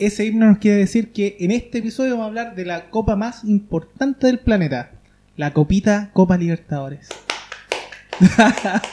ese 0.00 0.24
himno 0.26 0.46
nos 0.46 0.58
quiere 0.58 0.78
decir 0.78 1.12
que 1.12 1.36
en 1.40 1.50
este 1.50 1.78
episodio 1.78 2.12
vamos 2.12 2.24
a 2.24 2.28
hablar 2.28 2.54
de 2.56 2.64
la 2.64 2.90
copa 2.90 3.16
más 3.16 3.44
importante 3.44 4.26
del 4.26 4.38
planeta. 4.40 4.92
La 5.36 5.52
copita 5.52 6.10
Copa 6.12 6.36
Libertadores. 6.36 7.08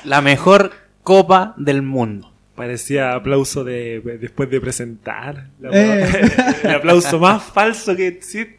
La 0.05 0.21
mejor 0.21 0.71
copa 1.03 1.53
del 1.57 1.81
mundo. 1.81 2.31
Parecía 2.55 3.13
aplauso 3.13 3.63
de 3.63 4.01
después 4.19 4.49
de 4.49 4.59
presentar. 4.61 5.47
La- 5.59 5.69
Eh. 5.73 6.07
El 6.63 6.71
aplauso 6.71 7.19
más 7.19 7.43
falso 7.43 7.95
que 7.95 8.07
existe. 8.07 8.57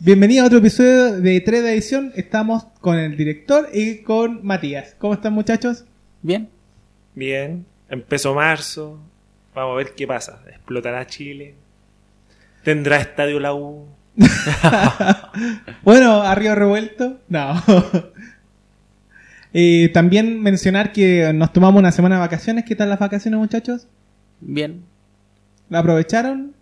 Bienvenido 0.00 0.44
a 0.44 0.46
otro 0.46 0.58
episodio 0.58 1.20
de 1.20 1.40
3 1.40 1.62
de 1.62 1.72
edición. 1.72 2.12
Estamos 2.16 2.64
con 2.80 2.98
el 2.98 3.16
director 3.16 3.68
y 3.72 3.98
con 3.98 4.44
Matías. 4.44 4.94
¿Cómo 4.98 5.14
están 5.14 5.32
muchachos? 5.32 5.84
Bien. 6.22 6.48
Bien, 7.14 7.64
empezó 7.88 8.34
marzo. 8.34 8.98
Vamos 9.54 9.74
a 9.74 9.76
ver 9.76 9.94
qué 9.94 10.06
pasa. 10.06 10.42
¿Explotará 10.48 11.06
Chile? 11.06 11.54
¿Tendrá 12.62 12.98
estadio 12.98 13.40
la 13.40 13.54
U? 13.54 13.86
Bueno, 15.82 16.22
arriba 16.22 16.54
revuelto. 16.54 17.20
No. 17.28 17.62
Eh, 19.52 19.90
también 19.92 20.40
mencionar 20.40 20.92
que 20.92 21.32
nos 21.32 21.52
tomamos 21.52 21.80
una 21.80 21.90
semana 21.90 22.14
de 22.14 22.20
vacaciones. 22.20 22.64
¿Qué 22.64 22.76
tal 22.76 22.88
las 22.88 23.00
vacaciones 23.00 23.40
muchachos? 23.40 23.88
Bien. 24.40 24.84
¿La 25.68 25.80
aprovecharon? 25.80 26.54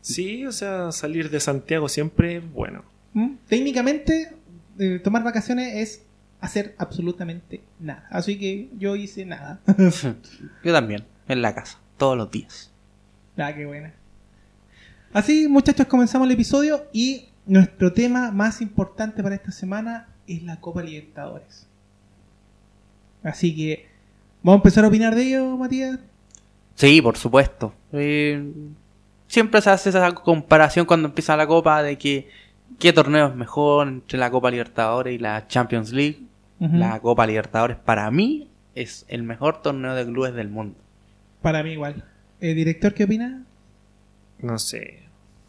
Sí, 0.00 0.44
o 0.44 0.50
sea, 0.50 0.90
salir 0.90 1.30
de 1.30 1.38
Santiago 1.38 1.88
siempre 1.88 2.38
es 2.38 2.52
bueno. 2.52 2.84
¿Mm? 3.12 3.34
Técnicamente, 3.46 4.32
eh, 4.80 4.98
tomar 4.98 5.22
vacaciones 5.22 5.76
es 5.76 6.02
hacer 6.40 6.74
absolutamente 6.76 7.62
nada. 7.78 8.08
Así 8.10 8.36
que 8.36 8.68
yo 8.78 8.96
hice 8.96 9.24
nada. 9.24 9.60
Yo 10.64 10.72
también. 10.72 11.04
En 11.28 11.40
la 11.40 11.54
casa. 11.54 11.78
Todos 12.02 12.16
los 12.16 12.32
días. 12.32 12.68
ah, 13.38 13.54
qué 13.54 13.64
buena. 13.64 13.94
Así, 15.12 15.46
muchachos, 15.46 15.86
comenzamos 15.86 16.26
el 16.26 16.32
episodio 16.32 16.86
y 16.92 17.28
nuestro 17.46 17.92
tema 17.92 18.32
más 18.32 18.60
importante 18.60 19.22
para 19.22 19.36
esta 19.36 19.52
semana 19.52 20.08
es 20.26 20.42
la 20.42 20.58
Copa 20.58 20.82
Libertadores. 20.82 21.68
Así 23.22 23.54
que, 23.54 23.86
¿vamos 24.42 24.56
a 24.56 24.62
empezar 24.62 24.84
a 24.84 24.88
opinar 24.88 25.14
de 25.14 25.28
ello, 25.28 25.56
Matías? 25.56 26.00
Sí, 26.74 27.00
por 27.00 27.16
supuesto. 27.16 27.72
Eh, 27.92 28.52
siempre 29.28 29.60
se 29.60 29.70
hace 29.70 29.90
esa 29.90 30.12
comparación 30.12 30.86
cuando 30.86 31.06
empieza 31.06 31.36
la 31.36 31.46
copa 31.46 31.84
de 31.84 31.98
que 31.98 32.28
qué 32.80 32.92
torneo 32.92 33.28
es 33.28 33.36
mejor 33.36 33.86
entre 33.86 34.18
la 34.18 34.28
Copa 34.28 34.50
Libertadores 34.50 35.14
y 35.14 35.18
la 35.18 35.46
Champions 35.46 35.92
League. 35.92 36.20
La 36.58 36.98
Copa 36.98 37.28
Libertadores 37.28 37.76
para 37.76 38.10
mí 38.10 38.50
es 38.74 39.04
el 39.06 39.22
mejor 39.22 39.62
torneo 39.62 39.94
de 39.94 40.04
clubes 40.04 40.34
del 40.34 40.48
mundo. 40.48 40.82
Para 41.42 41.62
mí 41.62 41.72
igual. 41.72 42.04
Eh, 42.40 42.54
¿Director 42.54 42.94
qué 42.94 43.04
opina? 43.04 43.44
No 44.38 44.58
sé. 44.58 45.00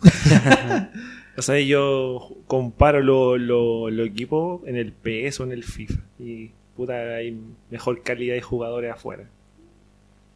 o 1.38 1.42
sea, 1.42 1.60
yo 1.60 2.36
comparo 2.48 3.02
los 3.02 3.40
lo, 3.40 3.90
lo 3.90 4.04
equipos 4.04 4.62
en 4.68 4.76
el 4.76 4.92
PS 4.92 5.40
o 5.40 5.44
en 5.44 5.52
el 5.54 5.64
FIFA. 5.64 6.00
Y 6.20 6.52
puta, 6.76 7.16
hay 7.16 7.40
mejor 7.70 8.04
calidad 8.04 8.36
de 8.36 8.42
jugadores 8.42 8.92
afuera. 8.92 9.24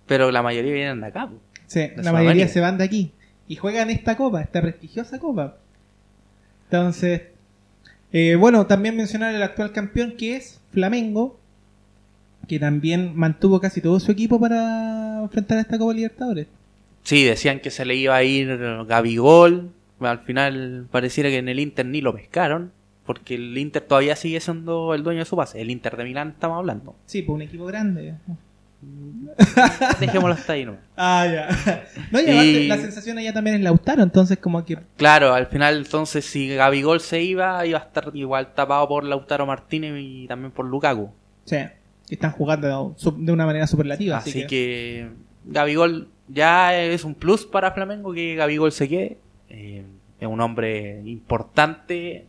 Pero 0.06 0.32
la 0.32 0.42
mayoría 0.42 0.74
vienen 0.74 1.02
de 1.02 1.08
acá. 1.08 1.28
po. 1.28 1.40
Sí, 1.68 1.90
la 1.98 2.14
mayoría 2.14 2.48
se 2.48 2.62
van 2.62 2.78
de 2.78 2.86
aquí 2.86 3.12
y 3.48 3.56
juegan 3.56 3.90
esta 3.90 4.16
copa, 4.16 4.42
esta 4.42 4.62
prestigiosa 4.62 5.20
copa. 5.20 5.58
Entonces, 6.66 7.24
eh, 8.12 8.36
bueno, 8.36 8.68
también 8.68 8.96
mencionar 8.96 9.34
el 9.34 9.44
actual 9.44 9.72
campeón 9.72 10.16
que 10.18 10.36
es 10.36 10.62
Flamengo, 10.72 11.40
que 12.48 12.60
también 12.60 13.14
mantuvo 13.16 13.60
casi 13.60 13.82
todo 13.82 14.00
su 14.00 14.12
equipo 14.12 14.40
para 14.40 15.20
enfrentar 15.24 15.58
a 15.58 15.62
esta 15.62 15.78
Copa 15.78 15.94
Libertadores. 15.94 16.48
Sí, 17.04 17.24
decían 17.24 17.60
que 17.60 17.72
se 17.72 17.86
le 17.86 17.96
iba 17.96 18.16
a 18.16 18.24
ir 18.24 18.58
Gabigol. 18.88 19.72
Al 20.00 20.20
final 20.20 20.88
pareciera 20.92 21.30
que 21.30 21.38
en 21.38 21.50
el 21.50 21.60
Inter 21.60 21.86
ni 21.86 22.02
lo 22.02 22.14
pescaron. 22.14 22.72
Porque 23.06 23.36
el 23.36 23.58
Inter 23.58 23.82
todavía 23.84 24.16
sigue 24.18 24.40
siendo 24.42 24.94
el 24.94 25.02
dueño 25.04 25.20
de 25.20 25.26
su 25.26 25.36
base. 25.38 25.62
El 25.62 25.72
Inter 25.72 25.96
de 25.96 26.04
Milán 26.04 26.30
estamos 26.30 26.58
hablando. 26.58 26.96
Sí, 27.06 27.22
pues 27.22 27.36
un 27.36 27.42
equipo 27.42 27.66
grande. 27.66 28.16
Dejémoslo 30.00 30.34
hasta 30.36 30.54
ahí, 30.54 30.66
¿no? 30.66 30.78
Ah, 30.96 31.26
ya. 31.26 31.82
No, 32.12 32.20
y 32.20 32.24
Y- 32.26 32.68
la 32.68 32.78
sensación 32.78 33.18
allá 33.18 33.34
también 33.34 33.56
es 33.56 33.62
Lautaro, 33.64 34.04
entonces 34.04 34.38
como 34.38 34.64
que... 34.66 34.78
Claro, 34.98 35.34
al 35.34 35.48
final 35.48 35.78
entonces 35.78 36.26
si 36.26 36.50
Gabigol 36.56 37.00
se 37.00 37.22
iba, 37.22 37.66
iba 37.66 37.80
a 37.80 37.82
estar 37.84 38.12
igual 38.14 38.54
tapado 38.54 38.88
por 38.88 39.04
Lautaro 39.04 39.46
Martínez 39.46 39.94
y 39.98 40.28
también 40.28 40.52
por 40.52 40.66
Lukaku. 40.66 41.10
Sí, 41.46 41.58
están 42.16 42.32
jugando 42.32 42.96
de 43.18 43.32
una 43.32 43.46
manera 43.46 43.68
superlativa. 43.68 44.18
Así, 44.18 44.30
Así 44.30 44.42
que... 44.42 44.48
que 44.48 45.10
Gabigol 45.46 46.10
ya 46.28 46.78
es 46.78 47.04
un 47.04 47.16
plus 47.16 47.46
para 47.46 47.72
Flamengo 47.72 48.14
que 48.14 48.36
Gabigol 48.36 48.72
se 48.72 48.90
quede. 48.90 49.18
Eh, 49.50 49.86
es 50.20 50.28
un 50.28 50.42
hombre 50.42 51.02
importante 51.06 52.26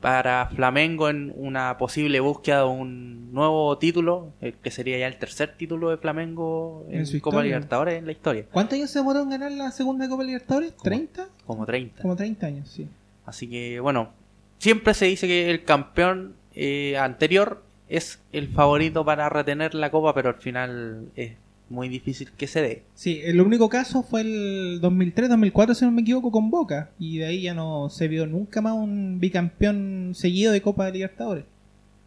para 0.00 0.46
Flamengo 0.46 1.08
en 1.08 1.32
una 1.36 1.76
posible 1.76 2.20
búsqueda 2.20 2.60
de 2.60 2.68
un 2.68 3.32
nuevo 3.32 3.76
título, 3.78 4.32
eh, 4.40 4.54
que 4.62 4.70
sería 4.70 4.98
ya 4.98 5.08
el 5.08 5.18
tercer 5.18 5.56
título 5.56 5.90
de 5.90 5.96
Flamengo 5.96 6.86
en, 6.88 7.00
En 7.00 7.06
su 7.06 7.20
Copa. 7.20 7.42
Libertadores 7.42 7.98
en 7.98 8.06
la 8.06 8.12
historia. 8.12 8.44
¿Cuántos 8.52 8.78
años 8.78 8.90
se 8.90 9.00
demoró 9.00 9.22
en 9.22 9.30
ganar 9.30 9.52
la 9.52 9.72
segunda 9.72 10.08
Copa 10.08 10.22
Libertadores? 10.22 10.76
¿30? 10.76 11.26
Como 11.46 11.66
30. 11.66 12.02
Como 12.02 12.14
30 12.14 12.46
años, 12.46 12.68
sí. 12.68 12.88
Así 13.26 13.48
que 13.48 13.80
bueno, 13.80 14.10
siempre 14.58 14.94
se 14.94 15.06
dice 15.06 15.26
que 15.26 15.50
el 15.50 15.64
campeón 15.64 16.34
eh, 16.54 16.96
anterior 16.96 17.62
es 17.88 18.22
el 18.32 18.48
favorito 18.48 19.04
para 19.04 19.28
retener 19.28 19.74
la 19.74 19.90
copa, 19.90 20.14
pero 20.14 20.30
al 20.30 20.36
final 20.36 21.08
es 21.16 21.32
muy 21.70 21.88
difícil 21.88 22.30
que 22.32 22.46
se 22.46 22.62
dé. 22.62 22.82
Sí, 22.94 23.20
el 23.24 23.40
único 23.40 23.68
caso 23.68 24.02
fue 24.02 24.22
el 24.22 24.80
2003-2004, 24.80 25.74
si 25.74 25.84
no 25.84 25.90
me 25.90 26.02
equivoco, 26.02 26.30
con 26.30 26.50
Boca. 26.50 26.90
Y 26.98 27.18
de 27.18 27.26
ahí 27.26 27.42
ya 27.42 27.54
no 27.54 27.88
se 27.90 28.08
vio 28.08 28.26
nunca 28.26 28.60
más 28.60 28.74
un 28.74 29.20
bicampeón 29.20 30.12
seguido 30.14 30.52
de 30.52 30.62
Copa 30.62 30.86
de 30.86 30.92
Libertadores. 30.92 31.44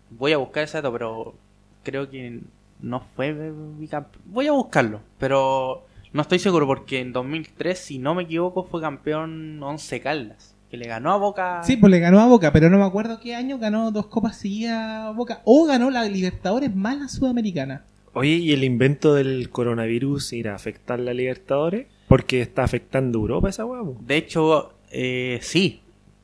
Voy 0.09 0.33
a 0.33 0.37
buscar 0.37 0.63
ese 0.63 0.77
dato, 0.77 0.91
pero 0.91 1.35
creo 1.83 2.09
que 2.09 2.41
no 2.81 3.01
fue 3.15 3.33
bicampeón. 3.79 4.23
Voy 4.25 4.47
a 4.47 4.51
buscarlo, 4.51 5.01
pero 5.19 5.85
no 6.13 6.21
estoy 6.21 6.39
seguro 6.39 6.67
porque 6.67 6.99
en 6.99 7.13
2003, 7.13 7.77
si 7.77 7.97
no 7.97 8.15
me 8.15 8.23
equivoco, 8.23 8.63
fue 8.63 8.81
campeón 8.81 9.61
Once 9.63 9.99
Caldas, 10.01 10.55
que 10.71 10.77
le 10.77 10.87
ganó 10.87 11.11
a 11.11 11.17
Boca. 11.17 11.61
Sí, 11.63 11.75
pues 11.77 11.91
le 11.91 11.99
ganó 11.99 12.21
a 12.21 12.27
Boca, 12.27 12.51
pero 12.53 12.69
no 12.69 12.77
me 12.79 12.85
acuerdo 12.85 13.19
qué 13.19 13.35
año 13.35 13.59
ganó 13.59 13.91
dos 13.91 14.07
copas 14.07 14.37
seguidas 14.37 14.79
a 14.79 15.11
Boca. 15.11 15.41
O 15.43 15.65
ganó 15.65 15.91
la 15.91 16.05
Libertadores 16.05 16.73
más 16.73 16.97
la 16.97 17.09
Sudamericana. 17.09 17.83
Oye, 18.13 18.31
¿y 18.37 18.51
el 18.53 18.63
invento 18.63 19.13
del 19.13 19.49
coronavirus 19.49 20.33
irá 20.33 20.53
a 20.53 20.55
afectar 20.55 20.99
la 20.99 21.13
Libertadores? 21.13 21.87
Porque 22.07 22.41
está 22.41 22.63
afectando 22.63 23.19
Europa 23.19 23.49
esa 23.49 23.65
huevo. 23.65 23.97
De 23.99 24.15
hecho, 24.17 24.73
eh, 24.91 25.39
sí. 25.41 25.81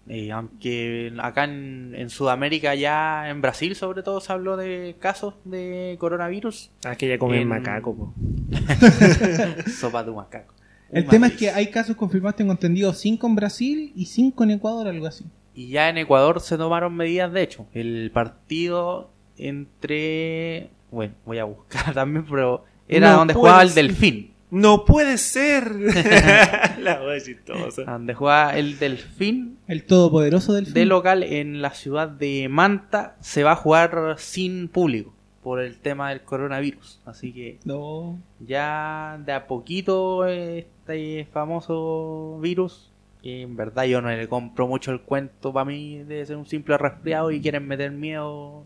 Eh, 0.09 0.31
aunque 0.31 1.11
acá 1.19 1.43
en, 1.43 1.93
en 1.93 2.09
Sudamérica, 2.09 2.73
ya 2.75 3.29
en 3.29 3.41
Brasil 3.41 3.75
sobre 3.75 4.03
todo, 4.03 4.21
se 4.21 4.31
habló 4.31 4.55
de 4.55 4.95
casos 4.99 5.33
de 5.43 5.97
coronavirus. 5.99 6.71
Ah, 6.85 6.95
que 6.95 7.09
ya 7.09 7.17
comen 7.17 7.41
En- 7.41 7.47
macaco, 7.49 7.93
po. 7.93 8.13
Sopa 9.69 10.03
de 10.05 10.11
macaco. 10.11 10.53
El 10.91 11.05
tema 11.05 11.27
es 11.27 11.33
que 11.33 11.49
hay 11.49 11.67
casos 11.67 11.95
confirmados, 11.95 12.35
tengo 12.35 12.51
entendido, 12.51 12.93
5 12.93 13.27
en 13.27 13.35
Brasil 13.35 13.91
y 13.95 14.05
5 14.05 14.43
en 14.43 14.51
Ecuador, 14.51 14.87
algo 14.87 15.07
así. 15.07 15.25
Y 15.53 15.69
ya 15.69 15.89
en 15.89 15.97
Ecuador 15.97 16.39
se 16.39 16.57
tomaron 16.57 16.95
medidas, 16.95 17.33
de 17.33 17.41
hecho. 17.41 17.67
El 17.73 18.11
partido 18.13 19.11
entre... 19.37 20.69
Bueno, 20.91 21.15
voy 21.25 21.39
a 21.39 21.43
buscar 21.43 21.93
también, 21.93 22.25
pero 22.29 22.63
era 22.87 23.11
No 23.11 23.17
donde 23.17 23.33
jugaba 23.33 23.61
el 23.63 23.69
ser. 23.69 23.87
Delfín. 23.87 24.33
¡No 24.49 24.85
puede 24.85 25.17
ser! 25.17 25.69
la 26.79 27.01
hueá 27.03 27.19
chistosa. 27.19 27.83
Donde 27.83 28.13
jugaba 28.13 28.57
el 28.57 28.79
Delfín 28.79 29.57
El 29.67 29.83
todopoderoso 29.83 30.53
del 30.53 30.71
de 30.71 30.85
local 30.85 31.23
en 31.23 31.61
la 31.61 31.71
ciudad 31.71 32.07
de 32.07 32.47
Manta. 32.47 33.17
Se 33.19 33.43
va 33.43 33.51
a 33.51 33.55
jugar 33.57 34.15
sin 34.17 34.69
público 34.69 35.16
por 35.47 35.61
el 35.61 35.77
tema 35.79 36.09
del 36.09 36.23
coronavirus. 36.23 36.99
Así 37.05 37.31
que 37.31 37.57
No. 37.63 38.19
ya 38.41 39.17
de 39.25 39.31
a 39.31 39.47
poquito 39.47 40.25
este 40.27 41.25
famoso 41.31 42.37
virus. 42.41 42.91
que 43.23 43.43
en 43.43 43.55
verdad 43.55 43.85
yo 43.85 44.01
no 44.01 44.09
le 44.09 44.27
compro 44.27 44.67
mucho 44.67 44.91
el 44.91 44.99
cuento. 44.99 45.53
Para 45.53 45.63
mí 45.63 45.99
debe 45.99 46.25
ser 46.25 46.35
un 46.35 46.45
simple 46.45 46.77
resfriado 46.77 47.31
y 47.31 47.39
quieren 47.39 47.65
meter 47.65 47.91
miedo 47.91 48.65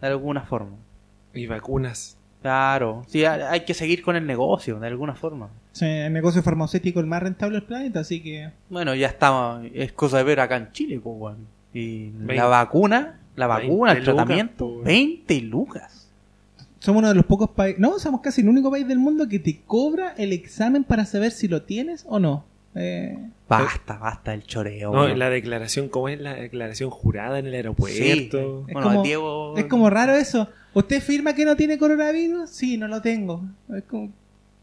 de 0.00 0.08
alguna 0.08 0.40
forma. 0.42 0.76
Y 1.32 1.46
vacunas. 1.46 2.18
Claro, 2.42 3.04
sí, 3.06 3.24
hay 3.24 3.60
que 3.60 3.74
seguir 3.74 4.02
con 4.02 4.16
el 4.16 4.26
negocio 4.26 4.80
de 4.80 4.88
alguna 4.88 5.14
forma. 5.14 5.50
Sí, 5.70 5.84
el 5.86 6.12
negocio 6.12 6.42
farmacéutico 6.42 6.98
el 6.98 7.06
más 7.06 7.22
rentable 7.22 7.54
del 7.58 7.66
planeta, 7.66 8.00
así 8.00 8.20
que... 8.20 8.50
Bueno, 8.68 8.96
ya 8.96 9.06
estamos, 9.06 9.64
es 9.72 9.92
cosa 9.92 10.16
de 10.18 10.24
ver 10.24 10.40
acá 10.40 10.56
en 10.56 10.72
Chile, 10.72 10.98
pues, 11.00 11.14
weón. 11.16 11.46
Y 11.72 12.10
la 12.26 12.46
vacuna, 12.46 13.20
la 13.36 13.46
vacuna, 13.46 13.92
el 13.92 13.98
20 13.98 14.10
lucas, 14.10 14.14
tratamiento, 14.26 14.64
pues, 14.66 14.74
weón. 14.76 14.84
20 14.84 15.40
lucas. 15.42 15.99
Somos 16.80 17.00
uno 17.00 17.08
de 17.10 17.14
los 17.14 17.24
pocos 17.26 17.50
países... 17.50 17.78
No, 17.80 17.98
somos 17.98 18.20
casi 18.20 18.40
el 18.40 18.48
único 18.48 18.70
país 18.70 18.88
del 18.88 18.98
mundo 18.98 19.28
que 19.28 19.38
te 19.38 19.60
cobra 19.66 20.14
el 20.18 20.32
examen 20.32 20.82
para 20.82 21.04
saber 21.04 21.30
si 21.30 21.46
lo 21.46 21.62
tienes 21.62 22.04
o 22.08 22.18
no. 22.18 22.44
Eh, 22.74 23.16
Basta, 23.48 23.98
basta 23.98 24.32
el 24.34 24.44
choreo. 24.44 24.92
No, 24.92 25.08
la 25.08 25.28
declaración, 25.30 25.88
¿cómo 25.88 26.08
es 26.08 26.20
la 26.20 26.34
declaración 26.34 26.88
jurada 26.90 27.38
en 27.38 27.46
el 27.46 27.52
Sí. 27.52 27.56
aeropuerto? 27.56 28.64
Es 28.66 28.72
Bueno, 28.74 28.88
como- 28.88 29.02
Diego... 29.02 29.56
Es 29.58 29.64
como 29.66 29.90
raro 29.90 30.14
eso. 30.14 30.48
¿Usted 30.72 31.02
firma 31.02 31.34
que 31.34 31.44
no 31.44 31.56
tiene 31.56 31.78
coronavirus? 31.78 32.48
Sí, 32.48 32.76
no 32.76 32.88
lo 32.88 33.02
tengo. 33.02 33.42
Es 33.76 33.82
como... 33.84 34.12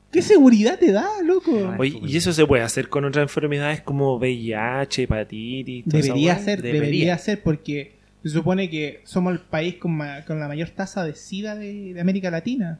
¿Qué 0.09 0.21
seguridad 0.21 0.79
te 0.79 0.93
da, 0.93 1.05
loco? 1.23 1.51
Oye, 1.77 1.99
¿y 2.01 2.15
eso 2.15 2.31
se 2.31 2.45
puede 2.45 2.63
hacer 2.63 2.87
con 2.87 3.03
otras 3.03 3.23
enfermedades 3.23 3.81
como 3.81 4.15
VIH, 4.15 5.03
hepatitis? 5.03 5.85
esa 5.85 5.97
Debería 5.97 6.39
ser, 6.39 6.61
Debería. 6.61 6.81
debería. 6.81 7.17
ser, 7.17 7.43
porque 7.43 7.96
se 8.27 8.33
supone 8.35 8.69
que 8.69 9.01
somos 9.05 9.33
el 9.33 9.39
país 9.39 9.75
con, 9.75 9.95
ma- 9.95 10.23
con 10.25 10.39
la 10.39 10.47
mayor 10.47 10.69
tasa 10.69 11.03
de 11.03 11.13
SIDA 11.15 11.55
de, 11.55 11.93
de 11.93 12.01
América 12.01 12.29
Latina. 12.31 12.79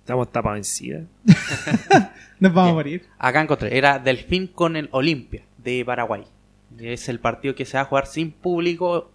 Estamos 0.00 0.30
tapados 0.30 0.58
en 0.58 0.64
SIDA. 0.64 1.04
Nos 2.40 2.52
vamos 2.52 2.70
a 2.72 2.74
morir. 2.74 3.02
Acá 3.18 3.40
encontré, 3.42 3.76
era 3.76 3.98
Delfín 3.98 4.46
con 4.46 4.76
el 4.76 4.88
Olimpia 4.92 5.42
de 5.62 5.84
Paraguay. 5.84 6.22
Es 6.78 7.08
el 7.08 7.18
partido 7.20 7.54
que 7.54 7.64
se 7.64 7.76
va 7.76 7.82
a 7.82 7.86
jugar 7.86 8.06
sin 8.06 8.30
público 8.30 9.10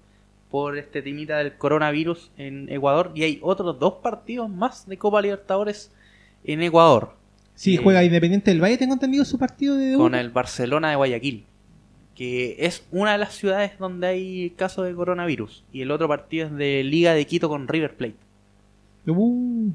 por 0.50 0.78
este 0.78 1.02
timita 1.02 1.38
del 1.38 1.54
coronavirus 1.58 2.32
en 2.38 2.68
Ecuador. 2.70 3.12
Y 3.16 3.24
hay 3.24 3.40
otros 3.42 3.80
dos 3.80 3.96
partidos 4.04 4.50
más 4.50 4.88
de 4.88 4.98
Copa 4.98 5.22
Libertadores 5.22 5.92
en 6.44 6.62
Ecuador. 6.62 7.16
Sí, 7.56 7.76
Eh, 7.76 7.80
juega 7.82 8.04
Independiente 8.04 8.52
del 8.52 8.62
Valle, 8.62 8.78
tengo 8.78 8.94
entendido 8.94 9.24
su 9.24 9.38
partido 9.38 9.78
de 9.78 9.86
debut. 9.88 10.02
con 10.04 10.16
el 10.16 10.30
Barcelona 10.30 10.90
de 10.90 10.96
Guayaquil, 10.96 11.46
que 12.22 12.56
es 12.60 12.86
una 12.92 13.14
de 13.14 13.18
las 13.18 13.34
ciudades 13.34 13.72
donde 13.80 14.06
hay 14.08 14.50
casos 14.52 14.86
de 14.86 14.94
coronavirus. 14.94 15.64
Y 15.74 15.82
el 15.82 15.90
otro 15.90 16.08
partido 16.08 16.46
es 16.46 16.54
de 16.56 16.84
Liga 16.84 17.14
de 17.16 17.26
Quito 17.26 17.50
con 17.50 17.68
River 17.68 17.96
Plate. 17.96 18.14
Uh, 19.08 19.72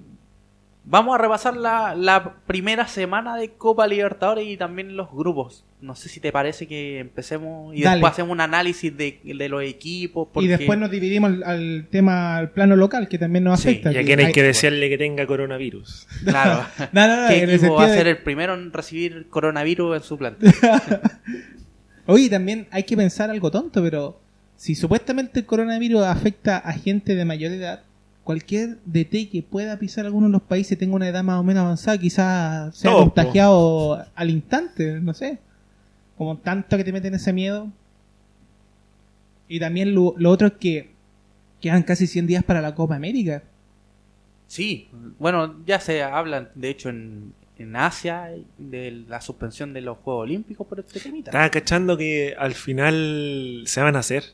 Vamos 0.88 1.16
a 1.16 1.18
repasar 1.18 1.56
la, 1.56 1.96
la 1.96 2.34
primera 2.46 2.86
semana 2.86 3.36
de 3.36 3.50
Copa 3.50 3.88
Libertadores 3.88 4.46
y 4.46 4.56
también 4.56 4.96
los 4.96 5.10
grupos. 5.10 5.64
No 5.80 5.96
sé 5.96 6.08
si 6.08 6.20
te 6.20 6.30
parece 6.30 6.68
que 6.68 7.00
empecemos 7.00 7.74
y 7.74 7.82
Dale. 7.82 7.96
después 7.96 8.12
hacemos 8.12 8.30
un 8.30 8.40
análisis 8.40 8.96
de, 8.96 9.18
de 9.24 9.48
los 9.48 9.64
equipos. 9.64 10.28
Y 10.36 10.46
después 10.46 10.78
nos 10.78 10.88
dividimos 10.92 11.30
al, 11.30 11.42
al 11.42 11.86
tema, 11.90 12.36
al 12.36 12.50
plano 12.52 12.76
local, 12.76 13.08
que 13.08 13.18
también 13.18 13.42
nos 13.42 13.58
Sí, 13.60 13.70
afecta. 13.70 13.90
Y 13.90 13.96
a 13.96 13.98
que 14.00 14.04
quién 14.06 14.20
hay 14.20 14.26
hay- 14.26 14.32
que 14.32 14.44
desearle 14.44 14.88
que 14.88 14.96
tenga 14.98 15.26
coronavirus. 15.26 16.06
Claro. 16.24 16.64
No, 16.92 17.08
no, 17.08 17.22
no, 17.22 17.28
¿Qué 17.28 17.42
equipo 17.42 17.74
va 17.74 17.86
a 17.86 17.90
de- 17.90 17.96
ser 17.98 18.06
el 18.06 18.18
primero 18.18 18.54
en 18.54 18.72
recibir 18.72 19.26
coronavirus 19.28 19.96
en 19.96 20.02
su 20.04 20.16
planta? 20.16 20.46
Oye, 22.06 22.30
también 22.30 22.68
hay 22.70 22.84
que 22.84 22.96
pensar 22.96 23.30
algo 23.30 23.50
tonto, 23.50 23.82
pero 23.82 24.18
si 24.56 24.74
supuestamente 24.74 25.40
el 25.40 25.46
coronavirus 25.46 26.02
afecta 26.02 26.58
a 26.58 26.72
gente 26.72 27.14
de 27.14 27.24
mayor 27.24 27.52
edad, 27.52 27.82
cualquier 28.24 28.78
DT 28.84 29.30
que 29.30 29.44
pueda 29.48 29.78
pisar 29.78 30.06
alguno 30.06 30.26
de 30.26 30.32
los 30.32 30.42
países 30.42 30.78
tenga 30.78 30.94
una 30.94 31.08
edad 31.08 31.22
más 31.22 31.38
o 31.38 31.42
menos 31.42 31.62
avanzada, 31.62 31.98
quizás 31.98 32.76
sea 32.76 32.92
contagiado 32.92 34.04
al 34.14 34.30
instante, 34.30 35.00
no 35.00 35.14
sé. 35.14 35.38
Como 36.16 36.38
tanto 36.38 36.76
que 36.76 36.84
te 36.84 36.92
meten 36.92 37.14
ese 37.14 37.32
miedo. 37.32 37.68
Y 39.48 39.60
también 39.60 39.94
lo, 39.94 40.14
lo 40.16 40.30
otro 40.30 40.48
es 40.48 40.54
que 40.54 40.90
quedan 41.60 41.82
casi 41.82 42.06
100 42.06 42.26
días 42.26 42.44
para 42.44 42.60
la 42.60 42.74
Copa 42.74 42.96
América. 42.96 43.42
Sí, 44.46 44.88
bueno, 45.18 45.56
ya 45.66 45.80
se 45.80 46.02
habla, 46.02 46.50
de 46.54 46.70
hecho, 46.70 46.88
en, 46.88 47.32
en 47.58 47.74
Asia 47.76 48.30
de 48.58 48.90
la 49.08 49.20
suspensión 49.20 49.72
de 49.72 49.80
los 49.80 49.98
Juegos 49.98 50.24
Olímpicos 50.24 50.66
por 50.66 50.80
este 50.80 51.00
temita. 51.00 51.30
Estaba 51.30 51.50
cachando 51.50 51.96
que 51.96 52.34
al 52.38 52.54
final 52.54 53.62
se 53.66 53.80
van 53.80 53.96
a 53.96 54.00
hacer. 54.00 54.24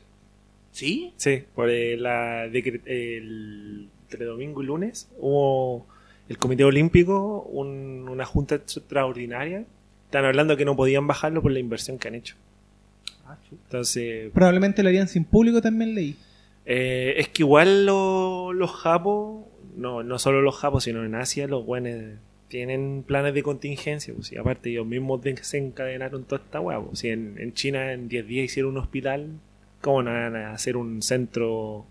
¿Sí? 0.71 1.13
Sí, 1.17 1.43
por 1.53 1.69
eh, 1.69 1.95
la 1.97 2.45
el, 2.45 3.89
entre 4.03 4.25
domingo 4.25 4.63
y 4.63 4.65
lunes 4.65 5.09
hubo 5.19 5.85
el 6.29 6.37
Comité 6.37 6.63
Olímpico, 6.63 7.43
un- 7.43 8.07
una 8.09 8.25
junta 8.25 8.55
extraordinaria. 8.55 9.65
Están 10.05 10.25
hablando 10.25 10.57
que 10.57 10.65
no 10.65 10.75
podían 10.75 11.05
bajarlo 11.07 11.41
por 11.41 11.51
la 11.51 11.59
inversión 11.59 11.97
que 11.99 12.07
han 12.07 12.15
hecho. 12.15 12.35
Ah, 13.25 13.37
Entonces, 13.51 14.31
Probablemente 14.33 14.83
lo 14.83 14.89
harían 14.89 15.07
sin 15.07 15.25
público, 15.25 15.61
también 15.61 15.95
leí. 15.95 16.15
eh, 16.65 17.15
es 17.17 17.27
que 17.29 17.43
igual 17.43 17.85
lo- 17.85 18.53
los 18.53 18.71
japos, 18.71 19.45
no, 19.75 20.01
no 20.03 20.17
solo 20.19 20.41
los 20.41 20.55
japos, 20.55 20.85
sino 20.85 21.03
en 21.03 21.13
Asia, 21.15 21.45
los 21.47 21.65
buenos 21.65 22.15
tienen 22.53 23.03
planes 23.05 23.33
de 23.33 23.41
contingencia. 23.41 24.13
Pues, 24.13 24.31
y 24.31 24.37
aparte, 24.37 24.69
ellos 24.69 24.85
mismos 24.85 25.21
desencadenaron 25.23 26.23
toda 26.25 26.41
esta 26.43 26.59
hueá. 26.59 26.79
pues, 26.79 26.99
si 26.99 27.09
en, 27.09 27.51
China 27.53 27.91
en 27.93 28.07
10 28.07 28.27
días 28.27 28.45
hicieron 28.45 28.73
un 28.73 28.77
hospital, 28.77 29.27
¿cómo 29.81 30.03
no 30.03 30.11
van 30.11 30.35
a 30.35 30.53
hacer 30.53 30.77
un 30.77 31.01
centro 31.01 31.85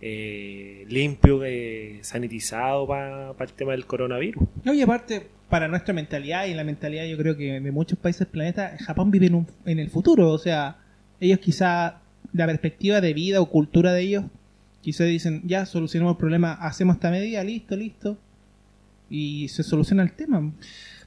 eh, 0.00 0.84
limpio, 0.88 1.44
eh, 1.44 1.98
sanitizado 2.02 2.86
para 2.86 3.34
el 3.38 3.52
tema 3.54 3.72
del 3.72 3.86
coronavirus? 3.86 4.42
No, 4.64 4.72
y 4.72 4.80
aparte, 4.82 5.26
para 5.48 5.66
nuestra 5.66 5.92
mentalidad 5.92 6.46
y 6.46 6.54
la 6.54 6.62
mentalidad 6.62 7.04
yo 7.06 7.16
creo 7.18 7.36
que 7.36 7.60
de 7.60 7.72
muchos 7.72 7.98
países 7.98 8.20
del 8.20 8.28
planeta, 8.28 8.76
Japón 8.78 9.10
vive 9.10 9.26
en, 9.26 9.34
un- 9.34 9.46
en 9.66 9.78
el 9.80 9.90
futuro. 9.90 10.30
O 10.30 10.38
sea, 10.38 10.76
ellos 11.20 11.40
quizá, 11.40 12.00
la 12.32 12.46
perspectiva 12.46 13.00
de 13.00 13.14
vida 13.14 13.40
o 13.40 13.46
cultura 13.50 13.92
de 13.92 14.02
ellos, 14.02 14.24
quizá 14.80 15.02
dicen, 15.04 15.42
ya 15.44 15.66
solucionamos 15.66 16.14
el 16.14 16.18
problema, 16.18 16.52
hacemos 16.52 16.96
esta 16.96 17.10
medida, 17.10 17.42
listo, 17.42 17.74
listo. 17.76 18.16
Y 19.10 19.48
se 19.48 19.62
soluciona 19.62 20.02
el 20.02 20.12
tema. 20.12 20.52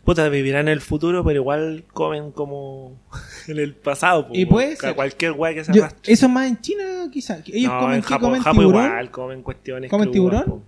Puta, 0.03 0.27
vivirán 0.30 0.62
en 0.68 0.69
el 0.74 0.81
futuro, 0.81 1.24
pero 1.24 1.42
igual 1.42 1.83
comen 1.94 2.31
como 2.31 3.00
en 3.48 3.59
el 3.59 3.75
pasado. 3.75 4.27
pues, 4.27 4.39
Y 4.39 4.45
puede 4.45 4.75
ser. 4.75 4.95
Cualquier 4.95 5.33
hueá 5.33 5.53
que 5.53 5.63
se 5.63 5.74
Yo- 5.74 5.83
arrastre. 5.83 6.12
eso 6.13 6.27
más 6.30 6.48
en 6.48 6.59
China 6.59 6.83
quizá. 7.12 7.44
que 7.44 7.56
Ellos 7.56 7.71
no, 7.71 7.80
comen, 7.80 7.95
en 7.98 8.01
¿qué 8.01 8.07
Japón, 8.07 8.21
comen 8.30 8.42
Japón 8.42 8.59
tiburón. 8.59 8.86
igual 8.86 9.12
comen 9.12 9.44
cuestiones 9.44 9.89
¿Comen 9.92 10.12
crudas, 10.12 10.44
tiburón? 10.44 10.59
po. 10.62 10.65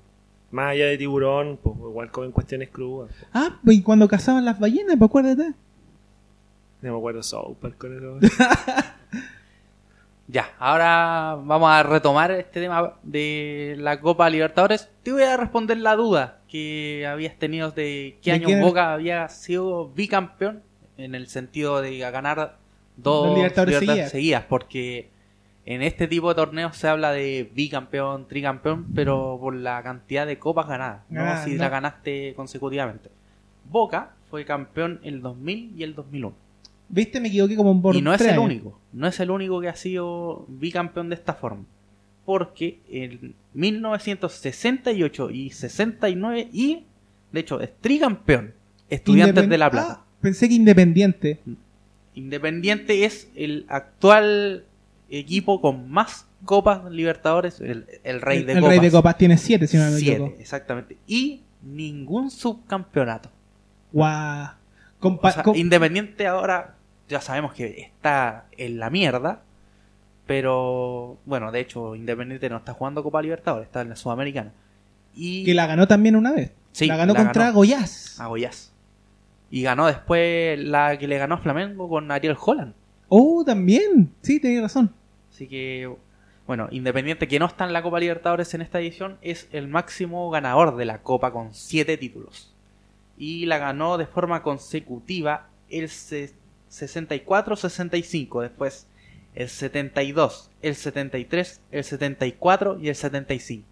Más 0.52 0.72
allá 0.74 0.86
de 0.86 0.98
tiburón, 1.00 1.60
pues 1.64 1.76
igual 1.78 2.12
comen 2.12 2.32
cuestiones 2.32 2.70
crudas. 2.70 3.10
po. 3.12 3.26
Ah, 3.34 3.60
pues, 3.64 3.78
y 3.78 3.82
cuando 3.82 4.08
cazaban 4.08 4.46
las 4.46 4.60
ballenas, 4.60 4.96
pues 5.00 5.10
acuérdate. 5.10 5.54
No 6.84 6.92
me 6.92 6.98
acuerdo 6.98 7.24
South 7.24 7.56
con 7.78 7.98
eso. 7.98 8.20
Ya, 10.28 10.52
ahora 10.58 11.38
vamos 11.44 11.70
a 11.70 11.84
retomar 11.84 12.32
este 12.32 12.62
tema 12.62 12.94
de 13.04 13.76
la 13.78 14.00
Copa 14.00 14.30
Libertadores. 14.30 14.90
Te 15.04 15.12
voy 15.12 15.24
a 15.24 15.36
responder 15.36 15.78
la 15.78 15.96
duda 15.96 16.40
que 16.54 17.08
habías 17.08 17.36
tenido 17.40 17.72
de 17.72 18.20
qué 18.22 18.30
¿De 18.30 18.36
año 18.36 18.46
quién? 18.46 18.62
Boca 18.62 18.94
había 18.94 19.28
sido 19.28 19.90
bicampeón 19.90 20.62
en 20.98 21.16
el 21.16 21.26
sentido 21.26 21.82
de 21.82 21.98
ganar 21.98 22.60
dos 22.96 23.36
Libertadores 23.36 23.80
seguidas. 23.80 24.12
seguidas, 24.12 24.46
porque 24.48 25.10
en 25.66 25.82
este 25.82 26.08
tipo 26.08 26.30
de 26.30 26.36
torneos 26.36 26.78
se 26.78 26.88
habla 26.88 27.12
de 27.12 27.50
bicampeón, 27.56 28.28
tricampeón, 28.28 28.86
pero 28.94 29.40
por 29.42 29.56
la 29.56 29.82
cantidad 29.82 30.28
de 30.28 30.38
copas 30.38 30.68
ganadas, 30.68 31.02
no 31.10 31.44
si 31.44 31.54
no. 31.56 31.64
la 31.64 31.70
ganaste 31.70 32.36
consecutivamente. 32.36 33.10
Boca 33.68 34.12
fue 34.30 34.46
campeón 34.46 35.00
el 35.04 35.24
2000 35.24 35.74
y 35.76 35.82
el 35.82 35.96
2001. 35.96 36.36
¿Viste? 36.88 37.20
Me 37.20 37.30
equivoqué 37.30 37.56
como 37.56 37.82
por 37.82 37.96
Y 37.96 38.02
no 38.04 38.14
es 38.14 38.22
el 38.22 38.30
años. 38.30 38.44
único, 38.44 38.80
no 38.92 39.08
es 39.08 39.20
el 39.20 39.32
único 39.32 39.60
que 39.60 39.70
ha 39.70 39.76
sido 39.76 40.46
bicampeón 40.50 41.10
de 41.10 41.16
esta 41.16 41.34
forma. 41.34 41.64
Porque 42.26 42.80
en 42.90 43.36
1968 43.54 45.30
y 45.32 45.50
69 45.50 46.50
y, 46.54 46.84
de 47.32 47.40
hecho, 47.40 47.60
es 47.62 47.70
tricampeón, 47.82 48.54
Estudiantes 48.90 49.46
Independ- 49.46 49.50
de 49.50 49.58
La 49.58 49.70
Plata. 49.72 49.98
Ah, 50.02 50.06
pensé 50.22 50.48
que 50.48 50.56
Independiente. 50.56 51.40
Independiente 52.16 53.06
es 53.06 53.28
el 53.36 53.66
actual 53.70 54.66
equipo 55.10 55.62
con 55.62 55.90
más 55.90 56.28
copas 56.46 56.90
Libertadores, 56.92 57.60
el, 57.60 57.86
el 58.04 58.22
rey 58.22 58.40
el 58.40 58.46
de 58.46 58.54
el 58.54 58.60
copas. 58.60 58.70
Rey 58.70 58.80
de 58.80 58.92
Copas 58.92 59.18
tiene 59.18 59.38
siete, 59.38 59.68
si 59.68 59.78
no 59.78 59.86
me 59.86 59.92
Siete, 59.98 60.12
equivoco. 60.14 60.36
exactamente. 60.40 60.98
Y 61.08 61.42
ningún 61.62 62.30
subcampeonato. 62.30 63.30
Guau. 63.92 64.50
O 65.02 65.20
sea, 65.32 65.44
Independiente 65.56 66.28
ahora 66.28 66.76
ya 67.10 67.20
sabemos 67.20 67.54
que 67.54 67.80
está 67.82 68.46
en 68.58 68.80
la 68.80 68.90
mierda. 68.90 69.42
Pero 70.26 71.18
bueno, 71.26 71.52
de 71.52 71.60
hecho, 71.60 71.96
Independiente 71.96 72.50
no 72.50 72.58
está 72.58 72.74
jugando 72.74 73.04
Copa 73.04 73.22
Libertadores, 73.22 73.68
está 73.68 73.82
en 73.82 73.90
la 73.90 73.96
Sudamericana. 73.96 74.54
Y 75.14 75.44
que 75.46 75.54
la 75.54 75.68
ganó 75.68 75.88
también 75.88 76.16
una 76.16 76.32
vez. 76.32 76.52
Sí, 76.72 76.88
la 76.88 76.98
ganó 76.98 77.14
la 77.14 77.24
contra 77.24 77.46
ganó. 77.48 77.60
A. 78.20 78.28
Y 79.52 79.62
ganó 79.62 79.86
después 79.86 80.58
la 80.60 80.98
que 80.98 81.08
le 81.08 81.18
ganó 81.18 81.36
a 81.36 81.40
Flamengo 81.40 81.88
con 81.90 82.10
Ariel 82.12 82.36
Holland. 82.40 82.74
Oh, 83.10 83.44
también. 83.46 84.12
Sí, 84.22 84.40
tenés 84.40 84.62
razón. 84.64 84.92
Así 85.32 85.48
que, 85.48 85.94
bueno, 86.48 86.68
Independiente 86.72 87.28
que 87.28 87.38
no 87.38 87.46
está 87.46 87.66
en 87.66 87.74
la 87.74 87.84
Copa 87.84 88.00
Libertadores 88.00 88.54
en 88.56 88.62
esta 88.62 88.80
edición 88.80 89.18
es 89.22 89.48
el 89.52 89.68
máximo 89.68 90.30
ganador 90.32 90.76
de 90.78 90.86
la 90.86 91.04
Copa 91.04 91.32
con 91.32 91.54
7 91.54 91.98
títulos. 91.98 92.54
Y 93.18 93.46
la 93.46 93.60
ganó 93.60 93.98
de 94.00 94.08
forma 94.08 94.42
consecutiva 94.42 95.50
el 95.70 95.90
se- 95.90 96.34
64-65, 96.72 98.42
después 98.42 98.88
el 99.36 99.50
72, 99.50 100.50
el 100.62 100.76
73, 100.76 101.62
el 101.72 101.84
74 101.84 102.80
y 102.80 102.90
el 102.90 102.96
75. 102.96 103.68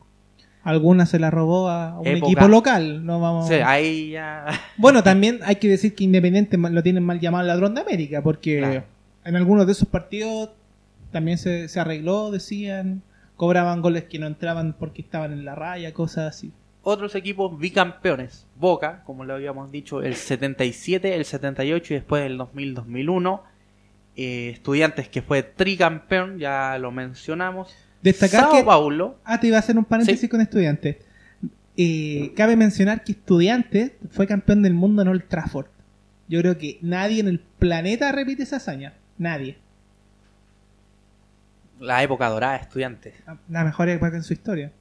Alguna 0.64 1.06
se 1.08 1.18
la 1.18 1.32
robó 1.32 1.70
a 1.70 2.00
un 2.00 2.06
Época. 2.08 2.26
equipo 2.32 2.48
local. 2.48 3.04
No 3.06 3.20
vamos. 3.20 3.48
Sea, 3.48 3.68
ahí 3.70 4.12
ya... 4.12 4.46
Bueno, 4.78 5.02
también 5.02 5.40
hay 5.44 5.56
que 5.56 5.68
decir 5.68 5.96
que 5.96 6.04
Independiente 6.04 6.58
lo 6.58 6.84
tienen 6.84 7.04
mal 7.04 7.20
llamado 7.20 7.48
ladrón 7.48 7.74
de 7.74 7.82
América, 7.82 8.22
porque 8.22 8.60
Claro. 8.60 8.84
en 9.26 9.36
algunos 9.36 9.66
de 9.66 9.72
esos 9.72 9.88
partidos 9.88 10.52
también 11.12 11.38
se, 11.40 11.68
se 11.68 11.80
arregló, 11.80 12.30
decían, 12.32 13.02
cobraban 13.38 13.82
goles 13.82 14.04
que 14.04 14.20
no 14.20 14.28
entraban 14.28 14.74
porque 14.78 15.02
estaban 15.02 15.34
en 15.34 15.46
la 15.46 15.56
raya, 15.56 15.94
cosas 15.94 16.36
así. 16.36 16.52
Otros 16.84 17.16
equipos 17.16 17.58
bicampeones. 17.60 18.46
Boca, 18.56 19.02
como 19.06 19.24
lo 19.26 19.34
habíamos 19.36 19.72
dicho, 19.72 20.02
el 20.04 20.16
77, 20.16 21.16
el 21.16 21.26
78 21.26 21.94
y 21.94 21.98
después 21.98 22.24
el 22.24 22.38
2000-2001. 22.40 23.42
Eh, 24.16 24.50
estudiantes 24.54 25.08
que 25.10 25.22
fue 25.22 25.42
tricampeón, 25.44 26.38
ya 26.38 26.78
lo 26.80 26.92
mencionamos. 26.92 27.74
Destacar 28.02 28.42
Sao 28.42 28.52
que... 28.54 28.64
Paulo, 28.64 29.18
Ah, 29.24 29.40
te 29.40 29.48
iba 29.48 29.58
a 29.58 29.60
hacer 29.60 29.78
un 29.78 29.86
paréntesis 29.86 30.22
Sí. 30.22 30.28
con 30.30 30.42
estudiantes. 30.42 30.98
eh, 31.78 32.34
cabe 32.36 32.56
mencionar 32.58 33.04
que 33.04 33.14
Estudiantes 33.14 33.94
fue 34.12 34.28
campeón 34.28 34.62
del 34.62 34.74
mundo 34.74 35.02
en 35.02 35.08
Old 35.08 35.28
Trafford. 35.28 35.68
Yo 36.28 36.40
creo 36.42 36.58
que 36.58 36.78
nadie 36.82 37.20
en 37.22 37.28
el 37.28 37.40
planeta 37.40 38.12
repite 38.12 38.44
esa 38.44 38.58
hazaña. 38.58 38.94
Nadie. 39.18 39.58
La 41.80 42.04
época 42.04 42.30
dorada 42.30 42.54
de 42.54 42.60
estudiantes. 42.60 43.16
La 43.50 43.64
mejor 43.64 43.90
época 43.90 44.16
en 44.16 44.24
su 44.24 44.34
historia. 44.34 44.72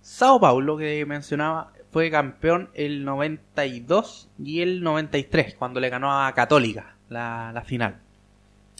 Sao 0.00 0.40
Paulo, 0.40 0.76
que 0.76 1.04
mencionaba, 1.06 1.72
fue 1.90 2.10
campeón 2.10 2.70
el 2.74 3.04
92 3.04 4.30
y 4.42 4.60
el 4.62 4.82
93, 4.82 5.54
cuando 5.54 5.78
le 5.80 5.90
ganó 5.90 6.24
a 6.24 6.32
Católica 6.34 6.96
la, 7.08 7.50
la 7.52 7.62
final. 7.62 8.00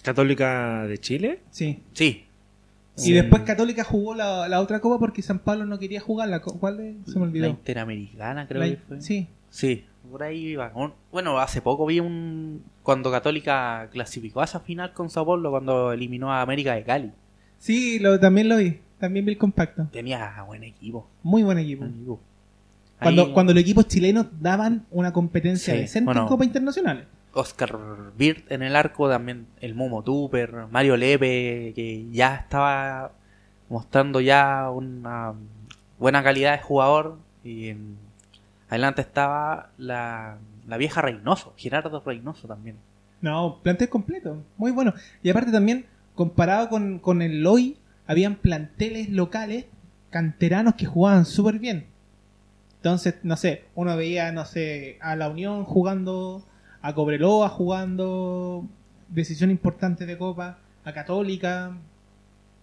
¿Católica 0.02 0.84
de 0.86 0.98
Chile? 0.98 1.40
Sí. 1.50 1.80
Sí, 1.92 2.24
Y 2.98 3.12
después 3.12 3.42
Católica 3.42 3.84
jugó 3.84 4.14
la, 4.14 4.48
la 4.48 4.60
otra 4.60 4.80
copa 4.80 4.98
porque 4.98 5.22
San 5.22 5.38
Pablo 5.38 5.64
no 5.64 5.78
quería 5.78 6.00
jugar. 6.00 6.28
La, 6.28 6.40
co- 6.40 6.58
¿Cuál 6.58 6.80
es? 6.80 6.96
Se 7.06 7.12
me 7.18 7.24
la 7.26 7.30
olvidó. 7.30 7.46
Interamericana 7.48 8.46
creo 8.46 8.60
La- 8.62 8.68
que 8.68 8.76
fue. 8.76 9.00
Sí. 9.00 9.28
Sí, 9.48 9.84
por 10.10 10.22
ahí 10.22 10.46
iba. 10.48 10.72
Bueno, 11.12 11.38
hace 11.38 11.60
poco 11.60 11.84
vi 11.86 12.00
un... 12.00 12.62
Cuando 12.82 13.10
Católica 13.10 13.88
clasificó 13.92 14.40
a 14.40 14.44
esa 14.44 14.60
final 14.60 14.92
con 14.94 15.10
Sao 15.10 15.26
Paulo, 15.26 15.50
cuando 15.50 15.92
eliminó 15.92 16.32
a 16.32 16.40
América 16.40 16.74
de 16.74 16.82
Cali. 16.84 17.10
Sí, 17.58 17.98
lo, 17.98 18.18
también 18.18 18.48
lo 18.48 18.56
vi. 18.56 18.78
También 18.98 19.24
vi 19.26 19.32
el 19.32 19.38
compacto. 19.38 19.88
Tenía 19.92 20.42
buen 20.46 20.64
equipo. 20.64 21.06
Muy 21.22 21.42
buen 21.42 21.58
equipo. 21.58 21.80
buen 21.82 21.94
equipo. 21.94 22.20
Cuando, 23.00 23.26
Ahí, 23.26 23.32
cuando 23.32 23.52
los 23.52 23.60
equipos 23.62 23.86
chilenos 23.88 24.26
daban 24.40 24.86
una 24.90 25.12
competencia 25.12 25.74
Sí, 25.74 25.80
decente 25.80 26.06
bueno. 26.06 26.22
en 26.22 26.28
Copa 26.28 26.44
Internacionales. 26.44 27.04
Oscar 27.32 27.78
Bird 28.16 28.42
en 28.50 28.62
el 28.62 28.76
arco, 28.76 29.08
también 29.08 29.46
el 29.60 29.74
Momo 29.74 30.02
Tupper, 30.02 30.66
Mario 30.70 30.96
Lepe, 30.96 31.72
que 31.74 32.06
ya 32.10 32.36
estaba 32.36 33.12
mostrando 33.68 34.20
ya 34.20 34.70
una 34.70 35.34
buena 35.98 36.22
calidad 36.22 36.52
de 36.52 36.62
jugador. 36.62 37.18
Y 37.44 37.68
en- 37.70 37.96
adelante 38.68 39.02
estaba 39.02 39.70
la, 39.78 40.38
la 40.66 40.76
vieja 40.76 41.00
Reynoso, 41.02 41.54
Gerardo 41.56 42.02
Reynoso 42.04 42.48
también. 42.48 42.76
No, 43.20 43.60
plantel 43.62 43.88
completo. 43.88 44.42
Muy 44.56 44.72
bueno. 44.72 44.94
Y 45.22 45.30
aparte 45.30 45.52
también, 45.52 45.86
comparado 46.14 46.68
con, 46.68 46.98
con 46.98 47.22
el 47.22 47.46
hoy, 47.46 47.76
habían 48.06 48.34
planteles 48.36 49.08
locales, 49.10 49.66
canteranos 50.10 50.74
que 50.74 50.86
jugaban 50.86 51.24
súper 51.24 51.58
bien. 51.58 51.86
Entonces, 52.76 53.14
no 53.22 53.36
sé, 53.36 53.64
uno 53.76 53.96
veía, 53.96 54.32
no 54.32 54.44
sé, 54.44 54.98
a 55.00 55.14
la 55.14 55.28
Unión 55.28 55.64
jugando, 55.64 56.42
a 56.82 56.94
Cobreloa 56.94 57.48
jugando, 57.48 58.66
decisión 59.08 59.50
importante 59.50 60.04
de 60.04 60.18
Copa, 60.18 60.58
a 60.84 60.92
Católica. 60.92 61.76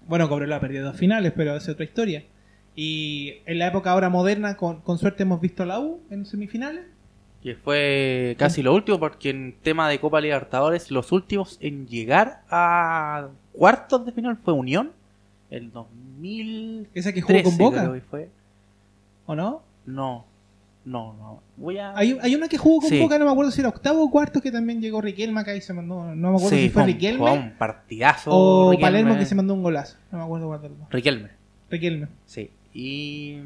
Bueno, 0.08 0.28
Cobreloa 0.30 0.60
perdió 0.60 0.84
dos 0.84 0.98
finales, 0.98 1.34
pero 1.36 1.56
es 1.56 1.68
otra 1.70 1.86
historia. 1.86 2.24
Y 2.76 3.36
en 3.46 3.60
la 3.60 3.68
época 3.68 3.92
ahora 3.92 4.10
moderna, 4.10 4.58
con, 4.58 4.82
con 4.82 4.98
suerte 4.98 5.24
hemos 5.24 5.42
visto 5.42 5.64
a 5.64 5.66
la 5.66 5.80
U 5.80 6.02
en 6.10 6.26
semifinales. 6.26 6.86
Que 7.42 7.56
fue 7.56 8.36
casi 8.38 8.62
lo 8.62 8.74
último, 8.74 9.00
porque 9.00 9.30
en 9.30 9.56
tema 9.64 9.88
de 9.88 10.00
Copa 10.00 10.20
Libertadores, 10.20 10.92
los 10.92 11.14
últimos 11.14 11.58
en 11.62 11.88
llegar 11.88 12.44
a 12.50 13.30
cuartos 13.54 14.06
de 14.06 14.12
final 14.12 14.38
fue 14.44 14.54
Unión, 14.54 14.92
el 15.50 15.72
2013. 15.72 17.00
Esa 17.00 17.14
que 17.14 17.22
jugó 17.22 17.44
con 17.44 17.58
Boca. 17.58 18.02
fue. 18.10 18.30
¿O 19.26 19.36
no? 19.36 19.62
No, 19.86 20.26
no, 20.86 21.14
no. 21.14 21.44
Voy 21.58 21.78
a. 21.78 21.96
Hay, 21.98 22.18
hay 22.22 22.36
una 22.36 22.48
que 22.48 22.58
jugó 22.58 22.80
con 22.82 22.90
Sí. 22.90 23.00
Boca, 23.00 23.20
no 23.20 23.26
me 23.26 23.32
acuerdo 23.32 23.52
si 23.52 23.60
era 23.62 23.70
octavo 23.70 24.04
o 24.04 24.10
cuarto, 24.10 24.42
que 24.42 24.52
también 24.52 24.82
llegó 24.82 25.02
Riquelme 25.02 25.42
acá 25.42 25.56
y 25.56 25.62
se 25.62 25.74
mandó. 25.74 26.16
No 26.16 26.30
me 26.32 26.36
acuerdo 26.38 26.50
Sí, 26.50 26.64
si 26.64 26.70
fue 26.70 26.82
un- 26.84 26.88
Riquelme 26.88 27.20
fue 27.20 27.32
un 27.32 27.52
partidazo. 27.58 28.32
o 28.34 28.72
Riquelme. 28.72 28.88
Palermo 28.92 29.18
que 29.20 29.26
se 29.26 29.36
mandó 29.36 29.54
un 29.54 29.64
golazo. 29.64 29.98
No 30.12 30.18
me 30.20 30.24
acuerdo 30.24 30.48
cuál 30.48 30.62
dos. 30.62 30.72
Riquelme, 30.90 31.30
Riquelme. 31.70 32.08
sí. 32.26 32.50
Y 32.74 33.38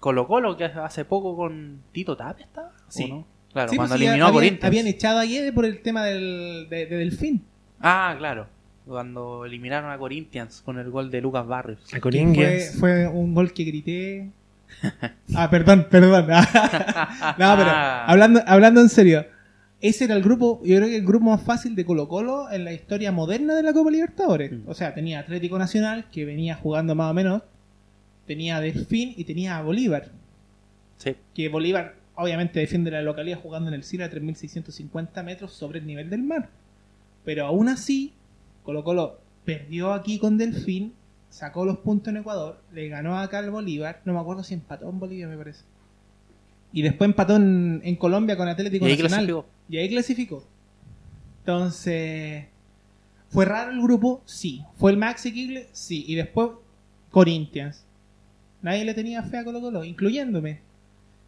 Colo 0.00 0.26
Colo, 0.26 0.56
que 0.56 0.64
hace 0.64 1.04
poco 1.04 1.36
con 1.36 1.82
Tito 1.92 2.16
Tapia 2.16 2.46
estaba. 2.46 2.68
¿o 2.68 2.72
Sí. 2.88 3.08
no? 3.08 3.26
Claro, 3.52 3.68
Sí, 3.70 3.76
cuando 3.76 3.92
pues, 3.92 4.00
sí, 4.00 4.06
eliminó 4.06 4.26
a 4.28 4.32
Corinthians. 4.32 4.64
habían 4.64 4.86
echado 4.86 5.18
a 5.18 5.24
Guede 5.24 5.52
por 5.52 5.64
el 5.66 5.82
tema 5.82 6.04
del, 6.04 6.68
de, 6.70 6.86
de 6.86 6.96
Delfín. 6.96 7.44
Ah, 7.80 8.14
claro. 8.18 8.46
Cuando 8.86 9.44
eliminaron 9.44 9.90
a 9.90 9.98
Corinthians 9.98 10.62
con 10.64 10.78
el 10.78 10.90
gol 10.90 11.10
de 11.10 11.20
Lucas 11.20 11.46
Barrios. 11.46 11.80
A 11.86 11.90
Fue, 11.90 12.00
Coringias. 12.00 12.74
fue 12.80 13.06
un 13.06 13.34
gol 13.34 13.52
que 13.52 13.64
grité. 13.64 14.30
Ah, 15.34 15.48
perdón, 15.50 15.86
perdón. 15.90 16.26
no, 16.28 16.36
pero 17.36 17.70
Ah. 17.70 18.04
hablando, 18.06 18.40
hablando 18.46 18.80
en 18.80 18.88
serio. 18.88 19.26
Ese 19.80 20.04
era 20.04 20.14
el 20.14 20.22
grupo, 20.22 20.60
yo 20.64 20.76
creo 20.76 20.88
que 20.88 20.96
el 20.96 21.04
grupo 21.06 21.26
más 21.26 21.42
fácil 21.42 21.74
de 21.74 21.84
Colo 21.84 22.06
Colo 22.06 22.50
en 22.52 22.64
la 22.64 22.72
historia 22.72 23.10
moderna 23.10 23.54
de 23.54 23.62
la 23.64 23.72
Copa 23.72 23.90
Libertadores. 23.90 24.52
Mm. 24.52 24.68
O 24.68 24.74
sea, 24.74 24.94
tenía 24.94 25.18
Atlético 25.20 25.58
Nacional, 25.58 26.04
que 26.12 26.24
venía 26.24 26.54
jugando 26.54 26.94
más 26.94 27.10
o 27.10 27.14
menos. 27.14 27.42
Tenía 28.26 28.60
Delfín 28.60 29.14
y 29.16 29.24
tenía 29.24 29.58
a 29.58 29.62
Bolívar. 29.62 30.10
Sí. 30.98 31.16
Que 31.34 31.48
Bolívar 31.48 31.94
obviamente 32.14 32.60
defiende 32.60 32.90
la 32.92 33.02
localidad 33.02 33.40
jugando 33.40 33.68
en 33.68 33.74
el 33.74 33.82
cielo 33.82 34.04
a 34.04 34.10
3.650 34.10 35.24
metros 35.24 35.52
sobre 35.52 35.80
el 35.80 35.86
nivel 35.86 36.10
del 36.10 36.22
mar. 36.22 36.50
Pero 37.24 37.46
aún 37.46 37.68
así, 37.68 38.12
Colo 38.62 38.84
Colo 38.84 39.18
perdió 39.44 39.92
aquí 39.94 40.18
con 40.20 40.38
Delfín, 40.38 40.92
sacó 41.32 41.64
los 41.64 41.78
puntos 41.78 42.08
en 42.12 42.18
Ecuador, 42.18 42.60
le 42.72 42.88
ganó 42.88 43.18
acá 43.18 43.38
al 43.38 43.50
Bolívar, 43.50 44.02
no 44.04 44.12
me 44.12 44.20
acuerdo 44.20 44.44
si 44.44 44.52
empató 44.54 44.88
en 44.90 45.00
Bolivia 45.00 45.26
me 45.26 45.36
parece. 45.36 45.64
Y 46.72 46.82
después 46.82 47.08
empató 47.08 47.36
en, 47.36 47.80
en 47.84 47.96
Colombia 47.96 48.36
con 48.36 48.48
Atlético 48.48 48.86
Y 48.86 48.90
ahí 48.90 48.96
Nacional. 49.02 49.26
clasificó. 49.26 49.46
Y 49.68 49.76
ahí 49.78 49.88
clasificó. 49.88 50.44
Entonces, 51.40 52.44
¿fue 53.30 53.44
raro 53.44 53.72
el 53.72 53.82
grupo? 53.82 54.22
Sí. 54.26 54.62
¿Fue 54.76 54.90
el 54.92 54.96
más 54.96 55.16
asequible? 55.16 55.68
Sí. 55.72 56.04
Y 56.06 56.14
después, 56.14 56.50
Corinthians. 57.10 57.84
Nadie 58.62 58.84
le 58.84 58.94
tenía 58.94 59.22
fe 59.22 59.38
a 59.38 59.44
Colo 59.44 59.60
Colo, 59.60 59.84
incluyéndome. 59.84 60.60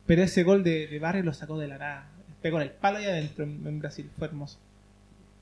Pero 0.06 0.22
ese 0.22 0.44
gol 0.44 0.62
de, 0.62 0.86
de 0.86 0.98
Barrio 0.98 1.24
lo 1.24 1.32
sacó 1.32 1.58
de 1.58 1.68
la 1.68 1.78
nada. 1.78 2.08
Pegó 2.42 2.58
en 2.58 2.64
el 2.64 2.70
palo 2.70 3.00
y 3.00 3.04
adentro 3.04 3.44
en, 3.44 3.66
en 3.66 3.78
Brasil. 3.80 4.08
Fue 4.18 4.28
hermoso. 4.28 4.58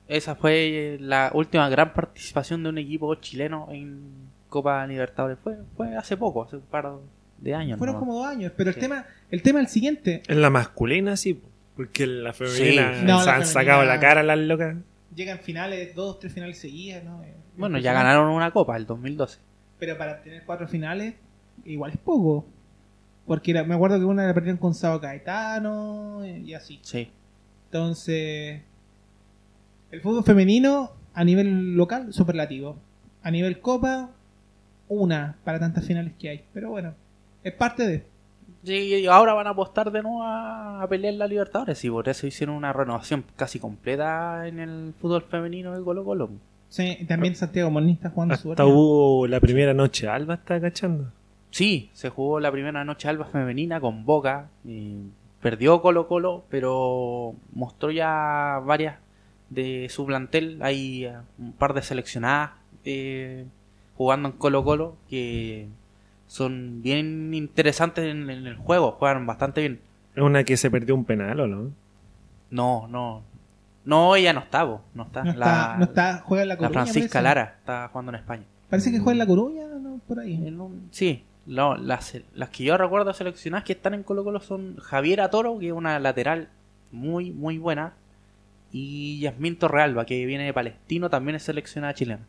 Esa 0.07 0.35
fue 0.35 0.97
la 0.99 1.31
última 1.33 1.69
gran 1.69 1.93
participación 1.93 2.63
de 2.63 2.69
un 2.69 2.77
equipo 2.77 3.13
chileno 3.15 3.67
en 3.71 4.32
Copa 4.53 4.85
Libertadores. 4.85 5.37
Fue, 5.43 5.57
fue 5.75 5.95
hace 5.97 6.15
poco, 6.15 6.43
hace 6.43 6.57
un 6.57 6.61
par 6.61 6.91
de 7.39 7.53
años. 7.55 7.77
Fueron 7.79 7.95
nomás. 7.95 8.07
como 8.07 8.19
dos 8.19 8.27
años. 8.27 8.51
Pero 8.55 8.69
el 8.69 8.75
Sí. 8.75 8.79
tema 8.81 9.05
el 9.31 9.41
tema 9.41 9.59
es 9.59 9.65
el 9.65 9.71
siguiente. 9.71 10.21
En 10.27 10.41
la 10.41 10.49
masculina, 10.51 11.17
sí. 11.17 11.41
Porque 11.75 12.03
en 12.03 12.23
la 12.23 12.33
femenina 12.33 12.93
Sí. 12.99 13.05
No, 13.05 13.19
se 13.19 13.25
la 13.25 13.35
han 13.35 13.41
femenina- 13.41 13.45
sacado 13.45 13.83
la 13.83 13.99
cara 13.99 14.21
las 14.21 14.37
locas. 14.37 14.75
Llegan 15.15 15.39
finales, 15.39 15.95
dos, 15.95 16.19
tres 16.19 16.31
finales 16.33 16.59
seguidas, 16.59 17.03
¿no? 17.03 17.23
Eh, 17.23 17.33
Bueno, 17.57 17.77
ya 17.79 17.93
ganaron 17.93 18.29
una 18.29 18.51
copa 18.51 18.77
el 18.77 18.85
2012. 18.85 19.39
Pero 19.79 19.97
para 19.97 20.21
tener 20.21 20.43
cuatro 20.45 20.67
finales, 20.67 21.15
igual 21.65 21.91
es 21.91 21.97
poco. 21.97 22.45
Porque 23.25 23.51
era- 23.51 23.63
me 23.63 23.73
acuerdo 23.75 23.97
que 23.99 24.05
una 24.05 24.25
la 24.27 24.33
perdieron 24.33 24.57
con 24.59 24.73
Sao 24.75 24.99
Caetano 25.01 26.23
eh, 26.23 26.39
y 26.45 26.53
así. 26.53 26.79
Sí. 26.83 27.09
Entonces, 27.65 28.61
el 29.91 30.01
fútbol 30.01 30.23
femenino 30.23 30.91
a 31.13 31.23
nivel 31.23 31.75
local, 31.75 32.13
superlativo. 32.13 32.77
A 33.23 33.31
nivel 33.31 33.59
copa, 33.61 34.09
una 34.93 35.35
para 35.43 35.59
tantas 35.59 35.85
finales 35.85 36.13
que 36.19 36.29
hay. 36.29 36.43
Pero 36.53 36.69
bueno, 36.71 36.93
es 37.43 37.53
parte 37.53 37.85
de... 37.87 38.05
Sí, 38.63 38.73
y 38.95 39.05
ahora 39.07 39.33
van 39.33 39.47
a 39.47 39.49
apostar 39.49 39.91
de 39.91 40.01
nuevo 40.01 40.23
a, 40.23 40.81
a 40.81 40.87
pelear 40.87 41.15
la 41.15 41.27
Libertadores 41.27 41.83
y 41.83 41.89
por 41.89 42.07
eso 42.07 42.25
hicieron 42.27 42.55
una 42.55 42.71
renovación 42.71 43.25
casi 43.35 43.59
completa 43.59 44.47
en 44.47 44.59
el 44.59 44.93
fútbol 45.01 45.23
femenino 45.23 45.77
de 45.77 45.83
Colo 45.83 46.05
Colo. 46.05 46.29
Sí, 46.69 46.97
y 46.99 47.05
también 47.05 47.35
Santiago 47.35 47.69
está 47.81 48.09
jugando 48.09 48.33
Hasta 48.33 48.63
bien. 48.63 48.75
hubo 48.75 49.27
la 49.27 49.39
primera 49.39 49.73
noche 49.73 50.07
Alba, 50.07 50.35
está 50.35 50.59
cachando. 50.59 51.11
Sí, 51.51 51.91
se 51.93 52.09
jugó 52.09 52.39
la 52.39 52.51
primera 52.51 52.83
noche 52.83 53.07
alba 53.07 53.25
femenina 53.25 53.79
con 53.79 54.05
Boca. 54.05 54.47
y 54.65 54.95
perdió 55.39 55.83
Colo 55.83 56.07
Colo, 56.07 56.45
pero 56.49 57.35
mostró 57.53 57.91
ya 57.91 58.59
varias 58.65 58.95
de 59.49 59.87
su 59.89 60.03
plantel. 60.03 60.57
Hay 60.63 61.05
eh, 61.05 61.13
un 61.37 61.51
par 61.53 61.75
de 61.75 61.83
seleccionadas 61.83 62.53
eh, 62.85 63.45
jugando 63.95 64.29
en 64.29 64.35
Colo 64.35 64.63
Colo 64.63 64.95
que 65.09 65.67
son 66.27 66.81
bien 66.81 67.33
interesantes 67.33 68.05
en, 68.05 68.29
en 68.29 68.47
el 68.47 68.55
juego, 68.57 68.91
juegan 68.93 69.25
bastante 69.25 69.61
bien. 69.61 69.79
Es 70.15 70.21
una 70.23 70.43
que 70.43 70.57
se 70.57 70.71
perdió 70.71 70.95
un 70.95 71.05
penal, 71.05 71.39
¿o 71.39 71.47
no? 71.47 71.71
No, 72.49 72.87
no. 72.87 73.21
No, 73.85 74.15
ella 74.15 74.31
no 74.33 74.39
está, 74.39 74.65
po, 74.65 74.81
no 74.93 75.03
está. 75.03 75.23
No 75.23 75.31
Ah, 75.31 75.35
la, 75.35 75.45
está, 75.45 75.77
no 75.77 75.83
está, 75.85 76.23
juega 76.25 76.43
en 76.43 76.47
la 76.49 76.53
la 76.53 76.57
Coruña. 76.57 76.73
Francisca 76.73 77.19
parece. 77.19 77.23
Lara 77.23 77.55
está 77.59 77.87
jugando 77.89 78.11
en 78.11 78.15
España. 78.15 78.43
Parece 78.69 78.91
que 78.91 78.99
juega 78.99 79.11
en 79.11 79.17
la 79.19 79.25
Coruña, 79.27 79.67
¿no? 79.67 79.99
Por 80.07 80.19
ahí. 80.19 80.35
En 80.47 80.59
un- 80.61 80.87
sí, 80.91 81.23
no, 81.45 81.75
las, 81.75 82.17
las 82.33 82.49
que 82.49 82.63
yo 82.63 82.77
recuerdo 82.77 83.13
seleccionadas 83.13 83.65
que 83.65 83.73
están 83.73 83.93
en 83.93 84.03
Colo 84.03 84.23
Colo 84.23 84.39
son 84.39 84.77
Javiera 84.77 85.29
Toro, 85.29 85.59
que 85.59 85.67
es 85.67 85.73
una 85.73 85.99
lateral 85.99 86.47
muy, 86.91 87.31
muy 87.31 87.57
buena, 87.57 87.93
y 88.71 89.19
Yasmín 89.19 89.57
Torrealba, 89.57 90.05
que 90.05 90.25
viene 90.25 90.45
de 90.45 90.53
Palestino, 90.53 91.09
también 91.09 91.35
es 91.35 91.43
seleccionada 91.43 91.93
chilena. 91.93 92.21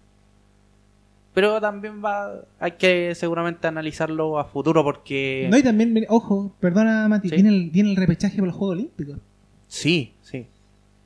Pero 1.35 1.61
también 1.61 2.03
va, 2.03 2.43
hay 2.61 2.73
que 2.73 3.15
seguramente 3.17 3.67
analizarlo 3.67 4.39
a 4.39 4.45
futuro 4.45 4.85
porque... 4.85 5.49
No, 5.51 5.59
y 5.59 5.63
también, 5.65 6.07
ojo, 6.09 6.55
perdona 6.61 7.09
Mati, 7.09 7.29
Sí. 7.29 7.35
tiene, 7.35 7.49
el, 7.51 7.71
tiene 7.73 7.91
el 7.91 7.97
repechaje 7.97 8.37
para 8.37 8.47
los 8.47 8.55
Juegos 8.57 8.77
Olímpicos. 8.77 9.19
Sí, 9.67 10.15
sí. 10.23 10.47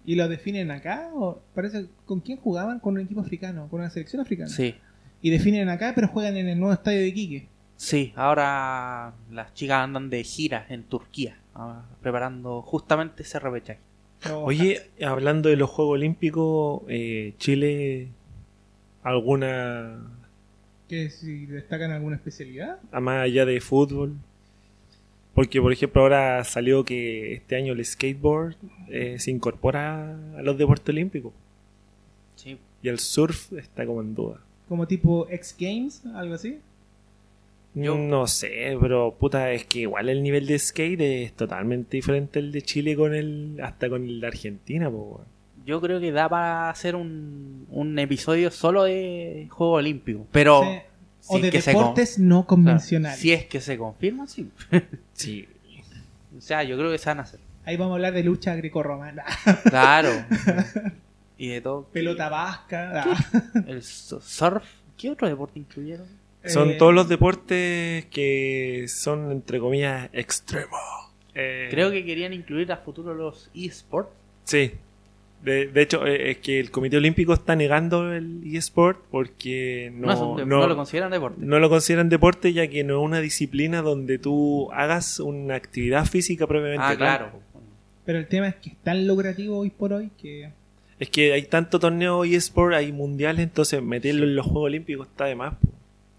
¿Y 0.04 0.14
lo 0.16 0.28
definen 0.28 0.70
acá? 0.70 1.10
¿O 1.14 1.40
parece 1.54 1.86
con 2.04 2.20
quién 2.20 2.38
jugaban? 2.38 2.78
Con 2.80 2.94
un 2.94 3.00
equipo 3.00 3.20
africano, 3.22 3.68
con 3.70 3.80
una 3.80 3.88
selección 3.90 4.20
africana. 4.20 4.50
Sí, 4.50 4.74
Y 5.22 5.30
definen 5.30 5.68
acá, 5.70 5.92
pero 5.94 6.08
juegan 6.08 6.36
en 6.36 6.48
el 6.48 6.58
nuevo 6.58 6.74
estadio 6.74 6.98
de 7.00 7.08
Iquique. 7.08 7.48
Sí, 7.76 8.12
ahora 8.16 9.14
las 9.30 9.54
chicas 9.54 9.82
andan 9.84 10.10
de 10.10 10.24
gira 10.24 10.66
en 10.68 10.82
Turquía, 10.84 11.38
ah, 11.54 11.82
preparando 12.02 12.60
justamente 12.62 13.22
ese 13.22 13.38
repechaje. 13.38 13.80
Oye, 14.34 14.90
hablando 15.06 15.48
de 15.48 15.56
los 15.56 15.70
Juegos 15.70 15.94
Olímpicos, 15.94 16.82
eh, 16.88 17.34
Chile, 17.38 18.08
¿alguna, 19.02 20.00
que 20.88 21.10
si 21.10 21.46
destacan 21.46 21.90
alguna 21.90 22.16
especialidad? 22.16 22.78
a 22.90 23.00
más 23.00 23.24
allá 23.24 23.44
de 23.44 23.60
fútbol? 23.60 24.14
Porque, 25.34 25.60
por 25.60 25.72
ejemplo, 25.72 26.02
ahora 26.02 26.42
salió 26.44 26.84
que 26.84 27.34
este 27.34 27.54
año 27.56 27.72
el 27.74 27.84
skateboard 27.84 28.56
eh, 28.88 29.16
se 29.20 29.30
incorpora 29.30 30.12
a 30.36 30.42
los 30.42 30.58
deportes 30.58 30.88
olímpicos 30.88 31.32
Sí, 32.34 32.58
y 32.82 32.88
el 32.88 32.98
surf 32.98 33.52
está 33.52 33.86
como 33.86 34.00
en 34.00 34.14
duda. 34.14 34.40
Como 34.68 34.86
tipo 34.86 35.26
X 35.30 35.54
Games, 35.58 36.02
algo 36.14 36.34
así. 36.34 36.58
Yo- 37.74 37.96
No 37.96 38.26
sé, 38.26 38.76
pero 38.80 39.14
puta, 39.18 39.52
es 39.52 39.64
que 39.64 39.80
igual 39.80 40.08
el 40.08 40.22
nivel 40.22 40.46
de 40.46 40.58
skate 40.58 41.00
es 41.00 41.32
totalmente 41.34 41.96
diferente 41.96 42.38
el 42.40 42.50
de 42.50 42.62
Chile 42.62 42.96
con 42.96 43.14
el 43.14 43.60
hasta 43.62 43.88
con 43.88 44.04
el 44.04 44.20
de 44.20 44.26
Argentina, 44.26 44.90
po, 44.90 44.96
weón. 44.96 45.37
Yo 45.68 45.80
creo 45.82 46.00
que 46.00 46.10
da 46.12 46.28
para 46.30 46.70
hacer 46.70 46.96
un, 46.96 47.66
un 47.70 47.98
episodio 47.98 48.50
solo 48.50 48.84
de 48.84 49.46
Juego 49.50 49.74
Olímpico, 49.74 50.26
pero 50.32 50.62
Sí. 50.62 50.78
O 51.30 51.36
si 51.36 51.42
de 51.42 51.50
que 51.50 51.60
se 51.60 51.72
con- 51.74 51.82
deportes 51.82 52.18
no 52.18 52.36
claro, 52.36 52.46
convencionales. 52.46 53.18
si 53.20 53.32
es 53.32 53.44
que 53.44 53.60
se 53.60 53.76
confirma, 53.76 54.26
sí. 54.26 54.50
Sí. 55.12 55.46
o 56.36 56.40
sea, 56.40 56.62
yo 56.62 56.78
creo 56.78 56.90
que 56.90 56.96
se 56.96 57.10
van 57.10 57.18
a 57.18 57.22
hacer. 57.22 57.40
Ahí 57.66 57.76
vamos 57.76 57.92
a 57.92 57.94
hablar 57.96 58.14
de 58.14 58.22
lucha 58.24 58.54
grecorromana. 58.56 59.24
Claro. 59.68 60.08
y 61.38 61.48
de 61.48 61.60
todo. 61.60 61.84
Pelota 61.92 62.28
vasca. 62.30 63.04
El 63.66 63.82
su- 63.82 64.20
surf. 64.22 64.64
¿Qué 64.96 65.10
otro 65.10 65.28
deporte 65.28 65.58
incluyeron? 65.58 66.06
Son 66.46 66.70
Eh, 66.70 66.74
todos 66.78 66.94
los 66.94 67.08
deportes 67.08 68.06
que 68.06 68.86
son, 68.88 69.30
entre 69.30 69.58
comillas, 69.60 70.08
extremos. 70.14 70.80
Eh, 71.34 71.68
Creo 71.70 71.90
que 71.90 72.04
querían 72.06 72.32
incluir 72.32 72.72
a 72.72 72.78
futuro 72.78 73.12
los 73.12 73.50
eSports. 73.54 74.08
Sí. 74.44 74.72
De, 75.42 75.68
de 75.68 75.82
hecho, 75.82 76.04
eh, 76.04 76.32
es 76.32 76.38
que 76.38 76.58
el 76.58 76.70
Comité 76.70 76.96
Olímpico 76.96 77.32
está 77.32 77.54
negando 77.54 78.12
el 78.12 78.42
eSport 78.44 79.00
porque 79.10 79.92
No, 79.94 80.44
no, 80.44 80.66
lo 80.66 80.76
consideran 80.76 81.12
deporte. 81.12 81.40
no 81.40 81.60
lo 81.60 81.70
consideran 81.70 82.08
deporte 82.08 82.52
ya 82.52 82.66
que 82.66 82.82
no 82.82 82.98
es 82.98 83.04
una 83.04 83.20
disciplina 83.20 83.80
donde 83.82 84.18
tú 84.18 84.68
hagas 84.72 85.20
una 85.20 85.54
actividad 85.54 86.06
física 86.06 86.46
propiamente 86.46 86.84
ah, 86.84 86.96
claro. 86.96 87.30
Pero 88.04 88.18
el 88.18 88.26
tema 88.26 88.48
es 88.48 88.56
que 88.56 88.70
es 88.70 88.76
tan 88.78 89.06
lucrativo 89.06 89.58
hoy 89.58 89.70
por 89.70 89.92
hoy 89.92 90.10
que. 90.20 90.50
Es 90.98 91.10
que 91.10 91.34
hay 91.34 91.42
tanto 91.42 91.78
torneo 91.78 92.24
eSport, 92.24 92.74
hay 92.74 92.90
mundiales, 92.90 93.44
entonces 93.44 93.82
meterlo 93.82 94.24
en 94.24 94.34
los 94.34 94.46
Juegos 94.46 94.64
Olímpicos 94.64 95.06
está 95.06 95.26
de 95.26 95.36
más. 95.36 95.54
po. 95.54 95.68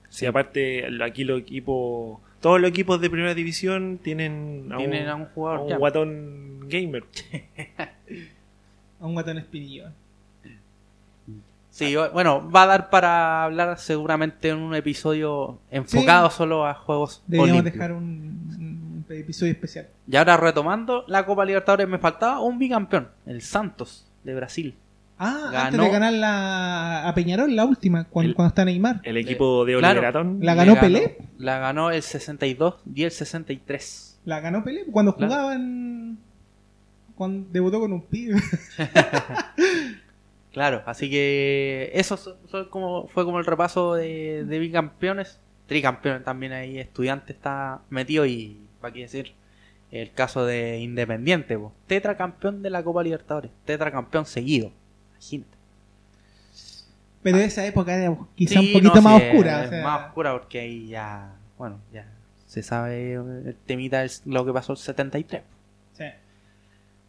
Si 0.10 0.26
aparte 0.26 0.88
aquí 1.04 1.24
los 1.24 1.42
equipos, 1.42 2.20
todos 2.40 2.62
los 2.62 2.70
equipos 2.70 3.02
de 3.02 3.10
primera 3.10 3.34
división 3.34 4.00
tienen 4.02 4.70
a 4.72 4.78
Tienen 4.78 5.04
un, 5.04 5.10
a 5.10 5.16
un 5.16 5.26
jugador 5.26 5.60
a 5.60 5.62
un 5.64 5.80
guatón 5.80 6.60
gamer. 6.70 7.04
A 9.02 9.06
un 9.08 9.14
guatón 9.14 9.38
espinillo. 9.38 9.86
Sí, 11.72 11.96
bueno, 12.14 12.50
va 12.52 12.64
a 12.64 12.68
dar 12.68 12.90
para 12.90 13.44
hablar 13.46 13.78
seguramente 13.80 14.50
en 14.50 14.58
un 14.58 14.76
episodio 14.76 15.60
enfocado 15.72 16.30
solo 16.30 16.66
a 16.66 16.74
Juegos 16.74 17.22
Deberíamos 17.28 17.62
Olímpicos. 17.62 17.74
dejar 17.80 17.94
un, 17.94 19.06
un 19.10 19.16
episodio 19.16 19.52
especial. 19.54 19.88
Y 20.10 20.16
ahora 20.18 20.36
retomando 20.36 21.06
la 21.08 21.26
Copa 21.26 21.46
Libertadores, 21.46 21.88
me 21.88 22.00
faltaba 22.00 22.42
un 22.42 22.58
bicampeón, 22.60 23.08
el 23.26 23.42
Santos 23.42 24.06
de 24.24 24.36
Brasil. 24.36 24.76
Ah, 25.20 25.50
Ganó- 25.52 25.60
antes 25.66 25.80
de 25.82 25.90
ganar 25.90 26.14
la, 26.14 27.08
a 27.08 27.14
Peñarol, 27.14 27.56
la 27.56 27.66
última, 27.66 28.06
cuando, 28.06 28.30
El- 28.30 28.36
cuando 28.36 28.50
está 28.50 28.66
Neymar. 28.66 29.02
El 29.04 29.18
equipo 29.18 29.64
de 29.64 29.78
Claro. 29.78 30.00
Oliver 30.00 30.10
Atom. 30.18 30.40
La 30.42 30.56
Le 30.56 30.58
ganó 30.66 30.80
Pelé. 30.80 31.18
La 31.38 31.60
ganó 31.60 31.92
el 31.92 32.02
62 32.02 32.76
y 32.94 33.04
el 33.04 33.12
63. 33.12 34.20
La 34.26 34.40
ganó 34.42 34.64
Pelé 34.64 34.86
cuando 34.92 35.16
Claro. 35.16 35.32
jugaban. 35.34 35.89
Cuando 37.20 37.48
debutó 37.52 37.80
con 37.82 37.92
un 37.94 38.02
pibe. 38.08 38.40
Claro, 40.52 40.82
así 40.88 41.10
que 41.12 41.92
eso 41.94 42.18
so- 42.18 42.38
so- 42.50 42.70
como, 42.72 43.08
fue 43.08 43.24
como 43.24 43.38
el 43.38 43.46
repaso 43.46 43.94
de, 43.94 44.44
de 44.46 44.60
bicampeones. 44.60 45.40
Tricampeones 45.68 46.24
también 46.24 46.54
ahí, 46.54 46.80
estudiante 46.80 47.32
está 47.34 47.82
metido 47.92 48.26
y, 48.26 48.60
para 48.82 48.92
qué 48.92 49.02
decir, 49.02 49.34
el 49.92 50.12
caso 50.12 50.46
de 50.48 50.80
Independiente, 50.80 51.56
po. 51.60 51.72
tetracampeón 51.86 52.64
de 52.64 52.72
la 52.72 52.84
Copa 52.84 53.04
Libertadores, 53.04 53.52
tetracampeón 53.66 54.26
seguido. 54.26 54.72
Imagínate. 55.12 55.58
Pero 57.22 57.38
esa 57.38 57.64
época 57.68 57.96
era 57.96 58.18
quizá 58.34 58.60
Sí, 58.60 58.68
un 58.68 58.74
poquito 58.82 58.96
no, 58.96 59.02
más 59.04 59.22
sí, 59.22 59.28
oscura. 59.30 59.62
es 59.62 59.68
o 59.68 59.70
sea, 59.70 59.84
más 59.84 60.08
oscura 60.08 60.32
porque 60.34 60.60
ahí 60.62 60.88
ya, 60.88 61.36
bueno, 61.60 61.80
ya 61.94 62.08
se 62.48 62.64
sabe 62.64 63.14
el 63.14 63.56
temita 63.68 64.04
es 64.04 64.24
lo 64.26 64.44
que 64.46 64.52
pasó 64.54 64.72
el 64.72 64.80
73. 64.80 65.44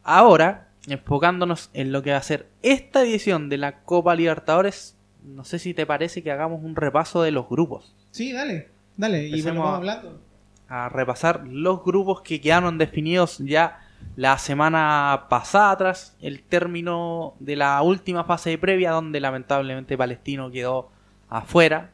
Ahora, 0.03 0.69
enfocándonos 0.89 1.71
en 1.75 1.93
lo 1.93 2.03
que 2.03 2.13
va 2.13 2.19
a 2.19 2.23
ser 2.23 2.49
esta 2.63 3.03
edición 3.03 3.49
de 3.49 3.59
la 3.59 3.81
Copa 3.83 4.15
Libertadores, 4.15 4.97
no 5.25 5.45
sé 5.45 5.59
si 5.59 5.75
te 5.75 5.87
parece 5.87 6.23
que 6.23 6.31
hagamos 6.33 6.63
un 6.65 6.77
repaso 6.77 7.23
de 7.23 7.31
los 7.31 7.49
grupos. 7.49 7.95
Sí, 8.11 8.33
dale, 8.33 8.69
dale. 8.97 9.29
Y 9.29 9.43
bueno, 9.43 9.61
vamos 9.61 9.77
hablando. 9.77 10.21
A 10.69 10.89
repasar 10.89 11.47
los 11.47 11.85
grupos 11.85 12.23
que 12.23 12.41
quedaron 12.41 12.79
definidos 12.79 13.39
ya 13.39 13.81
la 14.17 14.39
semana 14.39 15.27
pasada 15.29 15.77
tras 15.77 16.17
el 16.21 16.43
término 16.43 17.35
de 17.41 17.57
la 17.57 17.83
última 17.83 18.25
fase 18.25 18.51
de 18.51 18.59
previa 18.59 18.93
donde 18.93 19.21
lamentablemente 19.21 19.99
Palestino 19.99 20.51
quedó 20.51 20.91
afuera 21.29 21.91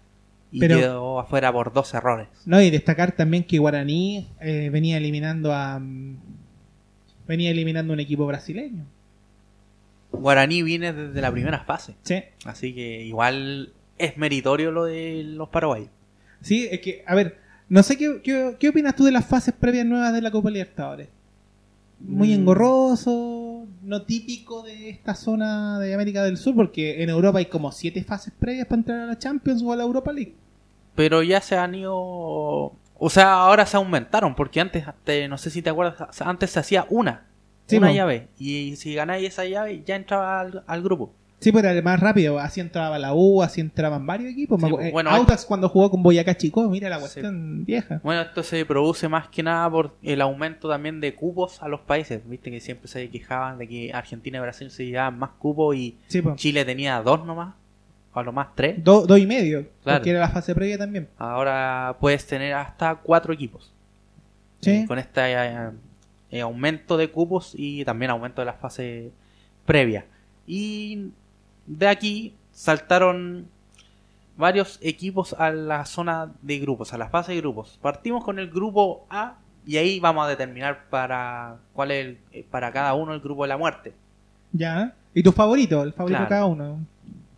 y 0.53 0.61
Pero- 0.61 0.77
quedó 0.79 1.19
afuera 1.21 1.53
por 1.53 1.73
dos 1.73 1.93
errores. 1.95 2.29
No, 2.45 2.61
y 2.61 2.71
destacar 2.71 3.13
también 3.13 3.45
que 3.45 3.59
Guaraní 3.59 4.29
eh, 4.41 4.71
venía 4.71 4.99
eliminando 4.99 5.53
a. 5.53 5.81
venía 7.27 7.51
eliminando 7.51 7.93
un 7.93 8.01
equipo 8.01 8.27
brasileño. 8.27 8.85
Guaraní 10.13 10.63
viene 10.63 10.93
desde 10.93 11.21
la 11.21 11.31
primera 11.33 11.61
fase, 11.65 11.95
Sí. 12.03 12.23
así 12.45 12.75
que 12.75 13.03
igual 13.05 13.73
es 13.99 14.17
meritorio 14.17 14.71
lo 14.71 14.85
de 14.85 15.23
los 15.25 15.49
paraguayos. 15.49 15.89
Sí, 16.41 16.69
es 16.71 16.81
que, 16.81 17.03
a 17.07 17.15
ver, 17.15 17.39
no 17.69 17.83
sé 17.83 17.97
qué, 17.99 18.21
qué, 18.23 18.57
qué 18.59 18.69
opinas 18.69 18.95
tú 18.95 19.05
de 19.05 19.13
las 19.13 19.27
fases 19.27 19.53
previas 19.59 19.85
nuevas 19.87 20.13
de 20.13 20.23
la 20.23 20.31
Copa 20.31 20.51
Libertadores. 20.51 21.09
Muy 21.99 22.29
Mm. 22.29 22.33
engorroso, 22.41 23.67
no 23.83 24.03
típico 24.03 24.63
de 24.63 24.91
esta 24.91 25.15
zona 25.15 25.79
de 25.81 25.95
América 25.95 26.23
del 26.25 26.37
Sur, 26.37 26.55
porque 26.55 27.03
en 27.03 27.09
Europa 27.11 27.39
hay 27.39 27.47
como 27.47 27.73
siete 27.73 28.05
fases 28.05 28.33
previas 28.39 28.67
para 28.67 28.79
entrar 28.81 29.01
a 29.01 29.07
la 29.07 29.19
Champions 29.19 29.63
o 29.63 29.73
a 29.73 29.77
la 29.77 29.83
Europa 29.85 30.13
League. 30.13 30.35
Pero 30.95 31.23
ya 31.23 31.41
se 31.41 31.57
han 31.57 31.75
ido. 31.75 32.73
O 32.99 33.11
sea, 33.11 33.35
ahora 33.35 33.67
se 33.67 33.77
aumentaron, 33.77 34.35
porque 34.35 34.61
antes, 34.61 34.87
hasta- 34.89 35.29
no 35.29 35.39
sé 35.39 35.51
si 35.51 35.63
te 35.63 35.71
acuerdas, 35.71 36.21
antes 36.21 36.51
se 36.51 36.59
hacía 36.61 36.87
una. 36.91 37.27
Sí, 37.67 37.79
una 37.79 37.93
llave. 37.93 38.29
Y 38.39 38.77
si 38.77 38.95
ganáis 38.95 39.27
esa 39.29 39.45
llave, 39.45 39.83
ya 39.85 39.97
entraba 39.97 40.41
al, 40.41 40.63
al 40.67 40.83
grupo. 40.83 41.13
Sí, 41.39 41.53
pero 41.53 41.69
era 41.69 41.83
más 41.83 42.01
rápido, 42.01 42.39
así 42.39 42.61
entraba 42.61 42.99
la 42.99 43.13
U, 43.13 43.43
así 43.43 43.61
entraban 43.61 44.07
varios 44.07 44.33
equipos. 44.33 44.59
Sí, 44.61 44.69
eh, 44.81 44.91
bueno, 44.91 45.11
Audax 45.11 45.45
cuando 45.45 45.69
jugó 45.69 45.91
con 45.91 46.03
Boyacá 46.03 46.35
Chico, 46.37 46.67
mira 46.71 46.89
la 46.89 46.97
Sí. 46.97 47.01
cuestión 47.03 47.65
vieja. 47.67 48.01
Bueno, 48.03 48.23
esto 48.23 48.43
se 48.43 48.65
produce 48.65 49.09
más 49.09 49.29
que 49.29 49.43
nada 49.43 49.69
por 49.71 49.97
el 50.03 50.23
aumento 50.23 50.67
también 50.69 51.01
de 51.01 51.15
cupos 51.15 51.63
a 51.63 51.69
los 51.69 51.81
países. 51.81 52.23
Viste 52.27 52.51
que 52.51 52.61
siempre 52.61 52.89
se 52.89 53.11
quejaban 53.11 53.59
de 53.59 53.69
que 53.69 53.93
Argentina 53.93 54.39
y 54.39 54.41
Brasil 54.41 54.71
se 54.71 54.87
llevaban 54.87 55.19
más 55.19 55.31
cupos 55.39 55.77
y 55.77 55.99
Sí. 56.07 56.23
Chile 56.37 56.65
tenía 56.65 57.03
dos 57.03 57.27
nomás, 57.27 57.55
o 58.17 58.21
a 58.21 58.23
lo 58.23 58.33
más 58.33 58.49
tres. 58.55 58.83
Do- 58.83 59.07
dos 59.07 59.19
y 59.19 59.27
medio, 59.27 59.67
Claro. 59.83 59.99
porque 59.99 60.11
era 60.11 60.21
la 60.21 60.29
fase 60.31 60.55
previa 60.55 60.79
también. 60.79 61.09
Ahora 61.19 61.97
puedes 62.01 62.27
tener 62.27 62.55
hasta 62.55 62.95
cuatro 62.97 63.33
equipos. 63.35 63.73
Sí. 64.61 64.71
Eh, 64.71 64.85
con 64.89 64.99
este 64.99 65.21
eh, 65.35 65.71
eh, 66.31 66.41
aumento 66.41 66.97
de 66.97 67.11
cupos 67.11 67.53
y 67.55 67.85
también 67.85 68.11
aumento 68.11 68.41
de 68.41 68.47
la 68.47 68.55
fase 68.55 69.13
previa. 69.67 70.07
Y 70.47 71.11
de 71.67 71.89
aquí 71.89 72.35
saltaron 72.53 73.49
varios 74.37 74.79
equipos 74.83 75.35
a 75.39 75.51
la 75.51 75.85
zona 75.85 76.33
de 76.43 76.59
grupos, 76.59 76.93
a 76.95 76.99
la 76.99 77.09
fase 77.09 77.33
de 77.33 77.39
grupos. 77.41 77.79
Partimos 77.83 78.25
con 78.25 78.39
el 78.39 78.51
grupo 78.51 79.07
A 79.11 79.37
y 79.67 79.77
ahí 79.77 80.01
vamos 80.01 80.25
a 80.25 80.29
determinar 80.29 80.85
para 80.89 81.57
cuál 81.75 81.91
es 81.91 82.17
el- 82.33 82.45
para 82.45 82.73
cada 82.73 82.95
uno 82.95 83.13
el 83.13 83.21
grupo 83.21 83.43
de 83.43 83.49
la 83.49 83.59
muerte. 83.59 83.93
Ya. 84.53 84.95
¿Y 85.15 85.23
tu 85.23 85.33
favorito? 85.33 85.83
El 85.83 85.93
favorito 85.93 86.21
de 86.21 86.27
Claro. 86.27 86.29
cada 86.29 86.45
uno. 86.47 86.79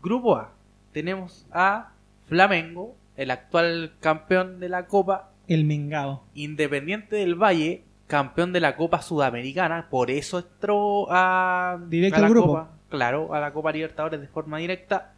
Grupo 0.03 0.37
A 0.37 0.53
tenemos 0.92 1.46
a 1.53 1.92
Flamengo, 2.27 2.96
el 3.16 3.31
actual 3.31 3.92
campeón 4.01 4.61
de 4.61 4.68
la 4.68 4.87
Copa 4.87 5.31
El 5.46 5.64
Mengao. 5.64 6.24
Independiente 6.35 7.16
del 7.16 7.35
Valle, 7.35 7.83
campeón 8.07 8.53
de 8.53 8.61
la 8.61 8.77
Copa 8.77 9.03
Sudamericana, 9.03 9.88
por 9.90 10.11
eso 10.11 10.38
entró 10.38 11.07
a, 11.11 11.79
Directo 11.88 12.16
a 12.16 12.20
la 12.20 12.27
al 12.27 12.33
grupo. 12.33 12.46
Copa, 12.48 12.70
claro, 12.88 13.35
a 13.35 13.40
la 13.40 13.53
Copa 13.53 13.72
Libertadores 13.72 14.20
de 14.20 14.29
forma 14.29 14.59
directa. 14.59 15.14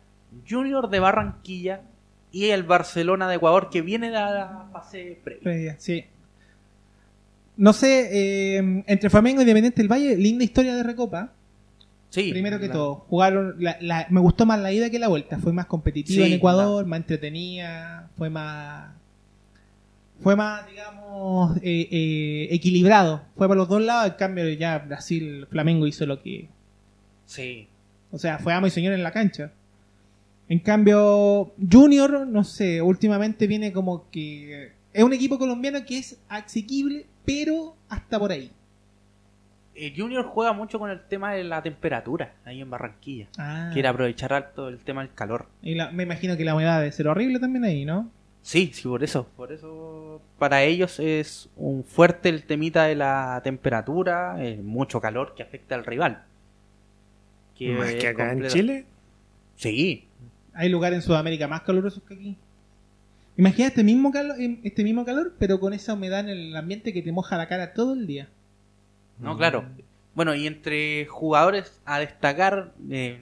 Junior 0.49 0.89
de 0.91 1.01
Barranquilla 1.01 1.83
y 2.33 2.47
el 2.47 2.63
Barcelona 2.63 3.29
de 3.29 3.37
Ecuador 3.37 3.71
que 3.71 3.83
viene 3.83 4.07
de 4.07 4.13
la 4.13 4.69
fase 4.73 5.21
previa. 5.25 5.43
Previa, 5.43 5.77
sí. 5.79 6.05
No 7.57 7.73
sé, 7.73 8.57
eh, 8.57 8.85
entre 8.87 9.11
Flamengo 9.11 9.41
y 9.41 9.43
Independiente 9.43 9.83
del 9.83 9.91
Valle, 9.91 10.17
linda 10.17 10.45
historia 10.45 10.75
de 10.75 10.83
Recopa. 10.83 11.33
Sí, 12.11 12.31
Primero 12.33 12.59
que 12.61 12.67
la- 12.67 12.73
todo, 12.75 12.95
jugaron. 13.09 13.55
la- 13.61 13.79
la- 13.81 14.07
me 14.11 14.21
gustó 14.21 14.45
más 14.45 14.59
la 14.61 14.73
ida 14.73 14.91
que 14.91 14.99
la 14.99 15.09
vuelta. 15.09 15.39
Fue 15.39 15.53
más 15.53 15.67
competitiva 15.67 16.25
Sí, 16.27 16.33
en 16.33 16.37
Ecuador, 16.39 16.85
más 16.85 16.99
entretenida, 17.01 18.11
fue 18.17 18.29
más. 18.31 18.93
fue 20.23 20.37
más, 20.37 20.67
digamos, 20.69 21.57
eh, 21.63 21.89
eh, 21.91 22.49
equilibrado. 22.51 23.23
Fue 23.37 23.49
para 23.49 23.57
los 23.59 23.69
dos 23.69 23.81
lados, 23.81 24.11
en 24.11 24.17
cambio 24.19 24.47
ya 24.51 24.79
Brasil, 24.81 25.47
Flamengo 25.51 25.87
hizo 25.87 26.05
lo 26.05 26.21
que... 26.23 26.49
Sí. 27.25 27.69
O 28.11 28.19
sea, 28.19 28.39
fue 28.39 28.53
amo 28.53 28.67
y 28.67 28.71
señor 28.71 28.93
en 28.93 29.03
la 29.03 29.13
cancha. 29.13 29.53
En 30.49 30.59
cambio, 30.59 31.55
Junior, 31.73 32.27
no 32.27 32.45
sé, 32.45 32.83
últimamente 32.83 33.47
viene 33.47 33.73
como 33.73 34.11
que... 34.11 34.73
Es 34.93 35.05
un 35.05 35.13
equipo 35.13 35.39
colombiano 35.39 35.85
que 35.87 35.97
es 35.99 36.19
asequible, 36.29 37.07
pero 37.25 37.77
hasta 37.89 38.19
por 38.19 38.33
ahí. 38.33 38.51
El 39.87 39.97
Junior 39.97 40.25
juega 40.25 40.53
mucho 40.53 40.79
con 40.79 40.91
el 40.91 41.01
tema 41.01 41.33
de 41.33 41.45
la 41.45 41.63
temperatura 41.63 42.35
ahí 42.45 42.61
en 42.61 42.69
Barranquilla. 42.71 43.29
Ah. 43.39 43.71
Quiere 43.73 43.89
aprovechar 43.89 44.33
alto 44.33 44.69
el 44.69 44.79
tema 44.79 45.03
del 45.03 45.15
calor. 45.15 45.47
Y 45.63 45.75
la- 45.75 45.91
me 45.91 46.03
imagino 46.03 46.37
que 46.37 46.45
la 46.45 46.55
humedad 46.55 46.79
debe 46.81 46.93
ser 46.93 47.09
horrible 47.09 47.39
también 47.39 47.65
ahí, 47.65 47.85
¿no? 47.85 48.11
Sí, 48.43 48.71
sí, 48.73 48.89
por 48.89 49.03
eso. 49.05 49.27
Por 49.37 49.53
eso 49.53 50.21
para 50.39 50.63
ellos 50.63 50.99
es 51.01 51.49
un 51.57 51.85
fuerte 51.85 52.29
el 52.31 52.45
temita 52.45 52.85
de 52.85 52.95
la 52.97 53.41
temperatura, 53.45 54.37
eh, 54.39 54.57
mucho 54.63 55.01
calor 55.01 55.35
que 55.37 55.43
afecta 55.43 55.75
al 55.75 55.85
rival. 55.85 56.23
Que 57.57 57.73
Más 57.73 57.93
que 57.95 58.09
acá 58.09 58.33
en 58.33 58.47
Chile. 58.49 58.87
Sí, 59.57 60.07
Hay 60.55 60.69
lugares 60.69 60.97
en 60.97 61.03
Sudamérica 61.03 61.47
más 61.49 61.61
calurosos 61.63 62.03
que 62.03 62.15
aquí. 62.15 62.37
Imagina 63.37 63.69
este 63.69 63.85
mismo 63.85 64.11
calor, 64.11 64.37
este 64.65 64.83
mismo 64.85 65.05
calor, 65.05 65.35
pero 65.39 65.61
con 65.61 65.73
esa 65.73 65.95
humedad 65.95 66.21
en 66.21 66.29
el 66.31 66.57
ambiente 66.57 66.93
que 66.93 67.03
te 67.03 67.13
moja 67.13 67.37
la 67.39 67.47
cara 67.49 67.73
todo 67.73 67.95
el 67.95 68.07
día. 68.07 68.29
No, 69.21 69.37
claro. 69.37 69.65
Bueno, 70.15 70.35
y 70.35 70.47
entre 70.47 71.07
jugadores 71.07 71.81
a 71.85 71.99
destacar, 72.01 72.73
eh, 72.91 73.21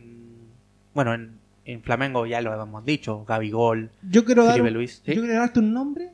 bueno, 0.94 1.14
en, 1.14 1.32
en 1.64 1.82
Flamengo 1.82 2.26
ya 2.26 2.40
lo 2.40 2.60
hemos 2.60 2.84
dicho, 2.84 3.24
Gabigol, 3.26 3.90
Yo 4.08 4.24
quiero 4.24 4.44
dar, 4.44 4.54
Felipe 4.54 4.70
Luis. 4.70 5.02
¿sí? 5.04 5.14
yo 5.14 5.20
quiero 5.22 5.38
darte 5.38 5.60
un 5.60 5.72
nombre. 5.72 6.10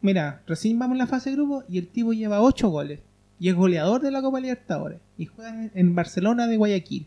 Mira, 0.00 0.42
recién 0.46 0.78
vamos 0.78 0.94
en 0.94 0.98
la 0.98 1.06
fase 1.06 1.30
de 1.30 1.36
grupo 1.36 1.64
y 1.68 1.78
el 1.78 1.88
tipo 1.88 2.12
lleva 2.12 2.40
8 2.42 2.68
goles. 2.68 3.00
Y 3.40 3.48
es 3.48 3.54
goleador 3.54 4.00
de 4.00 4.10
la 4.10 4.20
Copa 4.20 4.40
Libertadores. 4.40 4.98
Y 5.16 5.26
juega 5.26 5.50
en- 5.50 5.70
en 5.74 5.94
Barcelona 5.94 6.46
de 6.48 6.56
Guayaquil. 6.56 7.06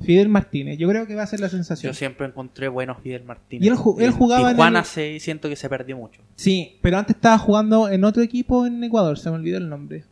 Fidel 0.00 0.28
Martínez. 0.28 0.78
Yo 0.78 0.88
creo 0.88 1.06
que 1.06 1.14
va 1.14 1.24
a 1.24 1.26
ser 1.26 1.40
la 1.40 1.48
sensación. 1.48 1.92
Yo 1.92 1.94
siempre 1.98 2.26
encontré 2.26 2.68
buenos 2.68 2.98
Fidel 3.02 3.24
Martínez. 3.24 3.64
Y 3.66 3.68
él 3.68 3.74
ju- 3.76 3.98
él 3.98 4.06
En 4.06 4.12
jugaba 4.12 4.50
en 4.50 4.56
Tijuana 4.56 4.78
el- 4.80 4.84
se- 4.84 5.20
siento 5.20 5.48
que 5.48 5.56
se 5.56 5.68
perdió 5.68 5.96
mucho. 5.96 6.22
Sí, 6.36 6.78
pero 6.80 6.96
antes 6.98 7.16
estaba 7.16 7.36
jugando 7.36 7.88
en 7.88 8.04
otro 8.04 8.22
equipo 8.22 8.64
en 8.64 8.82
Ecuador, 8.84 9.18
se 9.18 9.28
me 9.30 9.36
olvidó 9.36 9.58
el 9.58 9.68
nombre. 9.68 10.04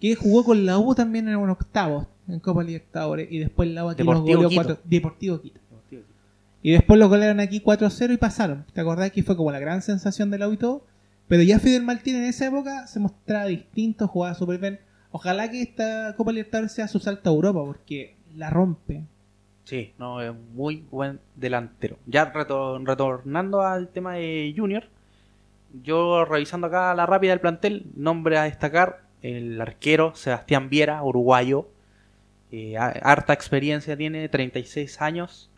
Que 0.00 0.14
jugó 0.14 0.44
con 0.44 0.66
la 0.66 0.78
U 0.78 0.94
también 0.94 1.28
en 1.28 1.36
un 1.36 1.50
octavos 1.50 2.06
en 2.28 2.40
Copa 2.40 2.62
Libertadores 2.62 3.28
y 3.30 3.38
después 3.38 3.68
la 3.70 3.84
U 3.84 3.88
aquí 3.90 4.02
los 4.02 4.14
Deportivo 4.14 4.36
goleó 4.36 4.48
Quito. 4.50 4.62
cuatro- 4.64 4.82
Deportivo 4.84 5.40
Quito. 5.40 5.60
Y 6.62 6.72
después 6.72 6.98
lo 6.98 7.08
golearon 7.08 7.38
aquí 7.38 7.60
4-0 7.60 8.12
y 8.12 8.16
pasaron. 8.16 8.64
¿Te 8.72 8.80
acordás 8.80 9.12
que 9.12 9.22
fue 9.22 9.36
como 9.36 9.52
la 9.52 9.60
gran 9.60 9.82
sensación 9.82 10.30
de 10.32 10.38
la 10.38 10.48
U 10.48 10.52
y 10.54 10.56
todo? 10.56 10.84
Pero 11.28 11.42
ya 11.44 11.60
Fidel 11.60 11.82
Martínez 11.84 12.22
en 12.22 12.26
esa 12.28 12.46
época 12.46 12.86
se 12.88 12.98
mostraba 12.98 13.44
distinto, 13.46 14.08
jugaba 14.08 14.34
súper 14.34 14.58
bien. 14.58 14.80
Ojalá 15.12 15.48
que 15.50 15.62
esta 15.62 16.14
Copa 16.16 16.32
Libertadores 16.32 16.72
sea 16.72 16.88
su 16.88 16.98
salto 16.98 17.30
a 17.30 17.32
Europa 17.34 17.64
porque 17.64 18.16
la 18.34 18.50
rompe. 18.50 19.04
Sí, 19.64 19.92
no, 19.98 20.20
es 20.20 20.32
muy 20.54 20.84
buen 20.90 21.20
delantero. 21.36 21.98
Ya 22.06 22.32
reto- 22.32 22.78
retornando 22.84 23.62
al 23.62 23.88
tema 23.88 24.14
de 24.14 24.52
Junior, 24.56 24.84
yo 25.84 26.24
revisando 26.24 26.66
acá 26.66 26.94
la 26.94 27.06
rápida 27.06 27.30
del 27.30 27.40
plantel, 27.40 27.86
nombre 27.94 28.38
a 28.38 28.44
destacar, 28.44 29.02
el 29.26 29.60
arquero 29.60 30.14
Sebastián 30.14 30.68
Viera, 30.68 31.02
uruguayo, 31.02 31.68
eh, 32.52 32.76
ha- 32.78 32.88
harta 33.02 33.32
experiencia 33.32 33.96
tiene, 33.96 34.28
36 34.28 35.00
años, 35.02 35.50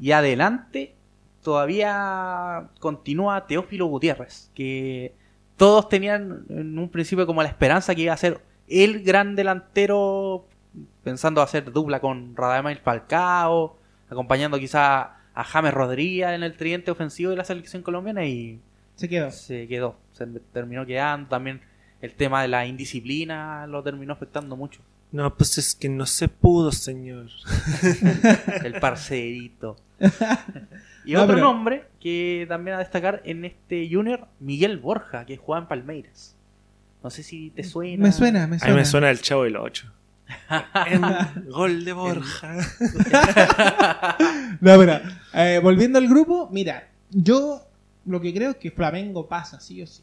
y 0.00 0.12
adelante 0.12 0.94
todavía 1.42 2.68
continúa 2.80 3.46
Teófilo 3.46 3.86
Gutiérrez, 3.86 4.50
que 4.54 5.14
todos 5.56 5.88
tenían 5.88 6.44
en 6.48 6.78
un 6.78 6.88
principio 6.88 7.26
como 7.26 7.42
la 7.42 7.48
esperanza 7.48 7.94
que 7.94 8.02
iba 8.02 8.12
a 8.12 8.16
ser 8.16 8.40
el 8.68 9.02
gran 9.02 9.36
delantero 9.36 10.46
pensando 11.04 11.42
hacer 11.42 11.70
dupla 11.72 12.00
con 12.00 12.34
Radamel 12.36 12.78
Falcao, 12.78 13.76
acompañando 14.08 14.58
quizá 14.58 15.16
a 15.34 15.44
James 15.44 15.74
Rodríguez 15.74 16.28
en 16.30 16.42
el 16.42 16.56
tridente 16.56 16.90
ofensivo 16.90 17.30
de 17.30 17.36
la 17.36 17.44
selección 17.44 17.82
colombiana 17.82 18.24
y 18.24 18.60
Se 18.94 19.08
quedó. 19.08 19.30
se 19.30 19.68
quedó, 19.68 19.96
se 20.12 20.26
terminó 20.52 20.86
quedando. 20.86 21.28
También 21.28 21.60
el 22.02 22.12
tema 22.14 22.42
de 22.42 22.48
la 22.48 22.66
indisciplina 22.66 23.66
lo 23.66 23.82
terminó 23.82 24.12
afectando 24.12 24.56
mucho. 24.56 24.80
No, 25.12 25.34
pues 25.34 25.56
es 25.58 25.74
que 25.74 25.88
no 25.88 26.04
se 26.06 26.28
pudo, 26.28 26.72
señor. 26.72 27.26
El 28.64 28.80
parcerito. 28.80 29.76
y 31.04 31.12
No, 31.12 31.22
otro 31.22 31.34
pero- 31.36 31.46
nombre 31.46 31.84
que 32.00 32.46
también 32.48 32.76
a 32.76 32.78
destacar 32.80 33.20
en 33.24 33.44
este 33.44 33.88
Junior, 33.90 34.26
Miguel 34.40 34.78
Borja, 34.78 35.24
que 35.26 35.36
juega 35.36 35.62
en 35.62 35.68
Palmeiras. 35.68 36.34
No 37.02 37.10
sé 37.10 37.22
si 37.22 37.50
te 37.50 37.62
suena. 37.64 38.02
Me 38.04 38.12
suena, 38.12 38.46
me 38.46 38.56
A 38.56 38.58
suena. 38.60 38.74
mí 38.74 38.80
me 38.80 38.84
suena 38.84 39.10
el 39.10 39.20
chavo 39.20 39.44
del 39.44 39.56
8. 39.56 39.92
gol 41.48 41.84
de 41.84 41.92
Borja. 41.92 42.56
No, 44.60 44.78
pero, 44.78 45.00
eh, 45.34 45.60
volviendo 45.62 45.98
al 45.98 46.08
grupo, 46.08 46.48
mira, 46.50 46.88
yo 47.10 47.60
lo 48.06 48.20
que 48.20 48.32
creo 48.32 48.50
es 48.50 48.56
que 48.56 48.70
Flamengo 48.70 49.28
pasa, 49.28 49.60
sí 49.60 49.82
o 49.82 49.86
sí. 49.86 50.02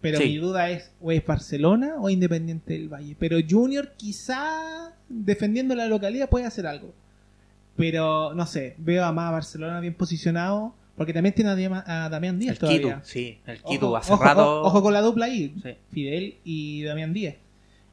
Pero 0.00 0.18
Sí. 0.18 0.24
mi 0.24 0.36
duda 0.38 0.70
es, 0.70 0.90
o 1.00 1.12
es 1.12 1.24
Barcelona 1.26 1.96
o 1.98 2.08
Independiente 2.08 2.72
del 2.72 2.88
Valle. 2.88 3.16
Pero 3.18 3.36
Junior 3.48 3.92
quizá, 3.96 4.94
defendiendo 5.08 5.74
la 5.74 5.86
localidad, 5.86 6.28
puede 6.30 6.46
hacer 6.46 6.66
algo. 6.66 6.94
Pero, 7.76 8.34
no 8.34 8.46
sé, 8.46 8.74
veo 8.78 9.04
a 9.04 9.12
más 9.12 9.28
a 9.28 9.32
Barcelona 9.32 9.80
bien 9.80 9.94
posicionado, 9.94 10.74
porque 10.96 11.12
también 11.12 11.34
tiene 11.34 11.50
a, 11.50 12.08
Damián 12.10 12.38
Díaz 12.38 12.52
El 12.54 12.58
todavía. 12.58 12.80
Kitu, 12.80 13.00
sí, 13.04 13.38
el 13.46 13.62
Kitu 13.62 13.96
hace 13.96 14.12
ojo- 14.12 14.24
rato. 14.24 14.62
ojo 14.62 14.82
con 14.82 14.92
la 14.92 15.00
dupla 15.00 15.26
ahí, 15.26 15.54
Sí. 15.62 15.70
Fidel 15.92 16.34
y 16.44 16.82
Damián 16.82 17.12
Díaz. 17.12 17.36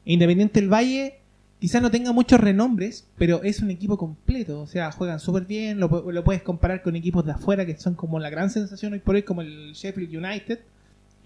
Independiente 0.04 0.60
del 0.60 0.68
Valle 0.72 1.14
quizás 1.58 1.82
no 1.82 1.90
tenga 1.90 2.12
muchos 2.12 2.38
renombres, 2.40 3.06
pero 3.16 3.42
es 3.42 3.60
un 3.60 3.70
equipo 3.70 3.96
completo. 3.98 4.60
O 4.60 4.66
sea, 4.66 4.92
juegan 4.92 5.20
súper 5.20 5.44
bien, 5.44 5.80
lo, 5.80 5.88
lo 6.12 6.24
puedes 6.24 6.42
comparar 6.42 6.82
con 6.82 6.96
equipos 6.96 7.24
de 7.24 7.32
afuera 7.32 7.64
que 7.66 7.76
son 7.78 7.94
como 7.94 8.18
la 8.18 8.30
gran 8.30 8.48
sensación 8.50 8.92
hoy 8.92 8.98
por 9.00 9.14
hoy, 9.14 9.22
como 9.22 9.40
el 9.42 9.72
Sheffield 9.72 10.14
United, 10.24 10.60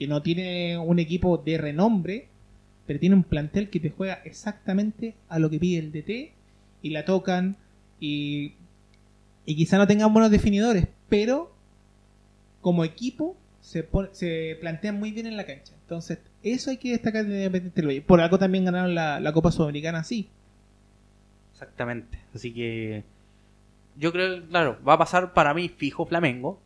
que 0.02 0.08
no 0.08 0.20
tiene 0.20 0.78
un 0.78 0.98
equipo 0.98 1.38
de 1.38 1.58
renombre, 1.58 2.26
pero 2.88 2.98
tiene 2.98 3.14
un 3.14 3.22
plantel 3.22 3.70
que 3.70 3.78
te 3.78 3.90
juega 3.90 4.14
exactamente 4.24 5.14
a 5.28 5.38
lo 5.38 5.48
que 5.48 5.60
pide 5.60 5.78
el 5.78 5.92
DT 5.92 6.32
y 6.82 6.90
la 6.90 7.04
tocan 7.04 7.56
y, 8.00 8.54
y 9.46 9.54
quizá 9.54 9.78
no 9.78 9.86
tengan 9.86 10.12
buenos 10.12 10.32
definidores, 10.32 10.88
pero 11.08 11.54
como 12.60 12.82
equipo 12.82 13.36
se, 13.60 13.88
se 14.10 14.58
plantean 14.60 14.98
muy 14.98 15.12
bien 15.12 15.28
en 15.28 15.36
la 15.36 15.46
cancha. 15.46 15.72
Entonces, 15.82 16.18
eso 16.42 16.70
hay 16.70 16.78
que 16.78 16.90
destacar 16.90 17.24
de 17.24 17.44
Independiente. 17.44 18.02
Por 18.02 18.20
algo 18.20 18.40
también 18.40 18.64
ganaron 18.64 18.96
la, 18.96 19.20
la 19.20 19.32
Copa 19.32 19.52
Sudamericana 19.52 20.00
así. 20.00 20.28
Exactamente. 21.52 22.18
Así 22.34 22.52
que 22.52 23.04
yo 23.96 24.10
creo 24.10 24.44
claro, 24.48 24.78
va 24.82 24.94
a 24.94 24.98
pasar 24.98 25.32
para 25.32 25.54
mí 25.54 25.68
fijo 25.68 26.06
Flamengo. 26.06 26.58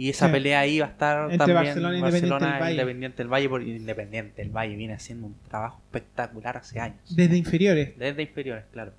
Y 0.00 0.08
esa 0.08 0.28
Sí. 0.28 0.32
pelea 0.32 0.60
ahí 0.60 0.78
va 0.80 0.86
a 0.86 0.88
estar 0.88 1.24
Entre 1.24 1.36
también 1.36 1.56
Barcelona 1.56 1.94
e 1.94 1.98
Independiente 1.98 2.30
Barcelona 2.30 2.52
del 2.54 2.62
Valle. 2.62 2.72
Independiente 2.72 3.16
del 3.18 3.28
Valle, 3.28 3.48
porque 3.50 3.66
Independiente 3.68 4.42
del 4.42 4.50
Valle 4.50 4.76
viene 4.76 4.94
haciendo 4.94 5.26
un 5.26 5.34
trabajo 5.46 5.82
espectacular 5.84 6.56
hace 6.56 6.80
años. 6.80 7.14
Desde 7.14 7.36
inferiores. 7.36 7.98
Desde 7.98 8.22
inferiores, 8.22 8.64
claro. 8.72 8.92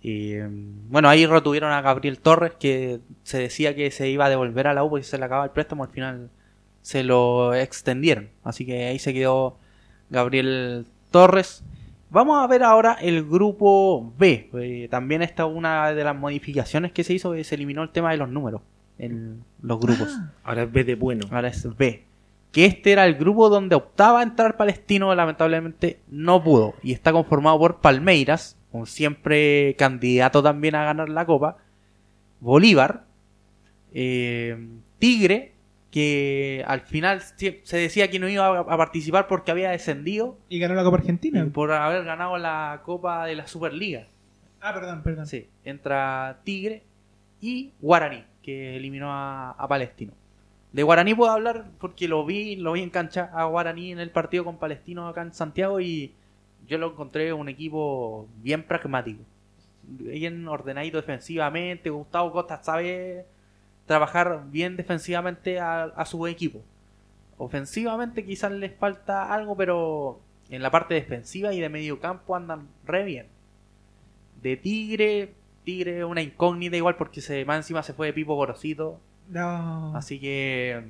Y 0.00 0.36
mm, 0.36 0.88
bueno, 0.90 1.10
ahí 1.10 1.26
retuvieron 1.26 1.72
a 1.72 1.82
Gabriel 1.82 2.20
Torres, 2.20 2.52
que 2.58 3.00
se 3.22 3.38
decía 3.38 3.74
que 3.74 3.90
se 3.90 4.08
iba 4.08 4.24
a 4.24 4.30
devolver 4.30 4.66
a 4.66 4.72
la 4.72 4.82
U 4.82 4.88
porque 4.88 5.04
se 5.04 5.18
le 5.18 5.26
acababa 5.26 5.44
el 5.44 5.50
préstamo, 5.50 5.84
al 5.84 5.90
final 5.90 6.30
se 6.80 7.04
lo 7.04 7.52
extendieron. 7.54 8.30
Así 8.42 8.64
que 8.64 8.86
ahí 8.86 8.98
se 8.98 9.12
quedó 9.12 9.58
Gabriel 10.08 10.86
Torres. 11.10 11.62
Vamos 12.08 12.42
a 12.42 12.46
ver 12.46 12.62
ahora 12.62 12.96
el 13.02 13.24
grupo 13.28 14.10
B. 14.18 14.48
Eh, 14.54 14.88
también 14.90 15.20
esta 15.20 15.44
una 15.44 15.92
de 15.92 16.02
las 16.02 16.16
modificaciones 16.16 16.92
que 16.92 17.04
se 17.04 17.12
hizo, 17.12 17.32
que 17.34 17.44
se 17.44 17.56
eliminó 17.56 17.82
el 17.82 17.90
tema 17.90 18.10
de 18.10 18.16
los 18.16 18.30
números 18.30 18.62
en 19.00 19.44
los 19.62 19.80
grupos. 19.80 20.08
Ah, 20.10 20.32
Ahora 20.44 20.62
es 20.62 20.72
B 20.72 20.84
de 20.84 20.94
bueno. 20.94 21.26
Ahora 21.30 21.48
es 21.48 21.76
B. 21.76 22.04
Que 22.52 22.64
este 22.66 22.92
era 22.92 23.06
el 23.06 23.14
grupo 23.14 23.48
donde 23.48 23.76
optaba 23.76 24.20
a 24.20 24.22
entrar 24.22 24.56
Palestino, 24.56 25.14
lamentablemente 25.14 26.00
no 26.08 26.42
pudo. 26.42 26.74
Y 26.82 26.92
está 26.92 27.12
conformado 27.12 27.58
por 27.58 27.80
Palmeiras, 27.80 28.56
como 28.72 28.86
siempre 28.86 29.74
candidato 29.78 30.42
también 30.42 30.74
a 30.74 30.84
ganar 30.84 31.08
la 31.08 31.24
copa. 31.26 31.58
Bolívar, 32.40 33.04
eh, 33.92 34.68
Tigre, 34.98 35.52
que 35.90 36.64
al 36.66 36.80
final 36.80 37.20
se 37.20 37.62
decía 37.76 38.10
que 38.10 38.18
no 38.18 38.28
iba 38.28 38.60
a 38.60 38.76
participar 38.76 39.26
porque 39.26 39.50
había 39.50 39.70
descendido 39.70 40.38
y 40.48 40.58
ganó 40.58 40.74
la 40.74 40.84
Copa 40.84 40.98
Argentina. 40.98 41.46
por 41.52 41.72
haber 41.72 42.04
ganado 42.04 42.38
la 42.38 42.82
copa 42.84 43.26
de 43.26 43.34
la 43.34 43.46
Superliga. 43.46 44.06
Ah, 44.60 44.72
perdón, 44.72 45.02
perdón. 45.02 45.26
Sí, 45.26 45.48
entra 45.64 46.40
Tigre 46.44 46.82
y 47.40 47.72
Guaraní, 47.80 48.24
eliminó 48.50 49.12
a, 49.12 49.52
a 49.52 49.68
Palestino. 49.68 50.12
De 50.72 50.82
Guaraní 50.82 51.14
puedo 51.14 51.32
hablar 51.32 51.66
porque 51.80 52.06
lo 52.06 52.24
vi, 52.24 52.56
lo 52.56 52.72
vi 52.72 52.82
en 52.82 52.90
cancha 52.90 53.30
a 53.34 53.44
Guaraní 53.44 53.90
en 53.90 53.98
el 53.98 54.10
partido 54.10 54.44
con 54.44 54.58
Palestino 54.58 55.08
acá 55.08 55.22
en 55.22 55.34
Santiago 55.34 55.80
y 55.80 56.14
yo 56.68 56.78
lo 56.78 56.92
encontré 56.92 57.32
un 57.32 57.48
equipo 57.48 58.28
bien 58.36 58.62
pragmático, 58.62 59.22
bien 59.82 60.46
ordenadito 60.46 60.98
defensivamente. 60.98 61.90
Gustavo 61.90 62.30
Costa 62.30 62.62
sabe 62.62 63.26
trabajar 63.86 64.44
bien 64.50 64.76
defensivamente 64.76 65.58
a, 65.58 65.82
a 65.82 66.04
su 66.04 66.26
equipo. 66.28 66.62
Ofensivamente 67.38 68.24
quizás 68.24 68.52
les 68.52 68.72
falta 68.76 69.34
algo, 69.34 69.56
pero 69.56 70.20
en 70.50 70.62
la 70.62 70.70
parte 70.70 70.94
defensiva 70.94 71.52
y 71.52 71.60
de 71.60 71.68
medio 71.68 71.98
campo 71.98 72.36
andan 72.36 72.68
re 72.84 73.04
bien. 73.04 73.26
De 74.40 74.56
Tigre, 74.56 75.34
Tigre 75.70 76.04
una 76.04 76.20
incógnita 76.20 76.76
igual 76.76 76.96
porque 76.96 77.20
se, 77.20 77.44
más 77.44 77.58
encima 77.58 77.84
se 77.84 77.92
fue 77.92 78.08
de 78.08 78.12
Pipo 78.12 78.34
Gorosito. 78.34 78.98
No. 79.28 79.96
Así 79.96 80.18
que, 80.18 80.82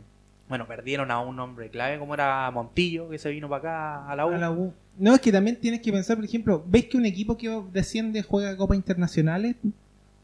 bueno, 0.48 0.66
perdieron 0.66 1.10
a 1.10 1.20
un 1.20 1.38
hombre 1.38 1.68
clave 1.68 1.98
como 1.98 2.14
era 2.14 2.50
Montillo, 2.50 3.10
que 3.10 3.18
se 3.18 3.28
vino 3.28 3.46
para 3.46 3.58
acá 3.58 4.10
a 4.10 4.16
la 4.16 4.26
U. 4.26 4.32
A 4.32 4.38
la 4.38 4.50
U. 4.50 4.72
No, 4.96 5.14
es 5.14 5.20
que 5.20 5.32
también 5.32 5.60
tienes 5.60 5.82
que 5.82 5.92
pensar, 5.92 6.16
por 6.16 6.24
ejemplo, 6.24 6.64
¿ves 6.66 6.86
que 6.86 6.96
un 6.96 7.04
equipo 7.04 7.36
que 7.36 7.62
desciende 7.72 8.22
juega 8.22 8.56
Copas 8.56 8.78
Internacionales? 8.78 9.56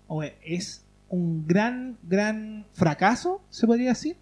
O 0.07 0.23
es 0.23 0.87
un 1.11 1.47
gran, 1.47 1.99
gran 2.03 2.65
fracaso, 2.73 3.43
se 3.51 3.67
podría 3.67 3.91
decir. 3.91 4.17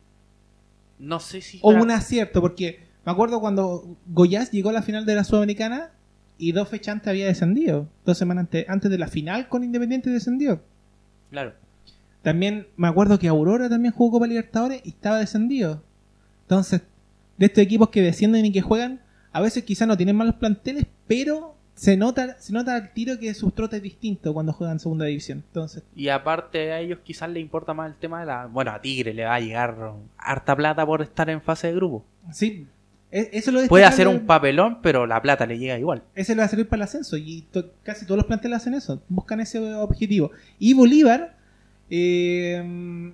No 0.99 1.21
sé 1.21 1.43
si... 1.43 1.61
O 1.63 1.71
un 1.71 1.93
acierto, 1.93 2.41
porque 2.41 2.81
me 3.07 3.13
acuerdo 3.13 3.41
cuando 3.41 3.97
Goiás 4.07 4.51
llegó 4.51 4.71
a 4.71 4.73
la 4.73 4.83
final 4.83 5.07
de 5.07 5.15
la 5.15 5.23
Sudamericana 5.23 5.93
y 6.39 6.53
dos 6.53 6.69
fechas 6.69 6.95
antes 6.95 7.09
había 7.09 7.27
descendido. 7.27 7.89
Dos 8.05 8.19
semanas 8.19 8.43
antes, 8.43 8.69
antes 8.69 8.91
de 8.91 8.99
la 8.99 9.09
final 9.09 9.49
con 9.49 9.65
Independiente 9.65 10.11
descendió. 10.11 10.63
Claro. 11.31 11.55
También 12.23 12.69
me 12.77 12.89
acuerdo 12.89 13.19
que 13.19 13.29
Aurora 13.29 13.69
también 13.69 13.93
jugó 13.93 14.13
Copa 14.13 14.27
Libertadores 14.27 14.81
y 14.85 14.91
estaba 14.91 15.19
descendido. 15.19 15.83
Entonces, 16.43 16.83
de 17.37 17.47
estos 17.47 17.63
equipos 17.63 17.91
que 17.91 18.03
descienden 18.03 18.47
y 18.47 18.53
que 18.53 18.63
juegan, 18.63 19.01
a 19.33 19.41
veces 19.41 19.65
quizás 19.65 19.87
no 19.89 19.97
tienen 19.97 20.17
malos 20.17 20.37
planteles, 20.37 20.87
pero 21.07 21.55
se 21.75 21.97
nota, 21.97 22.39
se 22.39 22.53
nota 22.53 22.77
al 22.77 22.93
tiro 22.93 23.19
que 23.19 23.35
su 23.35 23.51
trote 23.51 23.77
es 23.77 23.83
distinto 23.83 24.33
cuando 24.33 24.53
juegan 24.53 24.79
segunda 24.79 25.07
división. 25.07 25.43
Entonces, 25.47 25.83
Y 25.95 26.09
aparte 26.09 26.73
a 26.73 26.81
ellos 26.81 27.01
quizás 27.03 27.29
les 27.31 27.43
importa 27.43 27.75
más 27.75 27.91
el 27.91 27.97
tema 27.99 28.21
de 28.21 28.27
la... 28.27 28.47
Bueno, 28.47 28.71
a 28.71 28.81
Tigre 28.81 29.13
le 29.13 29.25
va 29.25 29.35
a 29.35 29.41
llegar 29.41 29.93
harta 30.17 30.55
plata 30.57 30.87
por 30.87 31.03
estar 31.03 31.29
en 31.31 31.43
fase 31.43 31.67
de 31.69 31.75
grupo. 31.75 32.05
sí, 32.33 32.67
eso 33.33 33.53
lo 33.53 33.67
Puede 33.69 33.85
hacer 33.85 34.09
un 34.09 34.27
papelón, 34.27 34.79
pero 34.83 35.07
la 35.07 35.23
plata 35.23 35.47
le 35.47 35.59
llega 35.59 35.79
igual. 35.79 36.03
ese 36.15 36.35
le 36.35 36.41
va 36.41 36.47
a 36.47 36.49
servir 36.49 36.69
para 36.69 36.79
el 36.79 36.83
ascenso 36.85 37.17
y 37.17 37.43
to- 37.53 37.71
casi 37.85 38.05
todos 38.07 38.17
los 38.19 38.27
planteles 38.27 38.57
hacen 38.57 38.75
eso, 38.75 39.03
buscan 39.09 39.39
ese 39.41 39.59
objetivo. 39.75 40.33
Y 40.59 40.75
Bolívar, 40.75 41.37
eh, 41.91 43.13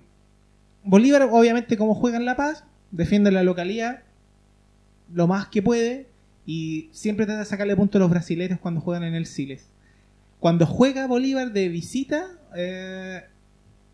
Bolívar 0.84 1.28
obviamente 1.30 1.76
como 1.76 1.94
juega 1.94 2.16
en 2.16 2.24
La 2.24 2.36
Paz, 2.36 2.64
defiende 2.90 3.30
la 3.30 3.42
localidad 3.42 4.00
lo 5.12 5.26
más 5.26 5.48
que 5.48 5.60
puede 5.62 6.06
y 6.46 6.88
siempre 6.92 7.26
trata 7.26 7.40
de 7.40 7.44
sacarle 7.46 7.76
punto 7.76 7.98
a 7.98 8.00
los 8.00 8.10
brasileños 8.10 8.58
cuando 8.60 8.80
juegan 8.80 9.04
en 9.04 9.14
el 9.14 9.26
Siles. 9.26 9.66
Cuando 10.38 10.64
juega 10.66 11.06
Bolívar 11.06 11.52
de 11.52 11.68
visita, 11.68 12.26
eh, 12.56 13.22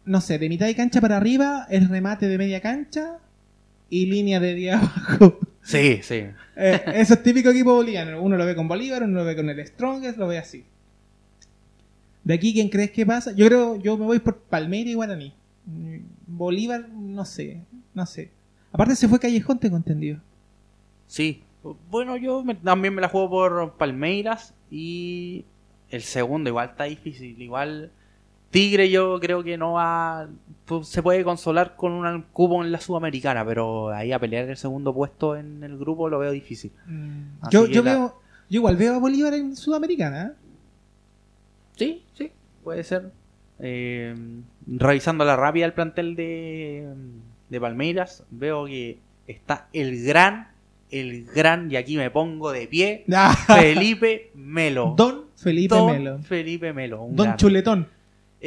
no 0.04 0.20
sé, 0.20 0.38
de 0.38 0.48
mitad 0.48 0.66
de 0.66 0.76
cancha 0.76 1.00
para 1.00 1.16
arriba, 1.16 1.66
es 1.68 1.88
remate 1.88 2.28
de 2.28 2.38
media 2.38 2.60
cancha 2.60 3.18
y 3.90 4.06
línea 4.06 4.38
de 4.38 4.54
día 4.54 4.78
abajo. 4.78 5.38
Sí, 5.66 6.00
sí. 6.02 6.24
Eh, 6.56 6.80
eso 6.94 7.14
es 7.14 7.22
típico 7.22 7.50
equipo 7.50 7.74
boliviano. 7.74 8.22
Uno 8.22 8.36
lo 8.36 8.46
ve 8.46 8.54
con 8.54 8.68
Bolívar, 8.68 9.02
uno 9.02 9.18
lo 9.18 9.24
ve 9.24 9.34
con 9.34 9.50
el 9.50 9.66
Strongest, 9.66 10.16
lo 10.16 10.28
ve 10.28 10.38
así. 10.38 10.64
De 12.24 12.34
aquí, 12.34 12.52
¿quién 12.52 12.68
crees 12.68 12.90
que 12.92 13.04
pasa? 13.06 13.32
Yo 13.32 13.46
creo, 13.46 13.76
yo 13.76 13.96
me 13.98 14.04
voy 14.04 14.18
por 14.20 14.38
Palmeiras 14.38 14.90
y 14.92 14.94
Guaraní. 14.94 15.34
Bolívar, 16.26 16.88
no 16.88 17.24
sé, 17.24 17.62
no 17.94 18.06
sé. 18.06 18.30
Aparte 18.72 18.94
se 18.96 19.08
fue 19.08 19.18
Callejón, 19.18 19.58
tengo 19.58 19.76
entendido. 19.76 20.20
Sí. 21.06 21.42
Bueno, 21.90 22.16
yo 22.16 22.44
me- 22.44 22.54
también 22.54 22.94
me 22.94 23.00
la 23.00 23.08
juego 23.08 23.28
por 23.30 23.76
Palmeiras 23.76 24.54
y 24.70 25.44
el 25.90 26.02
segundo 26.02 26.48
igual 26.48 26.70
está 26.70 26.84
difícil. 26.84 27.40
Igual 27.42 27.90
Tigre 28.50 28.90
yo 28.90 29.18
creo 29.20 29.42
que 29.42 29.56
no 29.58 29.72
va... 29.72 30.28
se 30.82 31.02
puede 31.02 31.24
consolar 31.24 31.76
con 31.76 31.92
un 31.92 32.22
cubo 32.32 32.64
en 32.64 32.72
la 32.72 32.80
Sudamericana, 32.80 33.44
pero 33.44 33.90
ahí 33.90 34.12
a 34.12 34.18
pelear 34.18 34.48
el 34.48 34.56
segundo 34.56 34.94
puesto 34.94 35.36
en 35.36 35.62
el 35.62 35.76
grupo 35.78 36.08
lo 36.08 36.18
veo 36.18 36.30
difícil. 36.32 36.72
Así 37.40 37.52
Yo, 37.52 37.66
yo 37.66 37.82
la- 37.82 37.92
veo, 37.92 38.20
yo 38.48 38.58
igual 38.60 38.76
veo 38.76 38.94
a 38.94 38.98
Bolívar 38.98 39.34
en 39.34 39.56
Sudamericana. 39.56 40.26
¿eh? 40.26 40.32
Sí, 41.76 42.02
sí, 42.14 42.30
puede 42.64 42.82
ser. 42.84 43.10
Eh, 43.58 44.14
revisando 44.66 45.24
la 45.24 45.36
rápida 45.36 45.66
el 45.66 45.72
plantel 45.72 46.14
de, 46.16 46.88
de 47.48 47.60
Palmeiras, 47.60 48.24
veo 48.30 48.66
que 48.66 48.98
está 49.26 49.68
el 49.72 50.02
gran, 50.04 50.48
el 50.90 51.24
gran, 51.26 51.70
y 51.70 51.76
aquí 51.76 51.96
me 51.96 52.10
pongo 52.10 52.52
de 52.52 52.66
pie, 52.68 53.04
Felipe 53.46 54.30
Melo. 54.34 54.94
Don 54.96 55.24
Felipe 55.36 55.74
Don 55.74 55.92
Melo. 55.92 56.18
Felipe 56.20 56.72
Melo, 56.72 57.02
un 57.02 57.16
Don 57.16 57.24
grande. 57.26 57.40
Chuletón. 57.40 57.88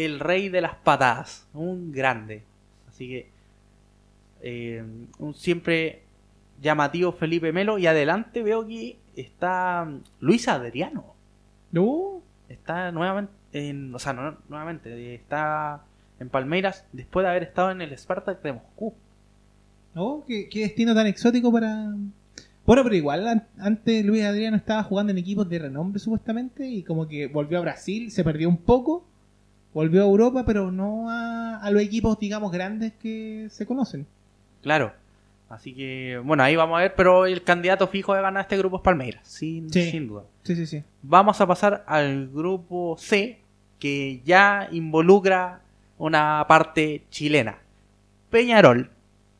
El 0.05 0.19
rey 0.19 0.49
de 0.49 0.61
las 0.61 0.75
patadas, 0.75 1.47
un 1.53 1.91
grande. 1.91 2.43
Así 2.87 3.07
que 3.07 3.29
eh, 4.41 4.83
un 5.19 5.33
siempre 5.35 6.03
llamativo 6.61 7.11
Felipe 7.13 7.51
Melo 7.51 7.77
y 7.77 7.87
adelante 7.87 8.43
veo 8.43 8.67
que 8.67 8.97
está 9.15 9.87
Luis 10.19 10.47
Adriano. 10.47 11.13
No. 11.71 12.21
Está 12.47 12.91
nuevamente, 12.91 13.31
en, 13.53 13.93
o 13.93 13.99
sea, 13.99 14.13
no, 14.13 14.35
nuevamente, 14.49 15.13
está 15.13 15.83
en 16.19 16.29
Palmeiras 16.29 16.83
después 16.93 17.23
de 17.23 17.29
haber 17.29 17.43
estado 17.43 17.69
en 17.69 17.81
el 17.81 17.95
Spartak 17.95 18.41
de 18.41 18.53
Moscú. 18.53 18.93
Oh, 19.95 20.23
qué, 20.27 20.49
qué 20.49 20.61
destino 20.61 20.95
tan 20.95 21.05
exótico 21.05 21.51
para. 21.51 21.93
Bueno, 22.65 22.83
pero 22.83 22.95
igual 22.95 23.27
an- 23.27 23.47
antes 23.59 24.03
Luis 24.03 24.23
Adriano 24.23 24.57
estaba 24.57 24.81
jugando 24.83 25.11
en 25.11 25.19
equipos 25.19 25.47
de 25.47 25.59
renombre 25.59 25.99
supuestamente 25.99 26.67
y 26.67 26.81
como 26.83 27.07
que 27.07 27.27
volvió 27.27 27.59
a 27.59 27.61
Brasil, 27.61 28.09
se 28.11 28.23
perdió 28.23 28.49
un 28.49 28.57
poco, 28.57 29.05
volvió 29.73 30.01
a 30.01 30.05
Europa, 30.05 30.43
pero 30.45 30.71
no 30.71 31.09
a, 31.09 31.57
a 31.57 31.71
los 31.71 31.81
equipos, 31.81 32.19
digamos, 32.19 32.51
grandes 32.51 32.93
que 32.93 33.47
se 33.49 33.65
conocen. 33.65 34.05
Claro. 34.61 34.93
Así 35.49 35.73
que, 35.73 36.21
bueno, 36.23 36.43
ahí 36.43 36.55
vamos 36.55 36.77
a 36.77 36.81
ver, 36.81 36.93
pero 36.95 37.25
el 37.25 37.43
candidato 37.43 37.87
fijo 37.87 38.13
de 38.13 38.21
ganar 38.21 38.41
este 38.41 38.57
grupo 38.57 38.77
es 38.77 38.83
Palmeiras, 38.83 39.27
sin, 39.27 39.71
Sí. 39.73 39.89
sin 39.89 40.07
duda. 40.07 40.23
Sí, 40.43 40.55
sí, 40.55 40.67
sí. 40.67 40.83
Vamos 41.01 41.41
a 41.41 41.47
pasar 41.47 41.83
al 41.87 42.27
grupo 42.29 42.95
C, 42.99 43.39
que 43.79 44.21
ya 44.25 44.67
involucra 44.71 45.61
una 45.97 46.45
parte 46.47 47.03
chilena. 47.09 47.57
Peñarol, 48.29 48.91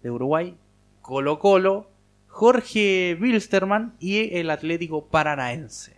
de 0.01 0.09
Uruguay, 0.09 0.55
Colo 1.03 1.37
Colo, 1.37 1.89
Jorge 2.27 3.15
Wilstermann 3.21 3.93
y 3.99 4.35
el 4.35 4.49
Atlético 4.49 5.05
Paranaense. 5.05 5.95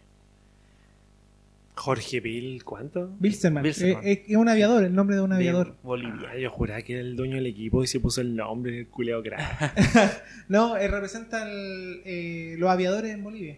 Jorge 1.76 2.20
Bill, 2.20 2.64
¿cuánto? 2.64 3.10
Bilsterman. 3.20 3.66
Eh, 3.66 3.72
eh, 4.04 4.26
es 4.28 4.36
un 4.36 4.50
aviador, 4.50 4.84
el 4.84 4.94
nombre 4.94 5.16
de 5.16 5.22
un 5.22 5.30
de 5.32 5.38
aviador. 5.38 5.76
Bolivia. 5.84 6.30
Ah, 6.32 6.38
yo 6.38 6.50
juraba 6.50 6.82
que 6.82 6.94
era 6.94 7.02
el 7.02 7.16
dueño 7.16 7.36
del 7.36 7.48
equipo 7.48 7.84
y 7.84 7.88
se 7.88 8.00
puso 8.00 8.22
el 8.22 8.36
nombre 8.36 8.72
del 8.72 8.88
crack. 9.24 10.24
No, 10.48 10.78
eh, 10.78 10.88
representa 10.88 11.50
el, 11.50 12.02
eh, 12.06 12.56
los 12.58 12.70
aviadores 12.70 13.14
en 13.14 13.24
Bolivia. 13.24 13.58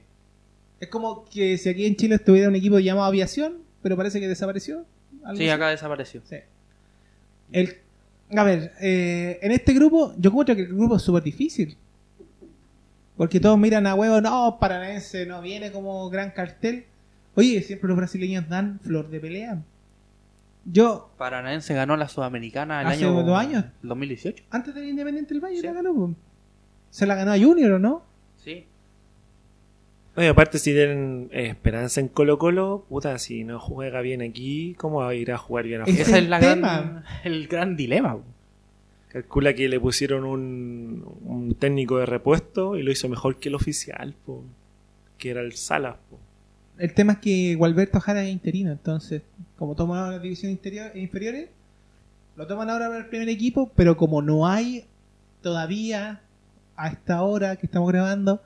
Es 0.79 0.87
como 0.89 1.25
que 1.25 1.57
si 1.57 1.69
aquí 1.69 1.85
en 1.85 1.95
Chile 1.95 2.15
estuviera 2.15 2.49
un 2.49 2.55
equipo 2.55 2.79
llamado 2.79 3.07
Aviación, 3.07 3.59
pero 3.81 3.97
parece 3.97 4.19
que 4.19 4.27
desapareció. 4.27 4.85
Sí, 5.11 5.19
así. 5.23 5.49
acá 5.49 5.69
desapareció. 5.69 6.21
Sí. 6.25 6.37
El, 7.51 7.77
a 8.35 8.43
ver, 8.43 8.73
eh, 8.81 9.39
en 9.41 9.51
este 9.51 9.73
grupo, 9.73 10.13
yo 10.17 10.29
encuentro 10.29 10.55
que 10.55 10.63
el 10.63 10.67
grupo 10.69 10.97
es 10.97 11.01
súper 11.03 11.23
difícil. 11.23 11.77
Porque 13.15 13.39
todos 13.39 13.57
miran 13.59 13.85
a 13.85 13.93
huevo, 13.93 14.21
no, 14.21 14.57
Paranaense 14.59 15.25
no 15.25 15.41
viene 15.41 15.71
como 15.71 16.09
gran 16.09 16.31
cartel. 16.31 16.85
Oye, 17.35 17.61
siempre 17.61 17.87
los 17.87 17.97
brasileños 17.97 18.47
dan 18.47 18.79
flor 18.81 19.09
de 19.09 19.19
pelea. 19.19 19.61
Yo, 20.65 21.11
Paranaense 21.17 21.73
ganó 21.73 21.97
la 21.97 22.07
Sudamericana 22.07 22.81
el 22.81 22.87
¿Hace 22.87 23.05
año 23.05 23.23
dos 23.23 23.37
años? 23.37 23.65
2018. 23.81 24.45
antes 24.49 24.73
del 24.75 24.85
Independiente 24.89 25.33
del 25.33 25.43
Valle, 25.43 25.57
Sí. 25.57 25.65
la 25.65 25.73
ganó. 25.73 26.15
Se 26.89 27.05
la 27.05 27.15
ganó 27.15 27.31
a 27.33 27.37
Junior, 27.39 27.71
¿o 27.73 27.79
no? 27.79 28.03
Sí. 28.37 28.65
Oye, 30.15 30.27
aparte, 30.29 30.59
si 30.59 30.71
tienen 30.73 31.29
eh, 31.33 31.47
esperanza 31.47 31.99
en 31.99 32.07
Colo 32.07 32.37
Colo, 32.37 32.85
puta, 32.87 33.17
si 33.17 33.43
no 33.43 33.59
juega 33.59 34.01
bien 34.01 34.21
aquí, 34.21 34.75
¿cómo 34.77 34.99
va 34.99 35.09
a 35.09 35.15
ir 35.15 35.31
a 35.31 35.37
jugar 35.39 35.65
bien 35.65 35.81
afuera? 35.81 35.99
Ese 36.01 36.11
Ese 36.11 36.19
es 36.19 36.29
la 36.29 36.37
el 36.37 36.43
gran, 36.61 37.03
el 37.23 37.47
gran 37.47 37.75
dilema. 37.75 38.13
po. 38.17 38.23
Calcula 39.09 39.53
que 39.53 39.67
le 39.67 39.79
pusieron 39.79 40.23
un, 40.23 41.03
un 41.25 41.55
técnico 41.55 41.97
de 41.97 42.05
repuesto 42.05 42.77
y 42.77 42.83
lo 42.83 42.91
hizo 42.91 43.09
mejor 43.09 43.37
que 43.37 43.49
el 43.49 43.55
oficial, 43.55 44.13
po, 44.25 44.43
que 45.17 45.31
era 45.31 45.41
el 45.41 45.53
Salas. 45.53 45.95
po. 46.09 46.19
El 46.77 46.93
tema 46.93 47.13
es 47.13 47.19
que 47.19 47.55
Gualberto 47.55 47.99
Jara 47.99 48.23
es 48.23 48.31
interino, 48.31 48.71
entonces, 48.71 49.21
como 49.57 49.75
toman 49.75 49.99
ahora 49.99 50.13
las 50.13 50.21
divisiones 50.21 50.59
inferiores, 50.95 51.49
lo 52.35 52.47
toman 52.47 52.69
ahora 52.69 52.87
para 52.87 52.99
el 52.99 53.07
primer 53.07 53.29
equipo, 53.29 53.71
pero 53.75 53.95
como 53.95 54.21
no 54.21 54.47
hay 54.47 54.85
todavía, 55.41 56.21
a 56.75 56.87
esta 56.87 57.21
hora 57.21 57.55
que 57.55 57.67
estamos 57.67 57.91
grabando, 57.91 58.41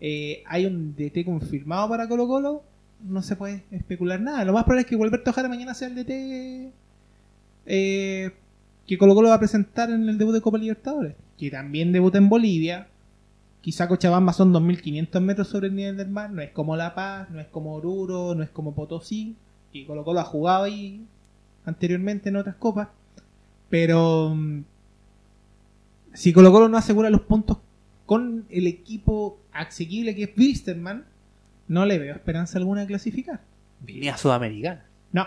eh, 0.00 0.42
hay 0.46 0.66
un 0.66 0.94
DT 0.94 1.24
confirmado 1.24 1.88
para 1.88 2.08
Colo 2.08 2.28
Colo, 2.28 2.62
no 3.02 3.22
se 3.22 3.34
puede 3.34 3.64
especular 3.72 4.20
nada. 4.20 4.44
Lo 4.44 4.52
más 4.52 4.64
probable 4.64 4.82
es 4.82 4.86
que 4.86 4.96
Gualberto 4.96 5.32
Jara 5.32 5.48
mañana 5.48 5.74
sea 5.74 5.88
el 5.88 5.96
DT 5.96 6.72
eh, 7.66 8.32
que 8.86 8.98
Colo 8.98 9.14
Colo 9.14 9.28
va 9.28 9.36
a 9.36 9.40
presentar 9.40 9.90
en 9.90 10.08
el 10.08 10.18
debut 10.18 10.34
de 10.34 10.40
Copa 10.40 10.58
Libertadores, 10.58 11.14
que 11.38 11.50
también 11.50 11.92
debuta 11.92 12.18
en 12.18 12.28
Bolivia, 12.28 12.88
Quizá 13.62 13.86
Cochabamba 13.86 14.32
son 14.32 14.52
2.500 14.52 15.20
metros 15.20 15.48
sobre 15.48 15.68
el 15.68 15.76
nivel 15.76 15.96
del 15.96 16.10
mar, 16.10 16.30
no 16.30 16.42
es 16.42 16.50
como 16.50 16.76
La 16.76 16.94
Paz, 16.94 17.30
no 17.30 17.40
es 17.40 17.46
como 17.46 17.74
Oruro, 17.74 18.34
no 18.34 18.42
es 18.42 18.50
como 18.50 18.74
Potosí, 18.74 19.36
y 19.72 19.84
Colo 19.84 20.04
Colo 20.04 20.18
ha 20.18 20.24
jugado 20.24 20.64
ahí 20.64 21.06
anteriormente 21.64 22.28
en 22.28 22.36
otras 22.36 22.56
copas, 22.56 22.88
pero 23.70 24.34
mm, 24.34 24.64
si 26.12 26.32
Colo 26.32 26.50
Colo 26.50 26.68
no 26.68 26.76
asegura 26.76 27.08
los 27.08 27.22
puntos 27.22 27.58
con 28.04 28.46
el 28.50 28.66
equipo 28.66 29.38
asequible 29.52 30.14
que 30.16 30.24
es 30.24 30.30
Wilstermann, 30.36 31.04
no 31.68 31.86
le 31.86 32.00
veo 32.00 32.14
esperanza 32.14 32.58
alguna 32.58 32.82
de 32.82 32.88
clasificar. 32.88 33.40
Ni 33.86 34.08
a 34.08 34.16
Sudamericana. 34.16 34.84
No. 35.12 35.26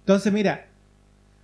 Entonces, 0.00 0.32
mira, 0.32 0.68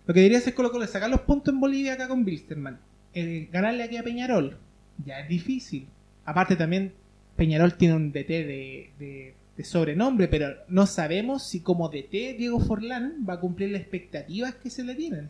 lo 0.06 0.12
que 0.12 0.20
debería 0.20 0.38
hacer 0.38 0.54
Colo 0.54 0.70
Colo 0.70 0.84
es 0.84 0.90
sacar 0.90 1.08
los 1.08 1.22
puntos 1.22 1.54
en 1.54 1.60
Bolivia 1.60 1.94
acá 1.94 2.08
con 2.08 2.24
Wilstermann. 2.24 2.78
Eh, 3.14 3.48
ganarle 3.50 3.82
aquí 3.82 3.96
a 3.96 4.02
Peñarol, 4.02 4.58
ya 5.04 5.20
es 5.20 5.28
difícil. 5.28 5.86
Aparte 6.24 6.56
también, 6.56 6.92
Peñarol 7.36 7.74
tiene 7.74 7.94
un 7.94 8.12
DT 8.12 8.28
de, 8.28 8.90
de- 8.98 9.34
de 9.56 9.64
sobrenombre, 9.64 10.28
pero 10.28 10.48
no 10.68 10.86
sabemos 10.86 11.42
si 11.46 11.60
como 11.60 11.88
DT 11.90 12.36
Diego 12.38 12.58
Forlán 12.58 13.24
va 13.28 13.34
a 13.34 13.40
cumplir 13.40 13.70
las 13.70 13.82
expectativas 13.82 14.54
que 14.54 14.70
se 14.70 14.82
le 14.82 14.94
tienen. 14.94 15.28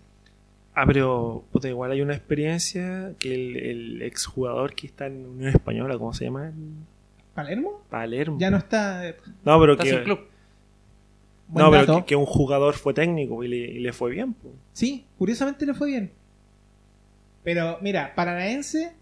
Ah, 0.75 0.85
pero 0.87 1.45
puta, 1.53 1.69
igual 1.69 1.91
hay 1.91 2.01
una 2.03 2.15
experiencia 2.15 3.13
que 3.19 3.35
el, 3.35 3.57
el 3.57 4.03
exjugador 4.03 4.75
que 4.75 4.87
está 4.87 5.07
en 5.07 5.27
Unión 5.27 5.51
Española, 5.51 5.99
¿cómo 5.99 6.15
se 6.15 6.25
llama? 6.27 6.53
¿Palermo? 7.35 7.83
Palermo. 7.91 8.37
Ya 8.39 8.51
no 8.51 8.59
está... 8.59 9.03
No, 9.45 9.61
pero 9.61 9.73
Está 9.73 9.85
sin 9.85 9.97
que, 9.99 10.03
club. 10.05 10.21
buen 11.49 11.65
no, 11.67 11.71
pero 11.71 11.97
que, 11.99 12.05
que 12.07 12.17
un 12.17 12.25
jugador 12.27 12.75
fue 12.75 12.95
técnico 12.95 13.43
y 13.43 13.49
le, 13.49 13.57
y 13.57 13.79
le 13.81 13.93
fue 13.93 14.13
bien. 14.13 14.33
po. 14.35 14.51
Sí, 14.73 15.05
curiosamente 15.19 15.67
le 15.67 15.75
fue 15.75 15.89
bien. 15.89 16.13
Pero 17.43 17.79
mira, 17.83 18.15
Paranaense, 18.15 18.93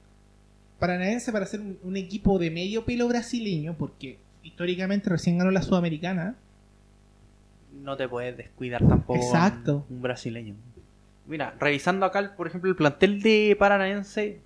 Paranaense 0.81 1.31
para 1.31 1.47
ser 1.47 1.61
un, 1.61 1.79
un 1.85 1.97
equipo 1.97 2.38
de 2.40 2.51
medio 2.51 2.85
pelo 2.85 3.07
brasileño, 3.07 3.75
porque 3.79 4.19
históricamente 4.43 5.09
recién 5.11 5.38
ganó 5.38 5.51
la 5.53 5.62
Sudamericana, 5.62 6.35
No 7.85 7.97
te 7.97 8.09
puedes 8.09 8.37
descuidar 8.37 8.87
tampoco. 8.87 9.14
Exacto. 9.21 9.85
Un, 9.88 9.97
un 9.97 10.03
brasileño. 10.03 10.55
Mira, 11.27 11.55
revisando 11.61 12.05
acá, 12.07 12.35
por 12.37 12.47
ejemplo, 12.49 12.69
el 12.69 12.75
plantel 12.77 13.23
de 13.23 13.55
Paranaense. 13.59 14.40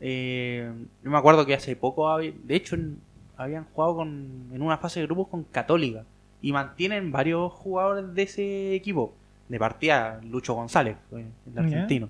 eh, 0.00 0.72
yo 1.04 1.10
me 1.10 1.18
acuerdo 1.18 1.44
que 1.44 1.54
hace 1.54 1.76
poco, 1.76 2.16
de 2.18 2.34
hecho, 2.54 2.74
en- 2.76 2.98
habían 3.36 3.64
jugado 3.72 3.96
con, 3.96 4.48
en 4.52 4.62
una 4.62 4.78
fase 4.78 5.00
de 5.00 5.06
grupos 5.06 5.28
con 5.28 5.44
Católica. 5.44 6.04
Y 6.42 6.52
mantienen 6.52 7.12
varios 7.12 7.52
jugadores 7.52 8.14
de 8.14 8.22
ese 8.22 8.74
equipo. 8.74 9.14
De 9.48 9.58
partida, 9.58 10.20
Lucho 10.24 10.54
González, 10.54 10.96
el 11.12 11.58
argentino. 11.58 12.08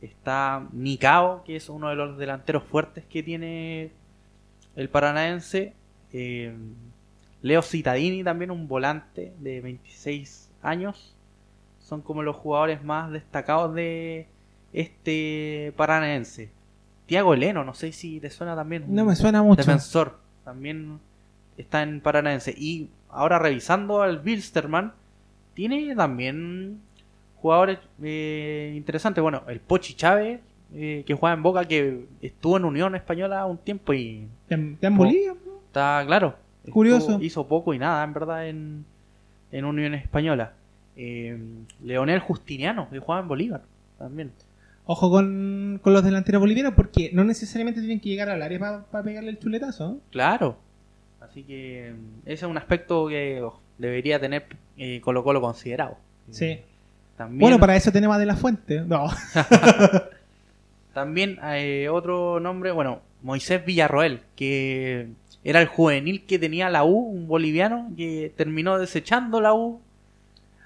Está 0.00 0.66
Nicao, 0.72 1.44
que 1.44 1.56
es 1.56 1.68
uno 1.68 1.88
de 1.90 1.96
los 1.96 2.16
delanteros 2.16 2.62
fuertes 2.64 3.04
que 3.04 3.22
tiene 3.22 3.90
el 4.76 4.88
Paranaense. 4.88 5.74
Eh, 6.12 6.54
Leo 7.42 7.62
Cittadini, 7.62 8.24
también 8.24 8.50
un 8.50 8.68
volante 8.68 9.34
de 9.38 9.60
26 9.60 10.50
años. 10.62 11.14
Son 11.80 12.02
como 12.02 12.22
los 12.22 12.36
jugadores 12.36 12.82
más 12.84 13.10
destacados 13.10 13.74
de 13.74 14.26
este 14.72 15.72
Paranaense. 15.76 16.50
Tiago 17.06 17.34
Leno, 17.34 17.64
no 17.64 17.74
sé 17.74 17.92
si 17.92 18.20
te 18.20 18.30
suena 18.30 18.54
también. 18.54 18.84
un 18.84 18.94
no 18.94 19.04
me 19.04 19.16
suena 19.16 19.42
mucho. 19.42 19.62
Defensor, 19.62 20.18
también 20.44 21.00
está 21.56 21.82
en 21.82 22.00
Paranaense. 22.00 22.54
Y 22.56 22.90
ahora 23.08 23.38
revisando 23.38 24.02
al 24.02 24.20
Bilsterman, 24.20 24.92
tiene 25.54 25.94
también 25.96 26.80
jugadores 27.40 27.78
eh, 28.02 28.72
interesantes. 28.76 29.22
Bueno, 29.22 29.42
el 29.48 29.60
Pochi 29.60 29.94
Chávez, 29.94 30.40
eh, 30.74 31.02
que 31.06 31.14
juega 31.14 31.34
en 31.34 31.42
Boca, 31.42 31.64
que 31.66 32.06
estuvo 32.20 32.56
en 32.56 32.64
Unión 32.64 32.94
Española 32.94 33.44
un 33.46 33.58
tiempo 33.58 33.92
y 33.94 34.26
¿Ya 34.48 34.56
en, 34.56 34.78
ya 34.80 34.88
en 34.88 34.94
Oh. 34.94 34.98
Bolivia? 34.98 35.34
Está 35.66 36.02
claro. 36.06 36.36
Curioso. 36.70 37.10
Estuvo- 37.12 37.22
hizo 37.24 37.46
poco 37.48 37.74
y 37.74 37.78
nada, 37.78 38.04
en 38.04 38.12
verdad, 38.12 38.46
en, 38.48 38.84
en 39.52 39.64
Unión 39.64 39.94
Española. 39.94 40.52
Eh, 40.96 41.38
Leonel 41.82 42.18
Justiniano, 42.20 42.88
que 42.90 42.98
juega 42.98 43.22
en 43.22 43.28
Bolívar 43.28 43.62
también. 43.98 44.32
Ojo 44.84 45.08
con, 45.10 45.78
con 45.82 45.92
los 45.92 46.02
delanteros 46.04 46.40
bolivianos, 46.40 46.74
porque 46.74 47.10
no 47.12 47.22
necesariamente 47.24 47.80
tienen 47.80 48.00
que 48.00 48.08
llegar 48.08 48.28
al 48.28 48.42
área 48.42 48.84
para 48.90 49.04
pegarle 49.04 49.30
el 49.30 49.38
chuletazo. 49.38 49.92
¿eh? 49.92 49.96
Claro. 50.10 50.58
Así 51.20 51.44
que 51.44 51.94
ese 52.24 52.32
es 52.34 52.50
un 52.50 52.56
aspecto 52.58 53.06
que 53.08 53.40
oh, 53.42 53.60
debería 53.78 54.18
tener 54.20 54.46
eh, 54.76 55.00
Colo 55.00 55.22
Colo 55.22 55.40
considerado. 55.40 55.96
Sí. 56.30 56.58
También, 57.20 57.40
Bueno, 57.40 57.60
para 57.60 57.76
eso 57.76 57.92
tenemos 57.92 58.16
a 58.16 58.18
De 58.18 58.24
La 58.24 58.34
Fuente. 58.34 58.80
No. 58.80 59.08
también 60.94 61.38
eh, 61.42 61.90
otro 61.90 62.40
nombre, 62.40 62.72
bueno, 62.72 63.02
Moisés 63.20 63.62
Villarroel, 63.62 64.22
que 64.34 65.10
era 65.44 65.60
el 65.60 65.66
juvenil 65.66 66.24
que 66.24 66.38
tenía 66.38 66.70
la 66.70 66.82
U, 66.82 66.96
un 66.96 67.28
boliviano, 67.28 67.92
que 67.94 68.32
terminó 68.34 68.78
desechando 68.78 69.42
la 69.42 69.52
U 69.52 69.82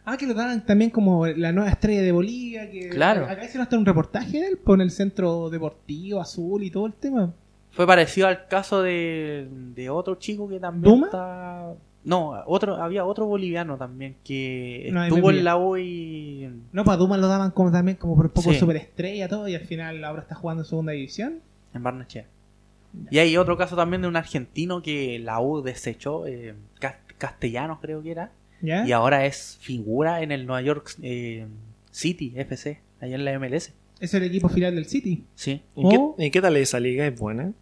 Ah, 0.04 0.16
que 0.16 0.28
lo 0.28 0.34
dan 0.34 0.64
también 0.64 0.90
como 0.90 1.26
la 1.26 1.50
nueva 1.50 1.70
estrella 1.70 2.02
de 2.02 2.12
Bolivia. 2.12 2.70
Que 2.70 2.88
Claro. 2.88 3.24
Acá 3.24 3.46
hicieron 3.46 3.62
hasta 3.62 3.76
un 3.76 3.86
reportaje 3.86 4.38
de 4.38 4.46
él, 4.46 4.58
por 4.58 4.80
el 4.80 4.92
centro 4.92 5.50
deportivo 5.50 6.20
azul 6.20 6.62
y 6.62 6.70
todo 6.70 6.86
el 6.86 6.92
tema. 6.92 7.32
Fue 7.72 7.84
parecido 7.84 8.28
al 8.28 8.46
caso 8.46 8.80
de, 8.80 9.48
de 9.74 9.90
otro 9.90 10.14
chico 10.16 10.48
que 10.48 10.60
también 10.60 10.94
¿Duma? 10.94 11.06
está... 11.06 11.74
No, 12.04 12.42
otro, 12.46 12.76
había 12.76 13.04
otro 13.04 13.24
boliviano 13.26 13.78
también 13.78 14.16
que 14.24 14.90
No, 14.92 15.02
estuvo 15.04 15.30
en 15.30 15.42
la 15.42 15.56
U 15.56 15.76
y... 15.78 16.50
No, 16.72 16.84
para 16.84 16.98
Duma 16.98 17.16
lo 17.16 17.28
daban 17.28 17.50
como 17.50 17.72
también 17.72 17.96
como 17.96 18.14
por 18.16 18.30
poco 18.30 18.52
Sí. 18.52 18.58
superestrella 18.58 19.26
todo 19.28 19.48
y 19.48 19.54
al 19.54 19.62
final 19.62 20.04
ahora 20.04 20.20
está 20.22 20.34
jugando 20.34 20.62
en 20.62 20.68
segunda 20.68 20.92
división. 20.92 21.40
En 21.72 21.82
Barnechea. 21.82 22.26
Y 23.10 23.18
hay 23.18 23.36
otro 23.38 23.56
caso 23.56 23.74
también 23.74 24.02
de 24.02 24.08
un 24.08 24.16
argentino 24.16 24.82
que 24.82 25.18
la 25.18 25.40
U 25.40 25.62
desechó, 25.62 26.26
eh, 26.26 26.54
Cas- 26.78 26.96
Castellanos 27.18 27.78
creo 27.80 28.02
que 28.02 28.10
era, 28.10 28.30
¿Ya? 28.60 28.86
y 28.86 28.92
ahora 28.92 29.24
es 29.26 29.56
figura 29.60 30.22
en 30.22 30.30
el 30.30 30.46
Nueva 30.46 30.60
York 30.62 30.94
eh, 31.02 31.46
City 31.90 32.34
FC, 32.36 32.80
allá 33.00 33.14
en 33.16 33.24
la 33.24 33.32
MLS. 33.38 33.72
Es 34.00 34.12
el 34.14 34.24
equipo 34.24 34.48
final 34.48 34.74
del 34.74 34.84
City. 34.86 35.24
Sí, 35.34 35.62
¿Y, 35.74 35.88
qué, 35.88 35.96
Oh. 35.98 36.14
y 36.18 36.30
qué 36.30 36.40
tal 36.42 36.56
esa 36.56 36.78
liga? 36.80 37.06
¿Es 37.06 37.18
buena? 37.18 37.52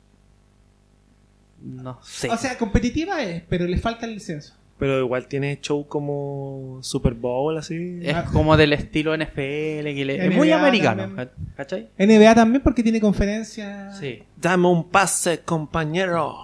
No 1.64 1.98
sé. 2.02 2.28
O 2.30 2.36
sea, 2.36 2.56
competitiva 2.58 3.22
es, 3.22 3.42
pero 3.48 3.66
le 3.66 3.78
falta 3.78 4.06
el 4.06 4.14
licencio. 4.14 4.54
Pero 4.78 4.98
igual 4.98 5.28
tiene 5.28 5.60
show 5.60 5.86
como 5.86 6.78
Super 6.82 7.14
Bowl, 7.14 7.56
así. 7.56 8.00
es 8.02 8.16
como 8.32 8.56
del 8.56 8.72
estilo 8.72 9.14
NFL, 9.16 9.94
que 9.94 10.04
le- 10.04 10.26
es 10.26 10.34
muy 10.34 10.50
americano, 10.50 11.02
también. 11.04 11.30
¿cachai? 11.56 11.88
NBA 11.98 12.34
también 12.34 12.62
porque 12.62 12.82
tiene 12.82 13.00
conferencia. 13.00 13.92
Sí, 13.92 14.22
Dame 14.40 14.66
un 14.66 14.88
pase, 14.88 15.40
compañero. 15.40 16.34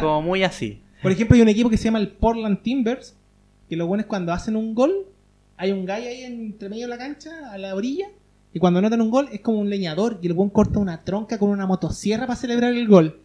como 0.00 0.20
muy 0.22 0.42
así. 0.42 0.82
Por 1.02 1.12
ejemplo, 1.12 1.36
hay 1.36 1.42
un 1.42 1.48
equipo 1.48 1.70
que 1.70 1.76
se 1.78 1.84
llama 1.84 1.98
el 2.00 2.08
Portland 2.08 2.60
Timbers, 2.62 3.14
que 3.68 3.76
lo 3.76 3.86
bueno 3.86 4.02
es 4.02 4.06
cuando 4.06 4.32
hacen 4.32 4.56
un 4.56 4.74
gol, 4.74 4.92
hay 5.56 5.70
un 5.72 5.86
gallo 5.86 6.06
ahí 6.08 6.22
entre 6.22 6.68
medio 6.68 6.82
de 6.84 6.88
la 6.90 6.98
cancha, 6.98 7.30
a 7.50 7.56
la 7.58 7.74
orilla, 7.74 8.08
y 8.52 8.58
cuando 8.58 8.78
anotan 8.80 9.00
un 9.00 9.10
gol 9.10 9.28
es 9.32 9.40
como 9.40 9.58
un 9.60 9.70
leñador 9.70 10.18
y 10.20 10.26
el 10.26 10.34
buen 10.34 10.50
corta 10.50 10.78
una 10.78 11.02
tronca 11.02 11.38
con 11.38 11.48
una 11.50 11.66
motosierra 11.66 12.26
para 12.26 12.36
celebrar 12.38 12.72
el 12.74 12.86
gol. 12.88 13.20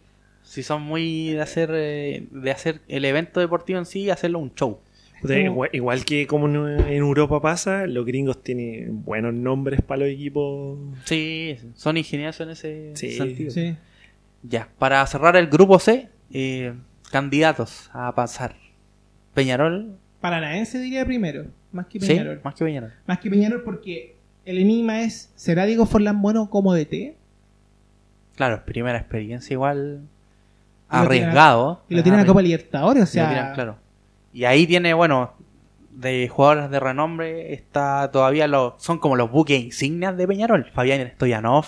Si 0.50 0.64
son 0.64 0.82
muy 0.82 1.30
de 1.30 1.40
hacer 1.42 1.70
eh, 1.72 2.26
de 2.28 2.50
hacer 2.50 2.80
el 2.88 3.04
evento 3.04 3.38
deportivo 3.38 3.78
en 3.78 3.86
sí 3.86 4.00
y 4.00 4.10
hacerlo 4.10 4.40
un 4.40 4.52
show. 4.52 4.80
Igual, 5.22 5.70
igual 5.72 6.04
que 6.04 6.26
como 6.26 6.48
en, 6.48 6.88
Europa 6.88 7.40
pasa, 7.40 7.86
los 7.86 8.04
gringos 8.04 8.42
tienen 8.42 9.04
buenos 9.04 9.32
nombres 9.32 9.80
para 9.80 10.00
los 10.00 10.08
equipos. 10.08 10.76
Sí, 11.04 11.56
son 11.76 11.98
ingeniosos 11.98 12.40
en 12.40 12.50
ese 12.50 12.90
Sí. 12.94 13.12
sentido. 13.12 13.52
Sí. 13.52 13.76
Ya, 14.42 14.68
para 14.76 15.06
cerrar 15.06 15.36
el 15.36 15.46
grupo 15.46 15.78
C, 15.78 16.08
eh, 16.32 16.74
candidatos 17.12 17.88
a 17.92 18.12
pasar. 18.16 18.56
Peñarol, 19.34 19.98
Paranaense 20.20 20.80
diría 20.80 21.06
primero, 21.06 21.44
más 21.70 21.86
que 21.86 22.00
sí, 22.00 22.08
Peñarol. 22.08 22.40
más 22.42 22.56
que 22.56 22.64
Peñarol. 22.64 22.92
Más 23.06 23.20
que 23.20 23.30
Peñarol 23.30 23.62
porque 23.62 24.16
el 24.44 24.58
enigma 24.58 25.02
es, 25.02 25.30
¿será 25.36 25.64
Diego 25.64 25.86
Forlán 25.86 26.20
bueno 26.20 26.50
como 26.50 26.74
DT? 26.74 27.14
Claro, 28.34 28.64
primera 28.64 28.98
experiencia 28.98 29.54
igual 29.54 30.08
arriesgado. 30.90 31.82
Y 31.88 31.94
lo 31.94 32.02
tiene 32.02 32.18
en 32.18 32.22
la 32.22 32.26
Copa 32.26 32.42
Libertadores, 32.42 33.02
o 33.02 33.04
y 33.04 33.08
sea... 33.08 33.28
tienen, 33.28 33.54
claro. 33.54 33.76
Y 34.32 34.44
ahí 34.44 34.66
tiene, 34.66 34.94
bueno, 34.94 35.32
de 35.90 36.28
jugadores 36.28 36.70
de 36.70 36.80
renombre, 36.80 37.52
está 37.52 38.10
todavía 38.12 38.46
los, 38.46 38.74
son 38.78 38.98
como 38.98 39.16
los 39.16 39.30
buques 39.30 39.60
insignias 39.60 40.16
de 40.16 40.26
Peñarol. 40.26 40.66
Fabián 40.72 41.12
Stoyanov, 41.14 41.66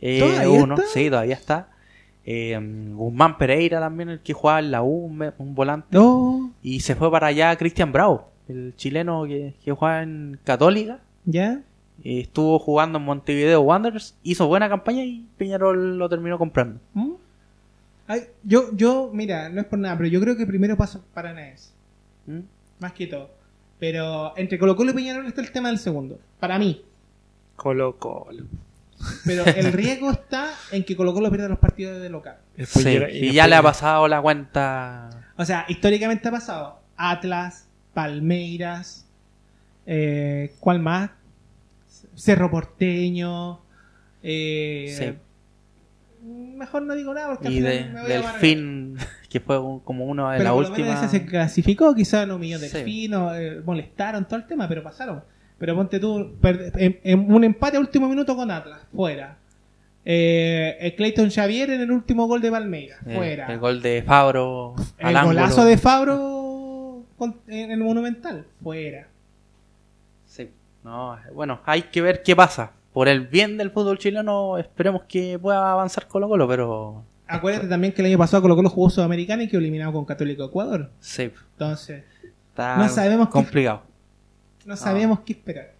eh, 0.00 0.20
¿Todavía 0.20 0.62
uno, 0.62 0.74
está? 0.74 0.86
sí, 0.88 1.10
todavía 1.10 1.34
está. 1.34 1.68
Eh, 2.24 2.58
Guzmán 2.94 3.38
Pereira 3.38 3.80
también, 3.80 4.08
el 4.10 4.20
que 4.20 4.32
jugaba 4.32 4.60
en 4.60 4.70
la 4.70 4.82
U, 4.82 5.06
un, 5.06 5.54
volante. 5.54 5.88
No, 5.90 6.52
Y 6.62 6.80
se 6.80 6.94
fue 6.94 7.10
para 7.10 7.28
allá 7.28 7.56
Cristian 7.56 7.92
Bravo, 7.92 8.30
el 8.48 8.74
chileno 8.76 9.24
que, 9.24 9.54
que 9.64 9.72
juega 9.72 10.02
en 10.02 10.38
Católica. 10.44 11.00
¿ya? 11.24 11.60
Eh, 12.04 12.20
estuvo 12.20 12.58
jugando 12.58 12.98
en 12.98 13.04
Montevideo 13.04 13.60
Wanderers, 13.60 14.16
hizo 14.22 14.46
buena 14.46 14.68
campaña 14.68 15.04
y 15.04 15.26
Peñarol 15.36 15.98
lo 15.98 16.08
terminó 16.08 16.38
comprando. 16.38 16.80
¿Mm? 16.94 17.12
Ay, 18.10 18.24
yo, 18.42 18.70
yo, 18.74 19.10
mira, 19.12 19.48
no 19.50 19.60
es 19.60 19.66
por 19.68 19.78
nada, 19.78 19.96
pero 19.96 20.08
yo 20.08 20.20
creo 20.20 20.36
que 20.36 20.44
primero 20.44 20.76
pasa 20.76 21.00
Paranaense. 21.14 21.70
¿Mm? 22.26 22.40
Más 22.80 22.92
que 22.92 23.06
todo. 23.06 23.30
Pero 23.78 24.36
entre 24.36 24.58
Colo 24.58 24.74
Colo 24.74 24.90
y 24.90 24.94
Peñarol 24.94 25.26
está 25.26 25.40
el 25.40 25.52
tema 25.52 25.68
del 25.68 25.78
segundo. 25.78 26.18
Para 26.40 26.58
mí. 26.58 26.84
Colo 27.54 27.96
Colo. 27.98 28.46
Pero 29.24 29.44
el 29.44 29.72
riesgo 29.72 30.10
está 30.10 30.52
en 30.72 30.82
que 30.84 30.96
Colo 30.96 31.14
Colo 31.14 31.30
pierda 31.30 31.48
los 31.48 31.60
partidos 31.60 32.02
de 32.02 32.10
local. 32.10 32.38
Sí, 32.66 32.82
llega- 32.82 33.10
y 33.10 33.32
ya 33.32 33.46
le 33.46 33.54
ha 33.54 33.62
pasado 33.62 34.08
la 34.08 34.20
cuenta. 34.20 35.08
O 35.36 35.44
sea, 35.44 35.64
históricamente 35.68 36.26
ha 36.28 36.32
pasado. 36.32 36.80
Atlas, 36.96 37.68
Palmeiras, 37.94 39.06
eh, 39.86 40.52
¿cuál 40.58 40.80
más? 40.80 41.10
Cerro 42.16 42.50
Porteño, 42.50 43.60
eh, 44.22 44.94
Sí. 44.98 45.18
Mejor 46.22 46.82
no 46.82 46.94
digo 46.94 47.14
nada 47.14 47.28
porque 47.34 47.48
Y 47.50 47.60
de, 47.60 47.84
me 47.84 48.02
voy 48.02 48.12
a 48.12 48.18
amargar. 48.18 48.40
Delfín, 48.40 48.96
que 49.30 49.40
fue 49.40 49.58
un- 49.58 49.80
como 49.80 50.04
uno 50.04 50.30
de 50.30 50.38
Pero 50.38 50.50
la 50.50 50.54
por 50.54 50.64
lo 50.64 50.70
menos 50.70 50.88
última. 50.88 51.06
ese 51.06 51.18
se 51.20 51.26
clasificó, 51.26 51.94
quizás 51.94 52.26
no 52.28 52.36
humilló 52.36 52.58
Sí. 52.58 52.68
Delfín, 52.68 53.14
o, 53.14 53.34
eh, 53.34 53.60
molestaron 53.64 54.26
todo 54.26 54.36
el 54.40 54.46
tema, 54.46 54.68
pero 54.68 54.82
pasaron. 54.82 55.22
Pero 55.58 55.74
ponte 55.76 56.00
tú, 56.00 56.36
en, 56.42 57.00
en 57.04 57.32
un 57.32 57.44
empate 57.44 57.76
a 57.76 57.80
último 57.80 58.08
minuto 58.08 58.34
con 58.36 58.50
Atlas, 58.50 58.80
fuera. 58.94 59.36
Eh, 60.04 60.78
el 60.80 60.94
Clayton 60.96 61.30
Xavier 61.30 61.70
en 61.70 61.82
el 61.82 61.90
último 61.92 62.26
gol 62.26 62.40
de 62.40 62.50
Palmeiras, 62.50 62.98
eh, 63.06 63.14
fuera. 63.14 63.46
el 63.52 63.58
gol 63.58 63.82
de 63.82 64.02
Fabro 64.02 64.74
El 64.98 65.08
al 65.08 65.16
ángulo. 65.16 65.40
golazo 65.40 65.64
de 65.66 65.76
Fabro 65.76 67.04
con- 67.18 67.36
en 67.48 67.70
el 67.70 67.80
Monumental, 67.80 68.46
fuera. 68.62 69.08
Sí. 70.24 70.50
No, 70.82 71.18
bueno, 71.34 71.60
hay 71.66 71.82
que 71.82 72.00
ver 72.00 72.22
qué 72.22 72.34
pasa. 72.34 72.72
Por 72.92 73.08
el 73.08 73.26
bien 73.28 73.56
del 73.56 73.70
fútbol 73.70 73.98
chileno, 73.98 74.58
esperemos 74.58 75.02
que 75.08 75.38
pueda 75.38 75.72
avanzar 75.72 76.06
Colo 76.08 76.28
Colo, 76.28 76.48
pero 76.48 77.04
Acuérdate 77.28 77.68
también 77.68 77.92
que 77.92 78.02
el 78.02 78.06
año 78.08 78.18
pasado 78.18 78.42
Colo 78.42 78.56
Colo 78.56 78.68
jugó 78.70 78.90
Sudamericana 78.90 79.44
y 79.44 79.48
quedó 79.48 79.60
eliminado 79.60 79.92
con 79.92 80.04
Católico 80.04 80.44
Ecuador. 80.44 80.90
sí, 80.98 81.30
Entonces, 81.52 82.02
está 82.48 82.76
No 82.76 82.88
sabemos 82.88 83.28
qué- 83.28 83.32
complicado. 83.32 83.82
no 84.64 84.76
sabemos 84.76 85.20
qué 85.20 85.32
esperar. 85.34 85.72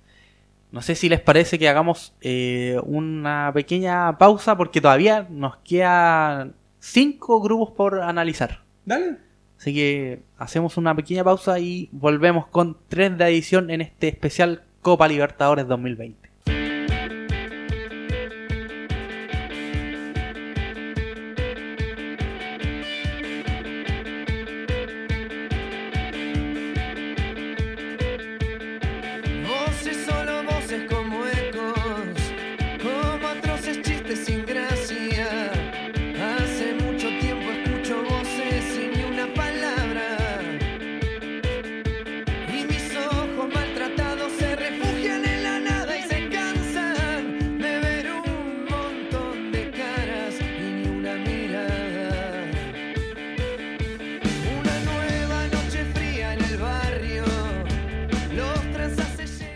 No 0.70 0.82
sé 0.82 0.94
si 0.94 1.08
les 1.08 1.20
parece 1.20 1.58
que 1.58 1.68
hagamos 1.68 2.14
eh, 2.20 2.78
una 2.84 3.50
pequeña 3.52 4.16
pausa 4.18 4.56
porque 4.56 4.80
todavía 4.80 5.26
nos 5.28 5.56
quedan 5.56 6.54
cinco 6.78 7.40
grupos 7.42 7.70
por 7.72 8.00
analizar. 8.00 8.60
Dale. 8.84 9.16
Así 9.58 9.74
que 9.74 10.22
hacemos 10.38 10.76
una 10.76 10.94
pequeña 10.94 11.24
pausa 11.24 11.58
y 11.58 11.88
volvemos 11.90 12.46
con 12.46 12.76
tres 12.88 13.18
de 13.18 13.24
edición 13.26 13.68
en 13.70 13.80
este 13.80 14.06
especial 14.08 14.62
Copa 14.80 15.08
Libertadores 15.08 15.66
2020. 15.66 16.19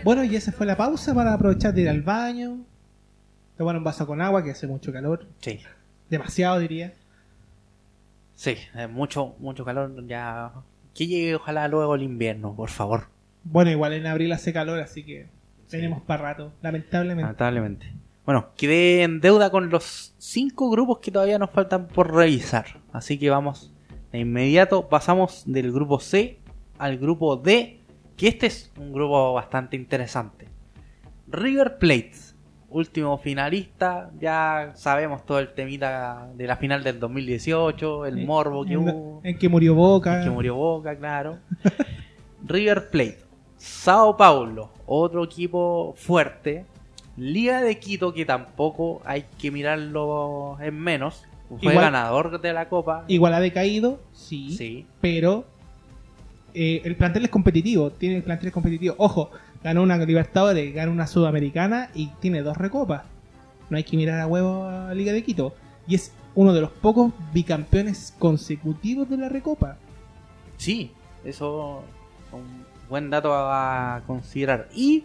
Bueno, 0.05 0.23
y 0.23 0.35
esa 0.35 0.51
fue 0.51 0.67
la 0.67 0.77
pausa 0.77 1.15
para 1.15 1.33
aprovechar 1.33 1.73
de 1.73 1.81
ir 1.81 1.89
al 1.89 2.03
baño. 2.03 2.59
Tomar 3.57 3.75
un 3.75 3.83
vaso 3.83 4.05
con 4.05 4.21
agua 4.21 4.43
que 4.43 4.51
hace 4.51 4.67
mucho 4.67 4.93
calor. 4.93 5.25
Sí, 5.39 5.59
Demasiado 6.11 6.59
diría. 6.59 6.93
sí, 8.35 8.55
eh, 8.75 8.85
mucho, 8.85 9.33
mucho 9.39 9.65
calor 9.65 10.05
ya. 10.05 10.51
Que 10.93 11.07
llegue 11.07 11.33
ojalá 11.33 11.67
luego 11.67 11.95
el 11.95 12.03
invierno, 12.03 12.55
por 12.55 12.69
favor. 12.69 13.05
Bueno, 13.43 13.71
igual 13.71 13.93
en 13.93 14.05
abril 14.05 14.31
hace 14.31 14.53
calor, 14.53 14.79
así 14.79 15.03
que 15.03 15.25
tenemos 15.71 16.03
para 16.03 16.21
rato, 16.21 16.51
lamentablemente. 16.61 17.23
Lamentablemente. 17.23 17.93
Bueno, 18.27 18.49
quedé 18.55 19.01
en 19.01 19.21
deuda 19.21 19.49
con 19.49 19.71
los 19.71 20.13
cinco 20.19 20.69
grupos 20.69 20.99
que 20.99 21.09
todavía 21.09 21.39
nos 21.39 21.49
faltan 21.49 21.87
por 21.87 22.13
revisar. 22.13 22.79
Así 22.93 23.17
que 23.17 23.31
vamos 23.31 23.71
de 24.11 24.19
inmediato. 24.19 24.87
Pasamos 24.87 25.41
del 25.47 25.71
grupo 25.71 25.99
C 25.99 26.37
al 26.77 26.99
grupo 26.99 27.37
D, 27.37 27.79
que 28.17 28.27
este 28.27 28.47
es 28.47 28.71
un 28.77 28.91
grupo 28.93 29.33
bastante 29.33 29.75
interesante. 29.75 30.47
River 31.27 31.77
Plate, 31.77 32.13
último 32.69 33.17
finalista. 33.17 34.11
Ya 34.19 34.71
sabemos 34.75 35.25
todo 35.25 35.39
el 35.39 35.53
temita 35.53 36.29
de 36.35 36.47
la 36.47 36.55
final 36.55 36.83
del 36.83 36.99
2018, 36.99 38.05
el 38.05 38.25
morbo 38.25 38.65
que 38.65 38.73
en, 38.73 38.79
hubo. 38.79 39.21
en 39.23 39.37
que 39.37 39.49
murió 39.49 39.75
Boca. 39.75 40.23
Que 40.23 40.29
murió 40.29 40.55
Boca, 40.55 40.95
claro. 40.95 41.37
River 42.45 42.89
Plate. 42.89 43.19
Sao 43.57 44.15
Paulo, 44.17 44.71
otro 44.85 45.23
equipo 45.23 45.93
fuerte. 45.97 46.65
Liga 47.17 47.61
de 47.61 47.79
Quito, 47.79 48.13
que 48.13 48.25
tampoco 48.25 49.01
hay 49.05 49.25
que 49.39 49.49
mirarlo 49.49 50.57
en 50.61 50.77
menos. 50.79 51.23
Fue 51.47 51.71
Igual- 51.73 51.85
ganador 51.85 52.41
de 52.41 52.53
la 52.53 52.67
Copa. 52.69 53.05
Igual 53.07 53.33
ha 53.33 53.39
decaído, 53.39 53.99
sí, 54.11 54.51
Sí, 54.51 54.85
pero 54.99 55.45
eh, 56.55 56.81
el 56.85 56.95
plantel 56.95 57.25
es 57.25 57.29
competitivo. 57.29 57.91
Tiene 57.91 58.17
el 58.17 58.23
plantel 58.23 58.47
es 58.47 58.53
competitivo. 58.53 58.95
Ojo, 58.97 59.29
ganó 59.63 59.83
una 59.83 59.97
Libertadores, 59.97 60.73
ganó 60.73 60.91
una 60.91 61.05
Sudamericana 61.05 61.89
y 61.93 62.07
tiene 62.19 62.41
dos 62.41 62.57
recopas. 62.57 63.03
No 63.69 63.77
hay 63.77 63.83
que 63.83 63.97
mirar 63.97 64.19
a 64.19 64.27
huevo 64.27 64.65
a 64.65 64.93
Liga 64.93 65.11
de 65.11 65.23
Quito. 65.23 65.53
Y 65.87 65.95
es 65.95 66.13
uno 66.33 66.53
de 66.53 66.61
los 66.61 66.71
pocos 66.71 67.11
bicampeones 67.33 68.13
consecutivos 68.19 69.09
de 69.09 69.17
la 69.17 69.29
recopa. 69.29 69.77
sí, 70.57 70.91
eso 71.23 71.83
un 72.31 72.65
buen 72.89 73.09
dato 73.09 73.33
a 73.33 74.01
considerar. 74.07 74.67
Y 74.75 75.03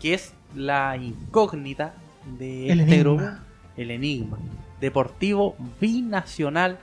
que 0.00 0.14
es 0.14 0.32
la 0.54 0.96
incógnita 0.96 1.94
de 2.38 2.70
El 2.70 2.80
este 2.80 2.94
enigma. 3.00 3.22
grupo, 3.22 3.38
el 3.76 3.90
enigma. 3.90 4.38
Deportivo 4.80 5.56
Binacional 5.80 6.78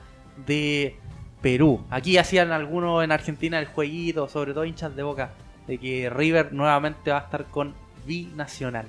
de 0.45 0.97
Perú. 1.45 1.85
Aquí 1.91 2.17
hacían 2.17 2.51
algunos 2.51 3.03
en 3.03 3.11
Argentina 3.11 3.59
el 3.59 3.67
jueguito, 3.67 4.27
sobre 4.27 4.55
todo 4.55 4.65
hinchas 4.65 4.95
de 4.95 5.03
boca, 5.03 5.29
de 5.67 5.77
que 5.77 6.09
River 6.09 6.51
nuevamente 6.53 7.11
va 7.11 7.19
a 7.19 7.21
estar 7.21 7.45
con 7.45 7.75
Binacional. 8.03 8.87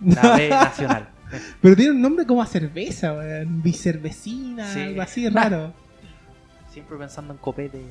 La 0.00 0.34
B 0.34 0.48
Nacional. 0.68 1.06
Pero 1.60 1.76
tiene 1.76 1.90
un 1.90 2.00
nombre 2.00 2.24
como 2.24 2.40
a 2.40 2.46
cerveza, 2.46 3.12
weón. 3.12 3.62
Bicervecina, 3.62 4.72
Sí. 4.72 4.80
algo 4.80 5.02
así 5.02 5.28
raro. 5.28 5.74
Siempre 6.72 6.96
pensando 6.96 7.34
en 7.34 7.38
copete. 7.40 7.82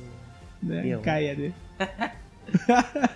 Diego. 0.62 1.00
Cállate. 1.00 1.52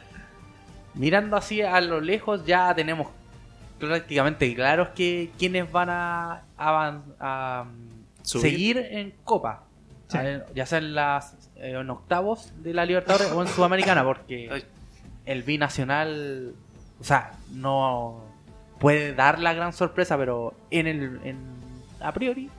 Mirando 0.94 1.36
así 1.36 1.62
a 1.62 1.80
lo 1.80 2.00
lejos 2.00 2.46
ya 2.46 2.72
tenemos 2.76 3.08
prácticamente 3.80 4.54
claros 4.54 4.90
que 4.90 5.32
quienes 5.36 5.68
van 5.72 5.88
a, 5.90 6.44
mm, 7.64 8.22
seguir 8.22 8.78
en 8.78 9.12
Copa. 9.24 9.64
Sí. 10.12 10.54
Ya 10.54 10.66
sea 10.66 10.78
en 10.78 10.94
las 10.94 11.34
eh, 11.56 11.76
en 11.80 11.90
octavos 11.90 12.52
de 12.62 12.74
la 12.74 12.84
Libertadores 12.84 13.30
o 13.32 13.42
en 13.42 13.48
Sudamericana, 13.48 14.04
porque 14.04 14.64
el 15.24 15.42
binacional, 15.42 16.52
o 17.00 17.04
sea, 17.04 17.32
no 17.52 18.20
puede 18.78 19.14
dar 19.14 19.38
la 19.38 19.54
gran 19.54 19.72
sorpresa, 19.72 20.16
pero 20.18 20.54
en 20.70 20.86
el 20.86 21.20
en, 21.24 21.36
a 22.00 22.12
priori 22.12 22.50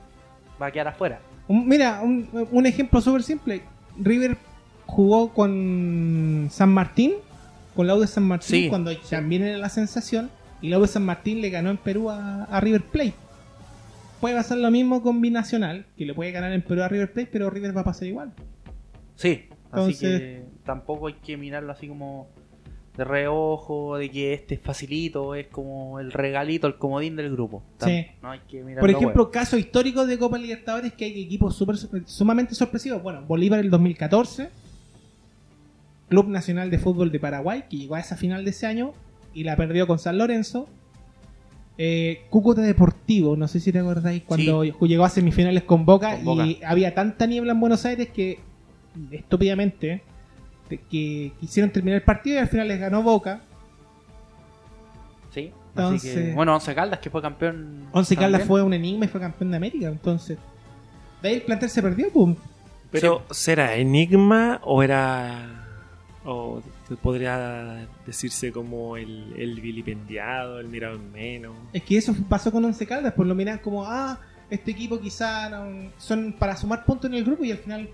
va 0.60 0.66
a 0.66 0.70
quedar 0.70 0.88
afuera. 0.88 1.20
Un- 1.48 1.68
mira, 1.68 2.00
un, 2.02 2.28
un 2.50 2.66
ejemplo 2.66 3.00
súper 3.00 3.22
simple. 3.22 3.62
River 3.98 4.36
jugó 4.86 5.28
con 5.32 6.48
San 6.50 6.70
Martín, 6.70 7.12
con 7.76 7.86
la 7.86 7.94
U 7.94 8.00
de 8.00 8.06
San 8.06 8.24
Martín, 8.24 8.48
Sí, 8.62 8.68
cuando 8.68 8.96
también 9.10 9.42
era 9.42 9.58
la 9.58 9.68
sensación, 9.68 10.30
y 10.62 10.68
la 10.70 10.78
U 10.78 10.82
de 10.82 10.88
San 10.88 11.04
Martín 11.04 11.40
le 11.42 11.50
ganó 11.50 11.70
en 11.70 11.76
Perú 11.76 12.08
a, 12.10 12.44
a 12.44 12.60
River 12.60 12.82
Plate. 12.82 13.14
Puede 14.20 14.36
pasar 14.36 14.58
lo 14.58 14.70
mismo 14.70 15.02
con 15.02 15.20
Binacional, 15.20 15.86
que 15.96 16.06
le 16.06 16.14
puede 16.14 16.32
ganar 16.32 16.52
en 16.52 16.62
Perú 16.62 16.82
a 16.82 16.88
River 16.88 17.12
Plate, 17.12 17.28
pero 17.30 17.50
River 17.50 17.76
va 17.76 17.82
a 17.82 17.84
pasar 17.84 18.08
igual. 18.08 18.32
Sí, 19.16 19.44
así 19.70 19.90
Entonces- 19.92 20.20
que 20.20 20.44
tampoco 20.64 21.08
hay 21.08 21.14
que 21.14 21.36
mirarlo 21.36 21.72
así 21.72 21.88
como 21.88 22.28
de 22.96 23.04
reojo, 23.04 23.96
de 23.96 24.08
que 24.08 24.34
este 24.34 24.54
es 24.54 24.60
facilito, 24.60 25.34
es 25.34 25.48
como 25.48 25.98
el 25.98 26.12
regalito, 26.12 26.66
el 26.68 26.76
comodín 26.76 27.16
del 27.16 27.32
grupo. 27.32 27.62
Sí. 27.84 28.06
No 28.22 28.30
hay 28.30 28.40
que 28.48 28.62
mirarlo 28.62 28.80
Por 28.80 28.90
ejemplo, 28.90 29.30
casos 29.32 29.58
históricos 29.58 30.06
de 30.06 30.16
Copa 30.16 30.38
Libertadores 30.38 30.92
que 30.92 31.04
hay 31.06 31.22
equipos 31.22 31.56
super, 31.56 31.76
sumamente 31.76 32.54
sorpresivos. 32.54 33.02
Bueno, 33.02 33.22
Bolívar 33.26 33.58
el 33.58 33.70
2014, 33.70 34.50
Club 36.08 36.28
Nacional 36.28 36.70
de 36.70 36.78
Fútbol 36.78 37.10
de 37.10 37.18
Paraguay, 37.18 37.64
que 37.68 37.78
llegó 37.78 37.96
a 37.96 38.00
esa 38.00 38.16
final 38.16 38.44
de 38.44 38.50
ese 38.50 38.66
año 38.66 38.92
y 39.32 39.42
la 39.42 39.56
perdió 39.56 39.86
con 39.88 39.98
San 39.98 40.16
Lorenzo. 40.16 40.68
Eh, 41.76 42.22
Cúcuta 42.30 42.60
Deportivo, 42.62 43.36
no 43.36 43.48
sé 43.48 43.58
si 43.60 43.72
te 43.72 43.80
acordáis, 43.80 44.22
cuando 44.22 44.62
llegó 44.64 45.04
a 45.04 45.08
semifinales 45.08 45.64
con 45.64 45.84
Boca, 45.84 46.14
Con 46.16 46.24
Boca. 46.24 46.46
y 46.46 46.60
había 46.64 46.94
tanta 46.94 47.26
niebla 47.26 47.52
en 47.52 47.60
Buenos 47.60 47.84
Aires 47.84 48.08
que 48.10 48.38
estúpidamente 49.10 50.02
que 50.90 51.32
quisieron 51.40 51.70
terminar 51.70 51.96
el 51.98 52.04
partido 52.04 52.36
y 52.36 52.38
al 52.38 52.48
final 52.48 52.68
les 52.68 52.78
ganó 52.80 53.02
Boca. 53.02 53.40
Sí, 55.32 55.50
Entonces- 55.70 56.10
así 56.16 56.26
que, 56.28 56.32
bueno, 56.34 56.54
Once 56.54 56.74
Caldas 56.74 57.00
que 57.00 57.10
fue 57.10 57.20
campeón. 57.20 57.86
Once 57.92 58.14
Caldas 58.14 58.32
también. 58.42 58.48
fue 58.48 58.62
un 58.62 58.72
enigma 58.74 59.04
y 59.04 59.08
fue 59.08 59.20
campeón 59.20 59.50
de 59.50 59.56
América, 59.56 59.88
entonces 59.88 60.38
de 61.22 61.28
ahí 61.28 61.34
el 61.36 61.42
plantel 61.42 61.70
se 61.70 61.82
perdió, 61.82 62.10
pum. 62.12 62.36
Pero, 62.90 63.22
¿será 63.30 63.74
enigma 63.74 64.60
o 64.62 64.82
era. 64.82 65.66
o 66.24 66.62
podría 66.96 67.86
decirse 68.06 68.52
como 68.52 68.96
el, 68.96 69.34
el 69.36 69.60
vilipendiado, 69.60 70.60
el 70.60 70.68
mirado 70.68 70.96
en 70.96 71.12
menos? 71.12 71.54
Es 71.72 71.82
que 71.82 71.96
eso 71.96 72.14
pasó 72.28 72.50
con 72.52 72.64
Once 72.64 72.86
Caldas, 72.86 73.12
pues 73.14 73.28
lo 73.28 73.34
miran 73.34 73.58
como, 73.58 73.84
ah, 73.86 74.18
este 74.50 74.70
equipo 74.72 75.00
quizá 75.00 75.48
no- 75.50 75.90
son 75.98 76.32
para 76.38 76.56
sumar 76.56 76.84
puntos 76.84 77.10
en 77.10 77.16
el 77.16 77.24
grupo 77.24 77.44
y 77.44 77.52
al 77.52 77.58
final 77.58 77.88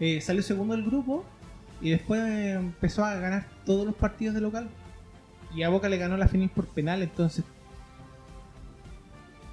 eh, 0.00 0.20
salió 0.20 0.42
segundo 0.42 0.74
del 0.76 0.84
grupo 0.84 1.24
y 1.80 1.90
después 1.90 2.20
eh, 2.22 2.52
empezó 2.52 3.04
a 3.04 3.14
ganar 3.16 3.46
todos 3.64 3.84
los 3.86 3.94
partidos 3.94 4.34
de 4.34 4.40
local. 4.40 4.68
Y 5.54 5.62
a 5.62 5.68
Boca 5.68 5.88
le 5.88 5.96
ganó 5.98 6.16
la 6.16 6.28
final 6.28 6.50
por 6.50 6.66
penal, 6.66 7.02
entonces 7.02 7.44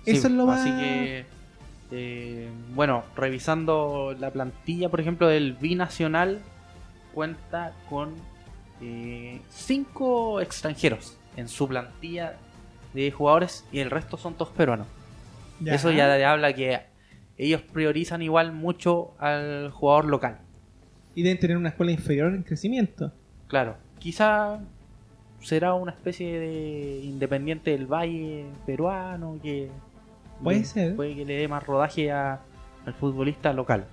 Sí, 0.06 0.12
eso 0.12 0.28
es 0.28 0.34
lo 0.34 0.46
más... 0.48 0.60
Así 0.62 0.70
que, 0.72 1.26
eh, 1.92 2.50
bueno, 2.76 3.04
revisando 3.16 4.16
la 4.20 4.32
plantilla, 4.32 4.90
por 4.90 5.00
ejemplo, 5.00 5.28
del 5.28 5.54
binacional, 5.54 6.42
cuenta 7.14 7.72
con 7.90 8.14
eh, 8.82 9.40
cinco 9.50 10.42
extranjeros 10.42 11.18
en 11.38 11.48
su 11.48 11.68
plantilla 11.68 12.36
de 12.94 13.12
jugadores 13.12 13.66
y 13.72 13.80
el 13.80 13.90
resto 13.90 14.18
son 14.18 14.34
todos 14.36 14.52
peruanos. 14.52 14.88
Ya. 15.60 15.74
Eso 15.76 15.92
ya 15.92 16.14
te 16.16 16.26
habla 16.26 16.54
que 16.54 16.82
ellos 17.38 17.62
priorizan 17.62 18.22
igual 18.22 18.52
mucho 18.52 19.14
al 19.20 19.72
jugador 19.72 20.06
local. 20.06 20.38
Y 21.16 21.24
deben 21.24 21.40
tener 21.40 21.58
una 21.58 21.70
escuela 21.70 21.92
inferior 21.92 22.34
en 22.34 22.44
crecimiento. 22.44 23.12
Claro, 23.48 23.76
quizá 24.00 24.60
será 25.42 25.74
una 25.74 25.92
especie 25.92 26.40
de 26.40 27.02
independiente 27.04 27.72
del 27.72 27.86
Valle 27.88 28.46
peruano 28.66 29.38
que 29.42 29.70
Puede 30.44 30.60
le- 30.60 30.66
ser. 30.66 30.96
puede 30.96 31.16
que 31.16 31.26
le 31.26 31.36
dé 31.38 31.48
más 31.48 31.64
rodaje 31.66 32.12
a- 32.12 32.40
al 32.86 32.94
futbolista 32.94 33.54
local. 33.54 33.86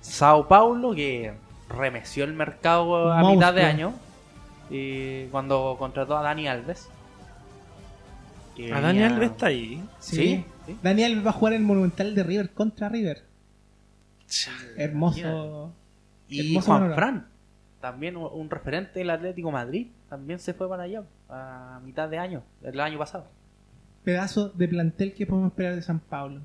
Sao 0.00 0.46
Paulo 0.48 0.94
que 0.94 1.32
remeció 1.68 2.24
el 2.24 2.32
mercado 2.32 3.10
a 3.12 3.16
Monstruo. 3.20 3.34
mitad 3.36 3.54
de 3.54 3.62
año 3.62 3.92
eh, 4.70 5.28
cuando 5.30 5.76
contrató 5.78 6.16
a 6.16 6.22
Dani 6.22 6.48
Alves. 6.48 6.88
que 8.56 8.72
A 8.72 8.80
Dani 8.80 8.98
venía- 9.00 9.14
Alves 9.14 9.30
está 9.32 9.46
ahí. 9.46 9.84
Sí, 9.98 10.44
sí. 10.66 10.76
Daniel 10.82 11.24
va 11.26 11.30
a 11.30 11.34
jugar 11.34 11.52
el 11.54 11.62
Monumental 11.62 12.14
de 12.14 12.22
River 12.22 12.52
contra 12.52 12.88
River. 12.88 13.24
Hermoso. 14.76 15.72
Y 16.28 16.48
Hermoso 16.48 16.66
Juan 16.66 16.78
panorama. 16.80 16.96
Fran, 16.96 17.28
también 17.80 18.16
un- 18.16 18.30
un 18.32 18.50
referente 18.50 18.98
del 18.98 19.10
Atlético 19.10 19.50
Madrid, 19.52 19.88
también 20.08 20.38
se 20.40 20.54
fue 20.54 20.68
para 20.68 20.84
allá 20.84 21.04
a 21.28 21.80
mitad 21.84 22.08
de 22.08 22.18
año, 22.18 22.42
el 22.62 22.80
año 22.80 22.98
pasado. 22.98 23.26
Pedazo 24.04 24.48
de 24.50 24.68
plantel 24.68 25.14
que 25.14 25.26
podemos 25.26 25.50
esperar 25.52 25.74
de 25.76 25.82
San 25.82 26.00
Pablo. 26.00 26.40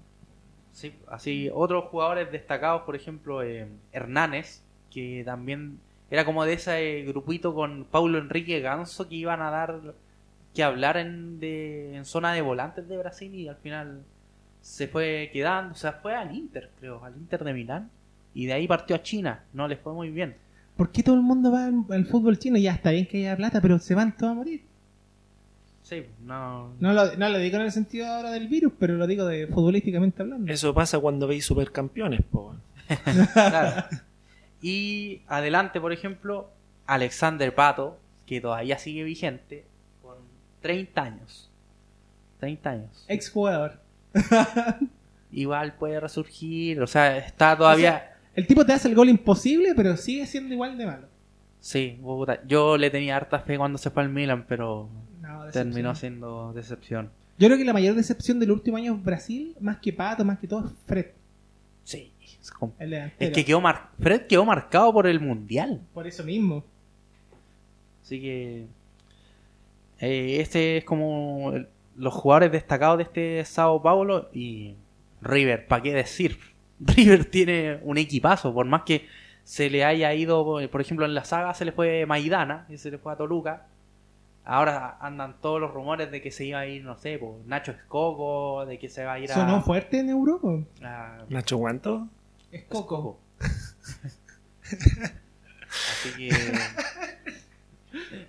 Sí, 0.72 0.93
así 1.07 1.49
otros 1.53 1.86
jugadores 1.86 2.32
destacados, 2.32 2.84
por 2.84 2.95
ejemplo, 2.95 3.41
eh, 3.43 3.67
Hernández, 3.91 4.61
que 4.91 5.24
también 5.26 5.80
era 6.12 6.26
como 6.26 6.43
de 6.45 6.53
ese 6.53 7.03
grupito 7.07 7.55
con 7.55 7.86
Paulo 7.86 8.20
Enrique 8.20 8.59
Ganso 8.59 9.07
que 9.07 9.16
iban 9.16 9.41
a 9.41 9.49
dar 9.49 9.80
que 10.53 10.62
hablar 10.62 10.97
en, 10.97 11.39
de, 11.39 11.95
en 11.95 12.03
zona 12.03 12.34
de 12.34 12.41
volantes 12.41 12.88
de 12.89 12.97
Brasil 12.97 13.34
y 13.34 13.47
al 13.47 13.55
final 13.55 14.03
se 14.62 14.89
fue 14.89 15.30
quedando, 15.32 15.74
o 15.74 15.78
sea, 15.78 15.93
fue 15.93 16.14
al 16.14 16.36
Inter, 16.36 16.70
creo, 16.80 17.03
al 17.03 17.16
Inter 17.16 17.43
de 17.45 17.53
Milán 17.53 17.89
y 18.34 18.45
de 18.45 18.53
ahí 18.53 18.68
partió 18.68 18.95
a 18.95 19.01
China, 19.01 19.45
no 19.53 19.68
les 19.70 19.80
fue 19.80 19.93
muy 19.93 20.09
bien. 20.09 20.36
¿Por 20.76 20.91
qué 20.91 21.01
todo 21.01 21.16
el 21.16 21.22
mundo 21.22 21.49
va 21.51 21.66
al, 21.66 21.86
al 21.89 22.05
fútbol 22.05 22.38
chino? 22.38 22.57
Ya 22.57 22.74
está 22.74 22.91
bien 22.91 23.05
que 23.05 23.20
haya 23.20 23.38
plata, 23.38 23.62
pero 23.62 23.80
se 23.80 23.95
van 23.95 24.16
todos 24.16 24.34
a 24.34 24.36
morir. 24.36 24.62
Sí, 25.84 26.05
no, 26.26 26.74
No 26.80 26.93
lo, 26.93 27.16
no 27.16 27.30
lo 27.30 27.38
digo 27.38 27.55
en 27.57 27.64
el 27.64 27.72
sentido 27.72 28.07
ahora 28.07 28.32
del 28.32 28.47
virus, 28.47 28.74
pero 28.78 28.95
lo 28.95 29.07
digo 29.07 29.26
de 29.26 29.47
futbolísticamente 29.47 30.22
hablando. 30.22 30.51
Eso 30.51 30.74
pasa 30.74 30.99
cuando 30.99 31.28
veis 31.28 31.45
supercampeones, 31.45 32.22
po. 32.24 32.55
Claro. 33.34 33.84
Y 34.62 35.22
adelante, 35.28 35.82
por 35.82 35.91
ejemplo, 35.91 36.51
Alexander 36.86 37.53
Pato, 37.53 37.99
que 38.26 38.39
todavía 38.41 38.78
sigue 38.78 39.03
vigente, 39.03 39.66
con 40.01 40.18
30 40.62 41.01
años. 41.01 41.51
30 42.39 42.70
años. 42.70 43.05
Exjugador. 43.07 43.80
Igual 45.32 45.74
puede 45.76 45.99
resurgir, 45.99 46.82
o 46.82 46.88
sea, 46.88 47.18
está 47.18 47.57
todavía... 47.57 48.16
El 48.36 48.47
tipo 48.47 48.66
te 48.66 48.74
hace 48.74 48.88
el 48.88 48.95
gol 48.95 49.09
imposible, 49.09 49.74
pero 49.76 49.97
sigue 49.97 50.26
siendo 50.26 50.53
igual 50.53 50.78
de 50.78 50.86
malo. 50.86 51.07
Sí, 51.59 51.99
yo 52.47 52.78
le 52.78 52.89
tenía 52.89 53.18
harta 53.18 53.39
fe 53.39 53.57
cuando 53.57 53.78
se 53.78 53.89
fue 53.89 54.03
al 54.03 54.09
Milan, 54.09 54.45
pero 54.47 54.89
No, 55.22 55.45
terminó 55.51 55.95
siendo 55.95 56.53
decepción. 56.53 57.12
Yo 57.38 57.47
creo 57.47 57.57
que 57.57 57.66
la 57.66 57.74
mayor 57.74 57.95
decepción 57.95 58.39
del 58.39 58.51
último 58.51 58.78
año 58.78 58.95
es 58.95 59.03
Brasil, 59.03 59.55
más 59.59 59.78
que 59.78 59.93
Pato, 59.93 60.26
más 60.26 60.39
que 60.39 60.47
todo, 60.47 60.68
es 60.68 60.74
Fred. 60.86 61.07
Sí, 61.92 62.12
es, 63.20 63.32
que 63.32 63.46
quedó 63.46 63.62
mar- 63.62 63.89
Fred 64.00 64.22
quedó 64.28 64.46
marcado 64.46 64.92
por 64.94 65.08
el 65.08 65.20
Mundial. 65.20 65.82
Por 65.94 66.08
eso 66.08 66.24
mismo. 66.24 66.64
Así 68.04 68.20
que 68.22 68.66
eh, 70.00 70.38
este 70.42 70.78
es 70.78 70.84
como 70.84 71.52
el- 71.54 71.68
los 71.98 72.14
jugadores 72.14 72.52
destacados 72.52 72.98
de 72.98 73.04
este 73.04 73.46
Sao 73.46 73.82
Paulo 73.82 74.30
y 74.34 74.76
River, 75.22 75.68
¿para 75.68 75.84
qué 75.84 75.94
decir? 75.94 76.38
River 76.80 77.26
tiene 77.26 77.80
un 77.84 77.98
equipazo, 77.98 78.54
por 78.54 78.66
más 78.66 78.84
que 78.84 79.06
se 79.44 79.70
le 79.70 79.84
haya 79.84 80.14
ido, 80.14 80.44
por 80.72 80.82
ejemplo, 80.82 81.06
en 81.06 81.14
la 81.14 81.26
saga 81.26 81.54
se 81.54 81.66
le 81.66 81.72
fue 81.72 82.06
Maidana 82.06 82.66
y 82.70 82.78
se 82.78 82.89
le 82.92 82.98
fue 82.98 83.12
a 83.14 83.16
Toluca. 83.18 83.68
Ahora 84.44 84.98
andan 85.00 85.39
todos 85.39 85.62
los 85.62 85.72
rumores 85.72 86.10
de 86.12 86.22
que 86.22 86.32
se 86.32 86.46
iba 86.46 86.60
a 86.60 86.66
ir, 86.66 86.84
no 86.84 86.98
sé, 86.98 87.18
pues, 87.20 87.46
Nacho 87.46 87.72
Escoco, 87.72 88.66
de 88.66 88.80
que 88.80 88.89
se 88.89 89.04
va 89.06 89.14
a 89.14 89.20
ir 89.20 89.32
a... 89.32 89.36
Sonó 89.36 89.62
fuerte 89.62 90.00
en 90.00 90.10
Europa. 90.10 90.48
a- 90.84 91.26
Nacho 91.30 91.58
Guanto. 91.58 92.08
Es 92.52 92.64
Coco. 92.66 93.20
Así 94.70 96.12
que... 96.18 96.32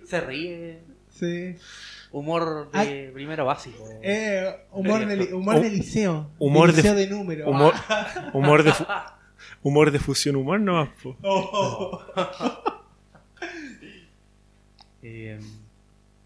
se 0.05 0.21
ríe. 0.21 0.79
Sí. 1.09 1.55
Humor 2.11 2.69
de 2.71 3.09
primero 3.13 3.45
básico. 3.45 3.83
Eh, 4.03 4.65
humor, 4.71 5.05
de, 5.07 5.33
humor 5.33 5.59
de 5.61 5.69
liceo. 5.71 6.29
Humor 6.39 6.71
de- 6.71 6.77
liceo 6.77 6.93
de, 6.95 7.07
número. 7.07 7.49
Humor, 7.49 7.73
humor, 8.33 8.63
de, 8.63 8.71
humor 9.63 9.91
de 9.91 9.99
fusión 9.99 10.35
humor 10.35 10.59
nomás, 10.59 10.89
po. 11.01 11.15
Oh. 11.23 11.99
Eh, 15.05 15.37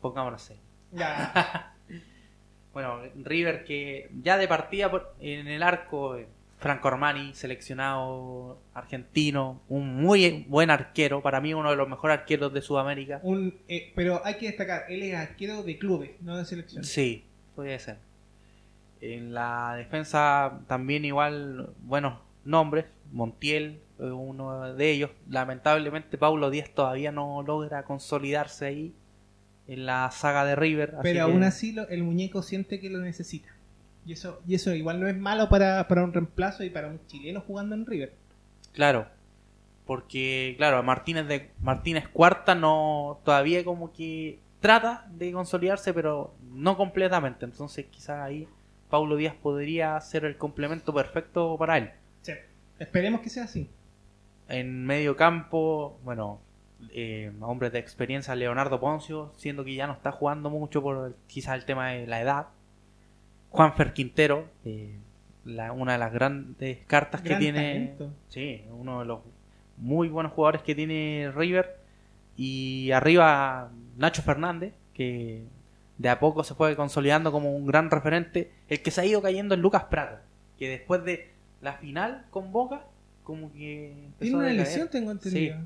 pongámonos 0.10 0.42
serios. 0.42 0.64
Ya. 0.92 1.74
Bueno, 2.74 3.00
River 3.24 3.64
que 3.64 4.10
ya 4.22 4.38
de 4.38 4.48
partida 4.48 4.92
por- 4.92 5.16
en 5.20 5.48
el 5.48 5.64
arco, 5.64 6.16
eh, 6.16 6.28
Franco 6.60 6.88
Armani, 6.90 7.34
seleccionado 7.34 8.60
argentino, 8.76 9.62
un 9.68 9.96
muy 9.96 10.46
buen 10.48 10.70
arquero, 10.70 11.22
para 11.24 11.42
mí 11.42 11.56
uno 11.56 11.72
de 11.72 11.76
los 11.76 11.90
mejores 11.90 12.20
arqueros 12.20 12.54
de 12.54 12.62
Sudamérica. 12.62 13.20
Un, 13.24 13.56
eh, 13.68 13.92
pero 13.96 14.22
hay 14.24 14.36
que 14.38 14.46
destacar, 14.48 14.84
él 14.90 15.02
es 15.02 15.16
arquero 15.16 15.64
de 15.64 15.80
clubes, 15.80 16.12
no 16.22 16.38
de 16.38 16.46
selección. 16.46 16.84
Sí, 16.84 17.26
puede 17.56 17.80
ser. 17.80 17.98
En 19.02 19.34
la 19.34 19.74
defensa 19.76 20.60
también 20.68 21.04
igual 21.06 21.72
buenos 21.82 22.20
nombres, 22.46 22.86
Montiel, 23.12 23.80
eh, 24.00 24.04
uno 24.04 24.74
de 24.76 24.92
ellos. 24.92 25.10
Lamentablemente 25.30 26.18
Paulo 26.20 26.52
Díaz 26.52 26.70
todavía 26.70 27.12
no 27.12 27.42
logra 27.42 27.84
consolidarse 27.84 28.66
ahí 28.68 28.94
en 29.68 29.86
la 29.86 30.10
saga 30.12 30.46
de 30.46 30.56
River. 30.56 30.92
así 30.92 31.00
pero 31.04 31.26
que- 31.26 31.32
aún 31.32 31.44
así 31.44 31.72
lo- 31.74 31.88
el 31.90 32.04
muñeco 32.04 32.42
siente 32.42 32.80
que 32.80 32.90
lo 32.90 33.00
necesita. 33.00 33.50
Y 34.06 34.14
eso, 34.14 34.42
y 34.48 34.56
eso 34.56 34.74
igual 34.74 35.00
no 35.02 35.08
es 35.08 35.18
malo 35.18 35.50
para, 35.50 35.86
para 35.88 36.04
un 36.04 36.14
reemplazo 36.14 36.64
y 36.64 36.70
para 36.70 36.88
un 36.88 37.00
chileno 37.08 37.42
jugando 37.42 37.76
en 37.76 37.86
River. 37.86 38.14
Claro, 38.72 39.08
porque 39.86 40.56
claro, 40.58 40.82
Martínez 40.84 41.28
de 41.28 41.52
Martínez 41.62 42.08
Cuarta 42.08 42.56
no 42.56 43.20
todavía 43.24 43.64
como 43.66 43.92
que 43.94 44.40
trata 44.60 45.06
de 45.12 45.32
consolidarse, 45.32 45.94
pero 45.94 46.34
no 46.52 46.78
completamente. 46.78 47.46
Entonces 47.46 47.86
quizás 47.92 48.22
ahí 48.22 48.48
Paulo 48.90 49.16
Díaz 49.18 49.36
podría 49.36 50.00
ser 50.02 50.24
el 50.26 50.38
complemento 50.38 50.94
perfecto 50.94 51.58
para 51.58 51.78
él. 51.78 51.92
Sí. 52.22 52.34
Esperemos 52.80 53.22
que 53.22 53.30
sea 53.30 53.44
así. 53.44 53.70
En 54.50 54.86
medio 54.86 55.16
campo, 55.18 56.00
bueno, 56.06 56.40
eh, 56.92 57.32
hombres 57.42 57.72
de 57.72 57.80
experiencia, 57.80 58.36
Leonardo 58.36 58.80
Poncio, 58.80 59.34
siendo 59.38 59.64
que 59.66 59.76
ya 59.76 59.88
no 59.88 59.94
está 59.94 60.12
jugando 60.12 60.50
mucho 60.50 60.82
por 60.82 61.16
quizás 61.28 61.56
el 61.56 61.66
tema 61.66 61.90
de 61.90 62.08
la 62.08 62.22
edad. 62.22 62.48
Juanfer 63.50 63.94
Quintero, 63.94 64.46
eh, 64.66 64.98
la- 65.46 65.72
una 65.72 65.94
de 65.94 65.98
las 66.00 66.12
grandes 66.14 66.80
cartas 66.88 67.24
Gran 67.24 67.38
que 67.40 67.44
tiene. 67.44 67.60
talento. 67.74 68.14
Sí, 68.30 68.64
uno 68.72 69.00
de 69.00 69.06
los 69.06 69.20
muy 69.78 70.10
buenos 70.10 70.34
jugadores 70.34 70.62
que 70.64 70.76
tiene 70.76 71.32
River. 71.36 71.78
Y 72.36 72.92
arriba 72.92 73.72
Nacho 73.96 74.22
Fernández, 74.22 74.74
que 74.94 75.44
de 75.98 76.10
a 76.10 76.20
poco 76.20 76.44
se 76.44 76.54
fue 76.54 76.76
consolidando 76.76 77.32
como 77.32 77.56
un 77.56 77.66
gran 77.66 77.90
referente. 77.90 78.52
El 78.68 78.82
que 78.84 78.92
se 78.92 79.02
ha 79.02 79.06
ido 79.06 79.22
cayendo 79.22 79.56
es 79.56 79.62
Lucas 79.62 79.86
Prado, 79.86 80.20
que 80.60 80.70
después 80.70 81.04
de 81.04 81.32
la 81.62 81.74
final 81.74 82.26
con 82.30 82.52
Boca, 82.52 82.84
como 83.24 83.52
que... 83.52 84.10
Tiene 84.20 84.38
una 84.38 84.50
lesión, 84.54 84.88
tengo 84.90 85.10
entendido. 85.12 85.58
Sí. 85.58 85.64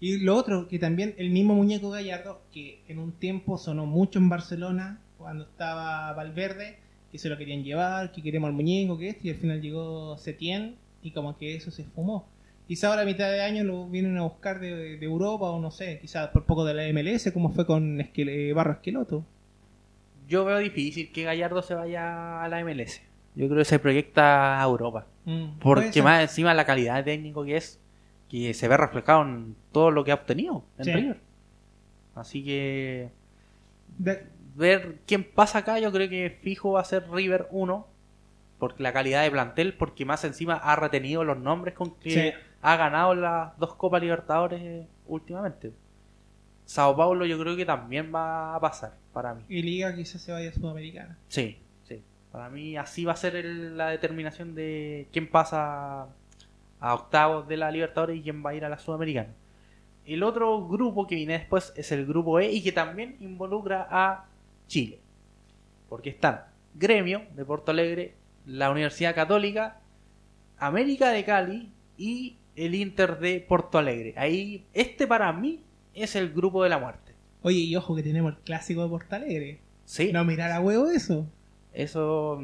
Y 0.00 0.18
lo 0.18 0.34
otro, 0.36 0.66
que 0.68 0.78
también 0.78 1.14
el 1.18 1.30
mismo 1.30 1.54
muñeco 1.54 1.90
Gallardo, 1.90 2.40
que 2.52 2.80
en 2.88 2.98
un 2.98 3.12
tiempo 3.12 3.58
sonó 3.58 3.84
mucho 3.86 4.18
en 4.18 4.28
Barcelona, 4.30 4.98
cuando 5.18 5.44
estaba 5.44 6.12
Valverde, 6.14 6.78
que 7.12 7.18
se 7.18 7.28
lo 7.28 7.36
querían 7.36 7.62
llevar, 7.64 8.10
que 8.12 8.22
queremos 8.22 8.48
al 8.48 8.54
muñeco, 8.54 8.96
que 8.98 9.10
esto, 9.10 9.26
y 9.26 9.30
al 9.30 9.36
final 9.36 9.60
llegó 9.60 10.16
Setien, 10.16 10.76
y 11.02 11.10
como 11.10 11.36
que 11.36 11.54
eso 11.54 11.70
se 11.70 11.84
fumó. 11.84 12.26
Quizá 12.66 12.88
ahora 12.88 13.02
a 13.02 13.04
mitad 13.04 13.30
de 13.30 13.42
año 13.42 13.64
lo 13.64 13.88
vienen 13.88 14.16
a 14.16 14.22
buscar 14.22 14.60
de, 14.60 14.96
de 14.96 15.04
Europa, 15.06 15.50
o 15.50 15.60
no 15.60 15.70
sé, 15.70 15.98
quizás 16.00 16.28
por 16.28 16.44
poco 16.44 16.64
de 16.64 16.72
la 16.74 16.88
MLS, 16.92 17.30
como 17.32 17.50
fue 17.50 17.66
con 17.66 17.98
Esquel- 18.00 18.28
eh, 18.30 18.52
Barro 18.52 18.72
Esqueloto. 18.72 19.24
Yo 20.28 20.44
veo 20.44 20.58
difícil 20.58 21.10
que 21.12 21.24
Gallardo 21.24 21.60
se 21.62 21.74
vaya 21.74 22.42
a 22.42 22.48
la 22.48 22.60
MLS. 22.64 23.02
Yo 23.34 23.46
creo 23.48 23.58
que 23.58 23.64
se 23.64 23.78
proyecta 23.80 24.60
a 24.60 24.64
Europa. 24.64 25.06
Mm, 25.24 25.58
Porque 25.60 26.02
más 26.02 26.22
encima 26.22 26.54
la 26.54 26.64
calidad 26.64 26.96
de 26.96 27.02
técnico 27.02 27.44
que 27.44 27.56
es, 27.56 27.80
que 28.30 28.54
se 28.54 28.68
ve 28.68 28.76
reflejado 28.76 29.22
en 29.22 29.56
todo 29.72 29.90
lo 29.90 30.04
que 30.04 30.12
ha 30.12 30.14
obtenido 30.14 30.64
en 30.78 30.84
Sí. 30.84 30.92
River. 30.92 31.20
Así 32.14 32.44
que 32.44 33.10
De- 33.98 34.26
ver 34.54 34.98
quién 35.06 35.24
pasa 35.24 35.58
acá, 35.58 35.78
yo 35.78 35.90
creo 35.92 36.08
que 36.08 36.38
fijo 36.42 36.72
va 36.72 36.80
a 36.80 36.84
ser 36.84 37.10
River 37.10 37.48
1, 37.50 37.86
porque 38.58 38.82
la 38.82 38.92
calidad 38.92 39.22
de 39.22 39.30
plantel, 39.30 39.74
porque 39.74 40.04
más 40.04 40.24
encima 40.24 40.54
ha 40.54 40.76
retenido 40.76 41.24
los 41.24 41.38
nombres 41.38 41.74
con 41.74 41.94
que 41.98 42.10
Sí. 42.10 42.32
ha 42.62 42.76
ganado 42.76 43.14
las 43.14 43.56
dos 43.58 43.74
Copas 43.74 44.00
Libertadores 44.02 44.86
últimamente. 45.06 45.72
Sao 46.66 46.96
Paulo 46.96 47.24
yo 47.26 47.38
creo 47.40 47.56
que 47.56 47.66
también 47.66 48.12
va 48.14 48.54
a 48.54 48.60
pasar 48.60 48.96
para 49.12 49.34
mí. 49.34 49.42
Y 49.48 49.62
Liga 49.62 49.94
quizás 49.96 50.20
se 50.22 50.30
vaya 50.30 50.50
a 50.50 50.52
Sudamericana. 50.52 51.18
Sí, 51.26 51.58
sí. 51.82 52.04
Para 52.30 52.48
mí 52.48 52.76
así 52.76 53.04
va 53.04 53.12
a 53.12 53.16
ser 53.16 53.34
el- 53.34 53.76
la 53.76 53.88
determinación 53.88 54.54
de 54.54 55.08
quién 55.12 55.28
pasa 55.28 56.06
a 56.80 56.94
octavos 56.94 57.46
de 57.46 57.56
la 57.56 57.70
Libertadores 57.70 58.16
y 58.16 58.22
quién 58.22 58.44
va 58.44 58.50
a 58.50 58.54
ir 58.54 58.64
a 58.64 58.68
la 58.68 58.78
Sudamericana. 58.78 59.34
El 60.04 60.22
otro 60.22 60.66
grupo 60.66 61.06
que 61.06 61.14
viene 61.14 61.34
después 61.34 61.72
es 61.76 61.92
el 61.92 62.06
grupo 62.06 62.40
E 62.40 62.50
y 62.50 62.62
que 62.62 62.72
también 62.72 63.16
involucra 63.20 63.86
a 63.90 64.26
Chile. 64.66 65.00
Porque 65.88 66.10
están 66.10 66.42
Gremio 66.74 67.22
de 67.34 67.44
Porto 67.44 67.70
Alegre, 67.70 68.14
la 68.46 68.70
Universidad 68.70 69.14
Católica, 69.14 69.80
América 70.56 71.10
de 71.10 71.24
Cali 71.24 71.72
y 71.96 72.38
el 72.56 72.74
Inter 72.74 73.18
de 73.18 73.40
Porto 73.40 73.78
Alegre. 73.78 74.14
Ahí, 74.16 74.66
este 74.72 75.06
para 75.06 75.32
mí 75.32 75.62
es 75.94 76.16
el 76.16 76.32
grupo 76.32 76.62
de 76.62 76.70
la 76.70 76.78
muerte. 76.78 77.14
Oye, 77.42 77.58
y 77.58 77.76
ojo 77.76 77.94
que 77.96 78.02
tenemos 78.02 78.32
el 78.34 78.38
clásico 78.40 78.82
de 78.82 78.88
Porto 78.88 79.14
Alegre. 79.16 79.60
Sí. 79.84 80.12
No 80.12 80.24
mirar 80.24 80.50
a 80.52 80.60
huevo 80.60 80.88
eso. 80.90 81.26
Eso 81.72 82.40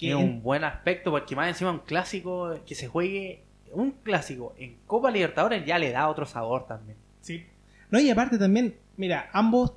en- 0.00 0.16
un 0.16 0.42
buen 0.42 0.64
aspecto 0.64 1.10
porque 1.10 1.34
más 1.36 1.48
encima 1.48 1.70
un 1.72 1.80
clásico 1.80 2.54
que 2.66 2.74
se 2.74 2.88
juegue 2.88 3.42
un 3.72 3.92
clásico 4.02 4.54
en 4.58 4.76
Copa 4.86 5.10
Libertadores 5.10 5.64
ya 5.66 5.78
le 5.78 5.90
da 5.90 6.08
otro 6.08 6.26
sabor 6.26 6.66
también. 6.66 6.96
Sí. 7.20 7.44
No, 7.90 7.98
y 8.00 8.10
aparte 8.10 8.38
también, 8.38 8.76
mira, 8.96 9.28
ambos 9.32 9.72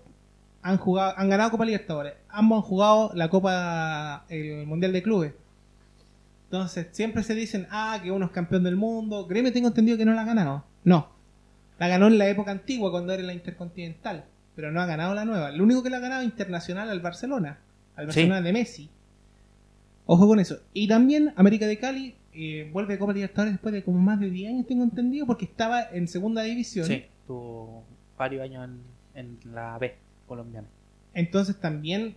han 0.61 0.77
jugado, 0.77 1.13
han 1.17 1.29
ganado 1.29 1.51
Copa 1.51 1.65
Libertadores. 1.65 2.13
Ambos 2.29 2.57
han 2.63 2.69
jugado 2.69 3.11
la 3.15 3.29
Copa, 3.29 4.25
el 4.29 4.65
Mundial 4.67 4.93
de 4.93 5.03
Clubes. 5.03 5.33
Entonces, 6.45 6.87
siempre 6.91 7.23
se 7.23 7.33
dicen, 7.33 7.67
ah, 7.71 7.99
que 8.03 8.11
uno 8.11 8.25
es 8.25 8.31
campeón 8.31 8.63
del 8.63 8.75
mundo. 8.75 9.25
Gremio 9.25 9.53
tengo 9.53 9.69
entendido 9.69 9.97
que 9.97 10.05
no 10.05 10.13
la 10.13 10.21
ha 10.21 10.25
ganado. 10.25 10.65
No. 10.83 11.09
La 11.79 11.87
ganó 11.87 12.07
en 12.07 12.17
la 12.17 12.27
época 12.27 12.51
antigua, 12.51 12.91
cuando 12.91 13.13
era 13.13 13.23
la 13.23 13.33
Intercontinental. 13.33 14.25
Pero 14.55 14.71
no 14.71 14.81
ha 14.81 14.85
ganado 14.85 15.13
la 15.15 15.23
nueva. 15.23 15.51
Lo 15.51 15.63
único 15.63 15.81
que 15.81 15.89
la 15.89 15.97
ha 15.97 16.01
ganado 16.01 16.23
internacional 16.23 16.89
al 16.89 16.99
Barcelona. 16.99 17.59
Al 17.95 18.03
Sí. 18.03 18.07
Barcelona 18.07 18.41
de 18.41 18.53
Messi. 18.53 18.89
Ojo 20.05 20.27
con 20.27 20.39
eso. 20.41 20.59
Y 20.73 20.89
también 20.89 21.33
América 21.37 21.67
de 21.67 21.79
Cali 21.79 22.15
eh, 22.33 22.69
vuelve 22.71 22.93
a 22.93 22.99
Copa 22.99 23.13
Libertadores 23.13 23.53
después 23.53 23.73
de 23.73 23.83
como 23.83 23.99
más 23.99 24.19
de 24.19 24.29
10 24.29 24.49
años, 24.49 24.67
tengo 24.67 24.83
entendido, 24.83 25.25
porque 25.25 25.45
estaba 25.45 25.83
en 25.91 26.07
segunda 26.07 26.43
división. 26.43 26.85
Sí, 26.85 27.05
tuvo 27.27 27.83
varios 28.17 28.43
años 28.43 28.69
en, 29.15 29.39
en 29.43 29.53
la 29.53 29.77
B 29.77 29.95
colombiana. 30.27 30.67
Entonces 31.13 31.59
también 31.59 32.15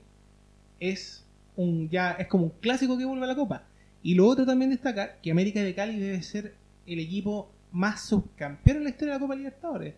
es 0.80 1.26
un 1.56 1.88
ya 1.88 2.12
es 2.12 2.26
como 2.26 2.44
un 2.44 2.52
clásico 2.60 2.98
que 2.98 3.04
vuelve 3.04 3.24
a 3.24 3.28
la 3.28 3.36
Copa. 3.36 3.64
Y 4.02 4.14
lo 4.14 4.26
otro 4.26 4.44
también 4.44 4.70
destacar 4.70 5.18
que 5.22 5.30
América 5.30 5.62
de 5.62 5.74
Cali 5.74 5.98
debe 5.98 6.22
ser 6.22 6.54
el 6.86 6.98
equipo 6.98 7.50
más 7.72 8.02
subcampeón 8.02 8.78
en 8.78 8.84
la 8.84 8.90
historia 8.90 9.14
de 9.14 9.18
la 9.18 9.22
Copa 9.22 9.34
Libertadores. 9.34 9.94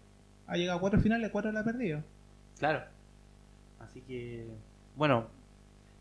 Ha 0.47 0.57
llegado 0.57 0.79
a 0.79 0.81
cuatro 0.81 1.01
finales, 1.01 1.31
cuatro 1.31 1.51
la 1.53 1.61
ha 1.61 1.64
perdido. 1.64 2.03
Claro. 2.59 2.85
Así 3.81 4.01
que, 4.03 4.47
bueno, 4.95 5.27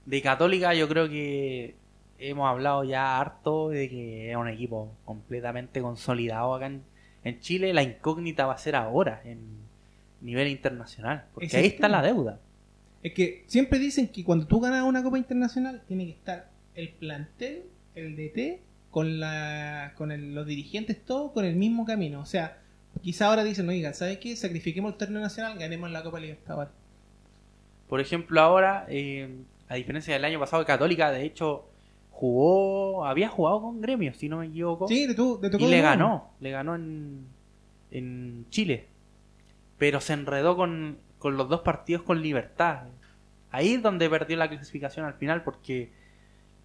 de 0.06 0.22
Católica 0.22 0.74
yo 0.74 0.88
creo 0.88 1.10
que 1.10 1.76
hemos 2.20 2.48
hablado 2.50 2.84
ya 2.84 3.20
harto 3.20 3.70
de 3.70 3.90
que 3.90 4.32
es 4.32 4.38
un 4.38 4.48
equipo 4.48 4.92
completamente 5.06 5.82
consolidado 5.82 6.54
acá 6.56 6.68
en, 6.68 6.84
en 7.24 7.40
Chile. 7.40 7.74
La 7.74 7.84
incógnita 7.84 8.46
va 8.46 8.54
a 8.54 8.58
ser 8.58 8.76
ahora 8.76 9.22
en 9.26 9.40
nivel 10.22 10.48
internacional. 10.48 11.26
Porque 11.34 11.56
ahí 11.58 11.66
está 11.68 11.88
la 11.88 12.02
deuda. 12.02 12.40
Es 13.04 13.14
que 13.14 13.44
siempre 13.48 13.78
dicen 13.80 14.08
que 14.08 14.24
cuando 14.24 14.48
tú 14.48 14.60
ganas 14.60 14.84
una 14.84 15.04
Copa 15.04 15.18
Internacional 15.18 15.84
tiene 15.88 16.06
que 16.06 16.12
estar 16.12 16.50
el 16.74 16.90
plantel, 16.90 17.64
el 17.94 18.16
DT, 18.16 18.62
con 18.90 19.20
la 19.20 19.94
con 19.96 20.12
el- 20.12 20.34
los 20.34 20.48
dirigentes, 20.48 21.04
todos 21.06 21.32
con 21.32 21.46
el 21.46 21.56
mismo 21.56 21.86
camino. 21.86 22.22
O 22.22 22.26
sea, 22.26 22.58
quizá 23.02 23.28
ahora 23.28 23.44
dicen, 23.44 23.68
oiga, 23.70 23.94
¿sabes 23.94 24.18
qué? 24.20 24.36
Sacrifiquemos 24.36 24.94
el 24.94 24.98
torneo 24.98 25.22
nacional, 25.22 25.58
ganemos 25.60 25.92
la 25.92 26.02
Copa 26.02 26.20
Libertadores. 26.20 26.72
Por 27.88 28.00
ejemplo, 28.02 28.42
ahora, 28.42 28.86
eh, 28.90 29.30
a 29.70 29.76
diferencia 29.76 30.14
del 30.14 30.26
año 30.26 30.40
pasado, 30.40 30.66
Católica, 30.66 31.12
de 31.12 31.24
hecho, 31.26 31.68
jugó, 32.18 33.06
había 33.06 33.28
jugado 33.28 33.62
con 33.62 33.82
Gremio, 33.82 34.14
si 34.14 34.30
no 34.30 34.38
me 34.38 34.48
equivoco. 34.48 34.88
Sí, 34.88 35.06
de 35.06 35.14
tu, 35.16 35.38
de 35.40 35.50
tocó 35.50 35.66
y 35.66 35.68
le 35.68 35.82
ganó, 35.82 36.30
le 36.40 36.50
ganó 36.52 36.76
en, 36.76 37.28
en 37.92 38.46
Chile. 38.50 38.88
Pero 39.78 40.00
se 40.00 40.14
enredó 40.14 40.56
con, 40.56 40.98
con 41.20 41.36
los 41.36 41.50
dos 41.50 41.60
partidos 41.60 42.04
con 42.04 42.22
libertad. 42.22 42.84
Ahí 43.52 43.74
es 43.74 43.84
donde 43.84 44.10
perdió 44.10 44.38
la 44.38 44.48
clasificación 44.48 45.06
al 45.06 45.16
final 45.16 45.44
porque 45.44 45.92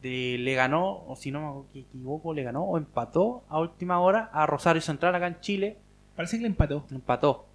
de- 0.02 0.36
le 0.38 0.54
ganó, 0.54 1.04
o 1.08 1.16
si 1.16 1.32
no 1.32 1.66
me 1.74 1.80
equivoco, 1.80 2.32
le 2.32 2.44
ganó 2.44 2.62
o 2.62 2.78
empató 2.78 3.42
a 3.48 3.58
última 3.58 3.98
hora 4.00 4.30
a 4.32 4.46
Rosario 4.46 4.80
Central 4.80 5.14
acá 5.16 5.26
en 5.26 5.40
Chile. 5.40 5.78
Parece 6.14 6.36
que 6.36 6.42
le 6.42 6.48
empató. 6.48 6.86
Empató. 6.92 7.46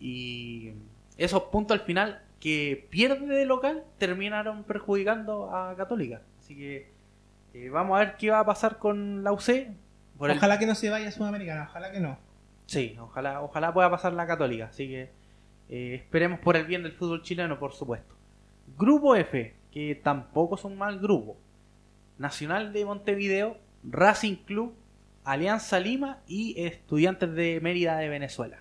Y 0.00 0.72
esos 1.18 1.42
puntos 1.44 1.78
al 1.78 1.84
final 1.84 2.22
que 2.40 2.88
pierde 2.90 3.26
de 3.26 3.44
local 3.46 3.84
terminaron 3.98 4.64
perjudicando 4.64 5.54
a 5.54 5.76
Católica. 5.76 6.22
Así 6.40 6.56
que 6.56 6.90
eh, 7.54 7.68
vamos 7.70 7.96
a 7.96 8.04
ver 8.04 8.16
qué 8.16 8.30
va 8.30 8.40
a 8.40 8.46
pasar 8.46 8.78
con 8.78 9.22
la 9.24 9.32
UC. 9.32 9.68
Por 10.18 10.30
el- 10.30 10.36
Ojalá 10.38 10.58
que 10.58 10.66
no 10.66 10.74
se 10.74 10.90
vaya 10.90 11.08
a 11.08 11.12
Sudamericana, 11.12 11.66
ojalá 11.68 11.90
que 11.92 12.00
no. 12.00 12.18
Sí, 12.66 12.96
ojalá, 13.00 13.42
ojalá 13.42 13.72
pueda 13.74 13.90
pasar 13.90 14.12
la 14.14 14.26
Católica. 14.26 14.66
Así 14.66 14.88
que 14.88 15.10
eh, 15.68 15.94
esperemos 15.94 16.38
por 16.40 16.56
el 16.56 16.66
bien 16.66 16.82
del 16.82 16.92
fútbol 16.92 17.22
chileno, 17.22 17.58
por 17.58 17.72
supuesto. 17.72 18.14
Grupo 18.78 19.14
F, 19.16 19.54
que 19.70 19.94
tampoco 19.96 20.54
es 20.54 20.64
un 20.64 20.76
mal 20.78 20.98
grupo. 20.98 21.36
Nacional 22.18 22.72
de 22.72 22.84
Montevideo, 22.84 23.56
Racing 23.84 24.36
Club, 24.36 24.74
Alianza 25.24 25.80
Lima 25.80 26.20
y 26.26 26.60
Estudiantes 26.62 27.32
de 27.34 27.60
Mérida 27.60 27.96
de 27.98 28.08
Venezuela. 28.08 28.58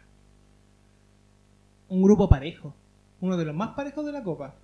Un 1.89 2.01
grupo 2.01 2.29
parejo. 2.29 2.73
Uno 3.19 3.37
de 3.37 3.45
los 3.45 3.55
más 3.55 3.69
parejos 3.75 4.05
de 4.05 4.11
la 4.11 4.23
Copa. 4.23 4.55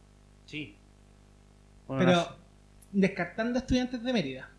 Sí. 0.45 0.78
Bueno, 1.88 2.03
Pero 2.05 2.38
descartando 2.91 3.59
estudiantes 3.59 4.03
de 4.03 4.13
Mérida. 4.13 4.49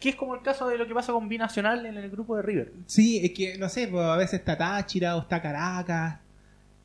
Que 0.00 0.08
es 0.08 0.16
como 0.16 0.34
el 0.34 0.42
caso 0.42 0.68
de 0.68 0.78
lo 0.78 0.86
que 0.86 0.94
pasa 0.94 1.12
con 1.12 1.28
Binacional 1.28 1.84
en 1.84 1.96
el 1.96 2.10
grupo 2.10 2.36
de 2.36 2.42
River. 2.42 2.72
Sí, 2.86 3.20
es 3.22 3.32
que, 3.32 3.58
no 3.58 3.68
sé, 3.68 3.86
pues, 3.88 4.02
a 4.02 4.16
veces 4.16 4.40
está 4.40 4.56
Táchira 4.56 5.16
o 5.16 5.20
está 5.20 5.42
Caracas. 5.42 6.18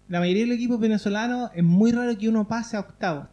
La 0.10 0.20
mayoría 0.20 0.44
de 0.44 0.48
los 0.50 0.58
equipos 0.58 0.80
venezolanos 0.80 1.50
es 1.56 1.64
muy 1.64 1.92
raro 1.92 2.16
que 2.18 2.28
uno 2.28 2.48
pase 2.48 2.76
a 2.76 2.82
octavos. 2.82 3.28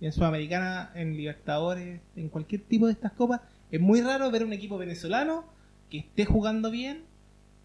Y 0.00 0.06
en 0.06 0.12
Sudamericana, 0.12 0.90
en 0.94 1.14
Libertadores, 1.14 2.00
en 2.16 2.28
cualquier 2.30 2.62
tipo 2.62 2.86
de 2.86 2.92
estas 2.92 3.12
copas, 3.12 3.42
es 3.70 3.80
muy 3.80 4.00
raro 4.00 4.30
ver 4.30 4.44
un 4.44 4.54
equipo 4.54 4.78
venezolano 4.78 5.44
que 5.90 5.98
esté 5.98 6.24
jugando 6.24 6.70
bien 6.70 7.02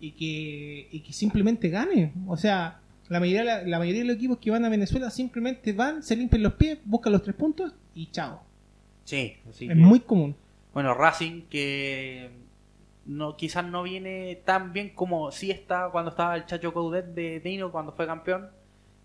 y 0.01 0.11
que, 0.11 0.89
y 0.91 0.99
que 0.99 1.13
simplemente 1.13 1.69
gane. 1.69 2.11
O 2.27 2.35
sea, 2.35 2.81
la 3.07 3.21
mayoría, 3.21 3.45
la, 3.45 3.63
la 3.63 3.79
mayoría 3.79 4.01
de 4.01 4.07
los 4.07 4.17
equipos 4.17 4.39
que 4.39 4.51
van 4.51 4.65
a 4.65 4.69
Venezuela 4.69 5.09
simplemente 5.09 5.71
van, 5.71 6.03
se 6.03 6.17
limpian 6.17 6.43
los 6.43 6.55
pies, 6.55 6.77
buscan 6.83 7.13
los 7.13 7.23
tres 7.23 7.37
puntos 7.37 7.73
y 7.95 8.11
chao. 8.11 8.43
Sí, 9.03 9.37
así 9.49 9.65
es 9.65 9.69
que- 9.69 9.75
muy 9.75 9.99
común. 10.01 10.35
Bueno, 10.73 10.93
Racing 10.93 11.43
que 11.49 12.29
no 13.05 13.37
quizás 13.37 13.65
no 13.65 13.83
viene 13.83 14.41
tan 14.45 14.73
bien 14.73 14.89
como 14.89 15.31
sí 15.31 15.49
está 15.51 15.89
cuando 15.91 16.09
estaba 16.11 16.35
el 16.35 16.45
Chacho 16.45 16.73
Coudet 16.73 17.05
de 17.13 17.39
Dino 17.39 17.71
cuando 17.71 17.91
fue 17.93 18.05
campeón. 18.05 18.49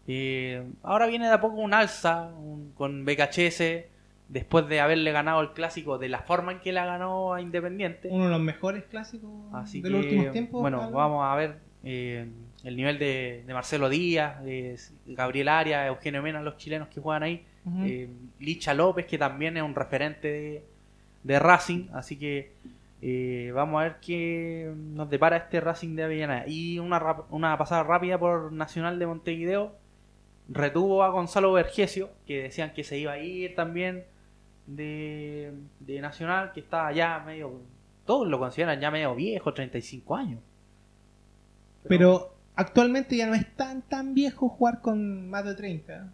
Eh, 0.07 0.67
ahora 0.83 1.07
viene 1.07 1.27
de 1.29 1.35
a 1.35 1.41
poco 1.41 1.57
un 1.57 1.73
alza 1.75 2.33
un- 2.37 2.73
con 2.75 3.05
BKHS 3.05 3.87
después 4.29 4.67
de 4.69 4.81
haberle 4.81 5.13
ganado 5.13 5.41
el 5.43 5.53
clásico 5.53 5.99
de 5.99 6.09
la 6.09 6.21
forma 6.21 6.53
en 6.53 6.61
que 6.61 6.73
la 6.73 6.87
ganó 6.87 7.35
a 7.35 7.41
Independiente. 7.43 8.09
Uno 8.11 8.25
de 8.25 8.31
los 8.31 8.41
mejores 8.41 8.85
clásicos 8.85 9.31
Así 9.53 9.81
de 9.81 9.89
que, 9.89 9.95
los 9.95 10.05
últimos 10.05 10.33
tiempos. 10.33 10.61
bueno, 10.63 10.91
vamos 10.91 11.25
a 11.25 11.35
ver 11.37 11.59
eh, 11.85 12.29
el 12.65 12.77
nivel 12.77 12.99
de, 12.99 13.45
de 13.47 13.55
Marcelo 13.55 13.89
Díaz, 13.89 14.43
de 14.43 14.79
Gabriel 15.07 15.49
Arias, 15.49 15.87
Eugenio 15.89 16.23
Mena, 16.23 16.43
los 16.43 16.57
chilenos 16.57 16.89
que 16.89 17.01
juegan 17.01 17.23
ahí. 17.23 17.45
Eh, 17.83 18.09
Licha 18.39 18.75
López, 18.75 19.07
que 19.07 19.19
también 19.19 19.57
es 19.57 19.63
un 19.63 19.75
referente 19.75 20.29
de, 20.29 20.65
de 21.23 21.39
Racing, 21.39 21.89
así 21.93 22.19
que 22.19 22.53
eh, 23.03 23.53
vamos 23.55 23.81
a 23.81 23.85
ver 23.85 23.97
qué 24.01 24.73
nos 24.77 25.09
depara 25.09 25.37
este 25.37 25.61
Racing 25.61 25.95
de 25.95 26.05
Avellaneda. 26.05 26.45
Y 26.47 26.79
una, 26.79 27.17
una 27.31 27.57
pasada 27.59 27.83
rápida 27.83 28.19
por 28.19 28.53
Nacional 28.53 28.99
de 28.99 29.07
Montevideo, 29.07 29.77
retuvo 30.49 31.03
a 31.03 31.11
Gonzalo 31.11 31.53
Vergesio, 31.53 32.11
que 32.27 32.43
decían 32.43 32.73
que 32.73 32.85
se 32.85 32.99
iba 32.99 33.13
a 33.13 33.19
ir 33.19 33.55
también 33.55 34.05
de, 34.67 35.53
de 35.81 36.01
Nacional, 36.01 36.53
que 36.53 36.61
estaba 36.61 36.93
ya 36.93 37.21
medio, 37.21 37.61
todos 38.05 38.27
lo 38.29 38.39
consideran 38.39 38.81
ya 38.81 38.91
medio 38.91 39.15
viejo, 39.15 39.55
35 39.55 40.17
años. 40.17 40.41
Pero 41.89 42.35
actualmente 42.57 43.17
ya 43.17 43.27
no 43.27 43.35
es 43.35 43.55
tan 43.57 43.83
tan 43.83 44.15
viejo 44.15 44.49
jugar 44.49 44.81
con 44.81 45.31
más 45.31 45.45
de 45.45 45.55
30. 45.55 46.13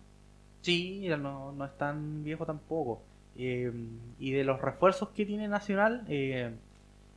Sí, 0.66 1.08
no, 1.20 1.52
no 1.52 1.64
es 1.64 1.78
tan 1.78 2.24
viejo 2.24 2.44
tampoco. 2.44 3.00
Eh, 3.36 3.72
y 4.18 4.32
de 4.32 4.42
los 4.42 4.60
refuerzos 4.60 5.10
que 5.10 5.24
tiene 5.24 5.46
Nacional 5.46 6.04
eh, 6.08 6.50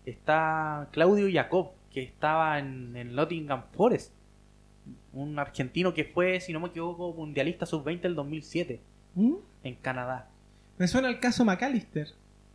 está 0.05 0.87
Claudio 0.91 1.27
Jacob, 1.33 1.71
que 1.91 2.03
estaba 2.03 2.59
en, 2.59 3.15
Nottingham 3.15 3.63
Forest. 3.71 4.13
Un 5.13 5.39
argentino 5.39 5.95
que 5.95 6.05
fue, 6.05 6.39
si 6.41 6.53
no 6.53 6.59
me 6.59 6.67
equivoco, 6.67 7.11
mundialista 7.13 7.65
sub-20 7.65 8.05
el 8.05 8.13
2007 8.13 8.81
¿Mm? 9.15 9.33
en 9.63 9.75
Canadá. 9.77 10.29
Me 10.77 10.87
suena 10.87 11.09
el 11.09 11.19
caso 11.19 11.43
McAllister, 11.43 12.09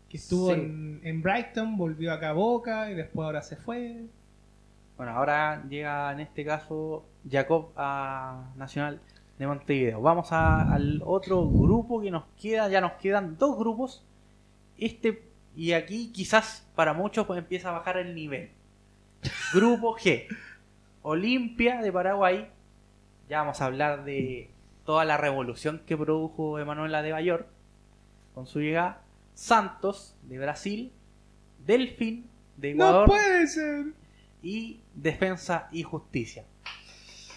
que 0.09 0.17
estuvo 0.17 0.55
Sí. 0.55 0.61
en, 0.61 1.01
en 1.03 1.23
Brighton, 1.23 1.77
volvió 1.77 2.13
acá 2.13 2.29
a 2.31 2.35
Boca 2.35 2.89
y 2.93 2.95
después 2.95 3.27
ahora 3.27 3.43
se 3.43 3.57
fue. 3.57 4.05
Bueno, 4.97 5.11
ahora 5.11 5.65
llega 5.69 6.13
en 6.13 6.21
este 6.21 6.45
caso 6.45 7.05
Jacob 7.29 7.73
a 7.77 8.53
Nacional 8.55 9.01
de 9.39 9.47
Montevideo. 9.47 10.01
Vamos 10.01 10.33
a- 10.33 10.73
al 10.73 11.03
otro 11.05 11.49
grupo 11.49 12.01
que 12.01 12.11
nos 12.11 12.25
queda, 12.41 12.69
ya 12.69 12.81
nos 12.81 12.93
quedan 12.93 13.37
dos 13.39 13.59
grupos. 13.59 14.05
Este 14.79 15.23
y 15.57 15.73
aquí 15.73 16.11
quizás 16.13 16.67
para 16.75 16.93
muchos 16.95 17.27
pues 17.27 17.39
empieza 17.39 17.69
a 17.71 17.73
bajar 17.73 17.97
el 17.97 18.15
nivel. 18.15 18.51
Grupo 19.53 19.97
G. 19.97 20.27
Olimpia 21.03 21.81
de 21.81 21.93
Paraguay. 21.93 22.49
Ya 23.29 23.39
vamos 23.41 23.61
a 23.61 23.67
hablar 23.67 24.05
de 24.05 24.51
toda 24.85 25.05
la 25.05 25.17
revolución 25.17 25.81
que 25.87 25.97
produjo 25.97 26.59
Emanuela 26.59 27.03
de 27.03 27.13
Bayor 27.13 27.47
con 28.35 28.47
su 28.47 28.61
llegada. 28.61 29.03
Santos 29.35 30.17
de 30.23 30.39
Brasil. 30.39 30.93
Delfín 31.65 32.29
de 32.57 32.73
Ecuador 32.73 33.09
¡No 33.09 33.15
puede 33.15 33.47
ser! 33.47 33.87
y 34.43 34.81
Defensa 34.95 35.69
y 35.73 35.83
Justicia. 35.83 36.45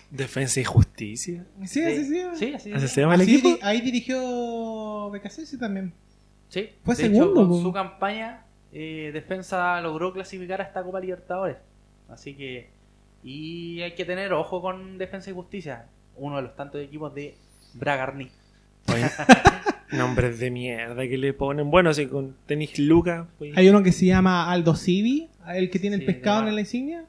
Defensa 0.10 0.60
y 0.60 0.64
Justicia. 0.64 1.46
Sí, 1.66 1.84
así 1.84 2.06
se 2.06 2.18
llama. 2.20 2.36
Sí, 2.36 2.54
así 2.54 2.72
¿Así 2.74 2.88
se 2.88 3.02
llama. 3.02 3.16
el 3.16 3.22
equipo? 3.22 3.48
di- 3.50 3.60
ahí 3.62 3.82
dirigió 3.82 5.10
BKC 5.12 5.58
también. 5.60 5.94
Sí. 6.50 6.70
Fue 6.84 6.96
de 6.96 7.04
segundo, 7.04 7.42
hecho, 7.42 7.50
con 7.50 7.62
su 7.62 7.72
campaña, 7.74 8.46
eh, 8.72 9.12
Defensa 9.14 9.80
logró 9.82 10.14
clasificar 10.14 10.62
a 10.62 10.64
esta 10.66 10.82
Copa 10.84 11.00
Libertadores. 11.00 11.58
Así 12.10 12.36
que. 12.36 12.70
Y 13.24 13.82
hay 13.82 13.96
que 13.96 14.06
tener 14.06 14.32
ojo 14.32 14.62
con 14.62 14.98
Defensa 14.98 15.30
y 15.30 15.34
Justicia. 15.34 15.88
Uno 16.16 16.38
de 16.38 16.44
los 16.44 16.56
tantos 16.56 16.82
equipos 16.82 17.14
de 17.14 17.36
Bragarni. 17.74 18.30
Nombres 19.92 20.40
de 20.40 20.52
mierda 20.52 21.08
que 21.08 21.18
le 21.18 21.34
ponen. 21.34 21.70
Bueno, 21.72 21.94
si 21.94 22.08
con 22.08 22.36
tenis 22.46 22.78
Luca. 22.80 23.28
pues, 23.38 23.58
Hay 23.58 23.70
uno 23.70 23.84
que 23.84 23.92
se 23.92 24.06
llama 24.06 24.52
Aldo 24.52 24.76
Civi, 24.76 25.30
el 25.48 25.70
que 25.70 25.80
tiene 25.80 25.98
Sí, 25.98 26.04
el 26.04 26.06
pescado 26.06 26.48
en 26.48 26.56
la 26.56 26.62
insignia. 26.62 27.06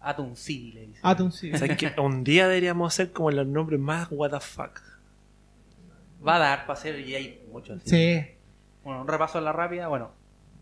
Atun 0.00 0.36
City 0.36 0.72
le 0.72 0.80
dicen. 0.86 1.00
Atom 1.02 1.30
Civi. 1.32 1.56
¿sabes 1.58 1.76
qué? 1.76 1.92
Un 2.00 2.22
día 2.24 2.46
deberíamos 2.48 2.92
hacer 2.94 3.12
como 3.12 3.30
los 3.30 3.46
nombres 3.46 3.80
más 3.80 4.08
what 4.10 4.30
the 4.30 4.40
fuck. 4.40 4.80
Va 6.26 6.36
a 6.36 6.38
dar 6.38 6.60
para 6.66 6.72
hacer 6.78 6.98
y 7.00 7.14
hay 7.14 7.44
muchos. 7.52 7.80
Sí. 7.84 8.20
Bueno, 8.84 9.02
un 9.02 9.08
repaso 9.08 9.38
a 9.38 9.40
la 9.40 9.52
rápida. 9.52 9.88
Bueno, 9.88 10.10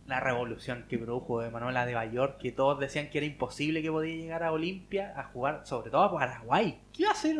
la 0.07 0.21
revolución 0.21 0.85
que 0.89 0.99
produjo 0.99 1.43
Manuela 1.51 1.87
de 1.87 1.95
Bayor, 1.95 2.37
que 2.39 2.53
todos 2.53 2.79
decían 2.79 3.09
que 3.11 3.19
era 3.19 3.27
imposible 3.27 3.83
que 3.83 3.91
podía 3.91 4.17
llegar 4.17 4.43
a 4.43 4.53
Olimpia 4.53 5.13
a 5.19 5.25
jugar, 5.25 5.63
sobre 5.65 5.91
todo 5.91 6.03
a 6.03 6.13
Paraguay. 6.13 6.81
¿Qué 6.93 7.03
iba 7.03 7.11
a 7.11 7.15
hacer 7.15 7.39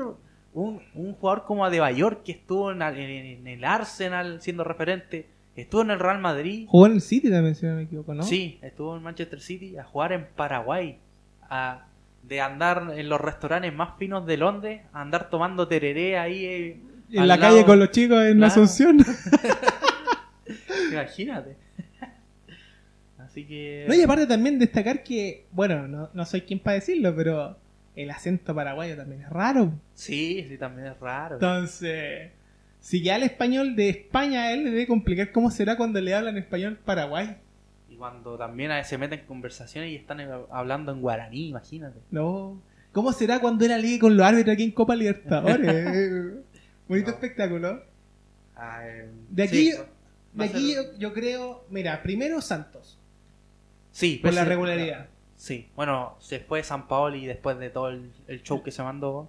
un, 0.55 0.81
un 0.95 1.13
jugador 1.15 1.45
como 1.45 1.65
Adebayor 1.65 2.23
que 2.23 2.33
estuvo 2.33 2.71
en, 2.73 2.83
en- 2.83 3.27
en 3.27 3.47
el 3.47 3.65
Arsenal 3.65 4.41
siendo 4.41 4.65
referente? 4.65 5.29
Estuvo 5.55 5.81
en 5.83 5.91
el 5.91 5.99
Real 5.99 6.19
Madrid. 6.21 6.67
Jugó 6.69 6.87
en 6.87 6.93
el 6.93 7.01
City 7.01 7.31
también, 7.31 7.55
si 7.55 7.65
no 7.67 7.75
me 7.75 7.83
equivoco, 7.83 8.13
¿no? 8.15 8.23
Sí, 8.23 8.59
estuvo 8.63 8.95
en 8.97 9.03
Manchester 9.03 9.41
City 9.41 9.79
a 9.79 9.85
jugar 9.85 10.13
en 10.13 10.27
Paraguay. 10.37 10.99
A, 11.51 11.87
de 12.23 12.41
andar 12.41 12.93
en 12.97 13.09
los 13.09 13.21
restaurantes 13.21 13.73
más 13.73 13.97
finos 13.99 14.27
de 14.27 14.37
Londres, 14.37 14.83
a 14.93 15.01
andar 15.03 15.31
tomando 15.31 15.69
tereré 15.69 16.19
ahí. 16.19 16.45
eh, 16.45 16.81
En 17.13 17.29
la 17.29 17.37
lado- 17.37 17.41
calle 17.55 17.65
con 17.65 17.79
los 17.79 17.91
chicos 17.93 18.21
en 18.25 18.39
Claro. 18.39 18.47
Asunción. 18.53 18.99
Imagínate. 20.93 21.57
Así 23.19 23.45
que. 23.47 23.85
No, 23.89 23.95
y 23.95 24.03
aparte 24.03 24.27
también 24.27 24.59
destacar 24.59 25.03
que, 25.03 25.47
bueno, 25.53 25.87
no, 25.89 26.11
no 26.13 26.25
soy 26.25 26.43
quien 26.43 26.59
para 26.61 26.75
decirlo, 26.75 27.15
pero 27.15 27.57
el 27.95 28.11
acento 28.11 28.55
paraguayo 28.55 28.97
también 28.97 29.23
es 29.23 29.31
raro. 29.31 29.73
Sí, 29.95 30.45
sí, 30.49 30.59
también 30.59 30.89
es 30.89 31.01
raro. 31.01 31.37
Entonces, 31.37 32.31
si 32.81 33.03
ya 33.03 33.17
el 33.17 33.23
español 33.25 33.75
de 33.75 33.89
España 33.89 34.45
a 34.45 34.53
él 34.53 34.65
le 34.65 34.71
debe 34.71 34.87
complicar 34.87 35.33
cómo 35.33 35.51
será 35.51 35.77
cuando 35.77 36.01
le 36.01 36.15
hablan 36.15 36.37
español 36.39 36.79
Paraguay. 36.85 37.37
Y 37.97 37.99
cuando 37.99 38.37
también 38.37 38.71
a- 38.71 38.85
se 38.85 38.99
meten 38.99 39.21
en 39.21 39.27
conversaciones 39.27 39.91
y 39.91 39.97
están 39.97 40.21
eh, 40.21 40.29
hablando 40.51 40.93
en 40.93 41.01
guaraní, 41.01 41.49
imagínate. 41.49 41.99
No. 42.11 42.61
¿Cómo 42.93 43.13
será 43.13 43.41
cuando 43.41 43.65
era 43.65 43.79
ligue 43.79 43.99
con 43.99 44.17
los 44.17 44.27
árbitros 44.27 44.53
aquí 44.55 44.65
en 44.65 44.71
Copa 44.73 44.95
Libertadores? 44.95 45.65
Bonito 46.89 47.09
No. 47.11 47.15
espectáculo. 47.15 47.83
Ah, 48.55 48.81
eh, 48.87 49.11
De 49.31 49.43
aquí- 49.43 49.71
sí, 49.73 49.79
De 50.33 50.45
aquí 50.45 50.73
ser- 50.75 50.93
yo, 50.93 50.99
yo 50.99 51.13
creo, 51.15 51.65
mira, 51.71 52.03
primero 52.03 52.41
Santos, 52.41 52.99
Sí, 53.91 54.17
por 54.17 54.23
pues 54.31 54.35
la 54.35 54.43
sí, 54.43 54.49
regularidad. 54.49 55.07
Sí, 55.37 55.69
bueno, 55.75 56.17
se 56.21 56.41
fue 56.41 56.63
San 56.63 56.87
Paolo 56.89 57.17
y 57.17 57.25
después 57.27 57.59
de 57.59 57.71
todo 57.71 57.89
el, 57.89 58.11
el 58.27 58.43
show 58.43 58.63
que 58.63 58.71
se 58.71 58.83
mandó. 58.83 59.29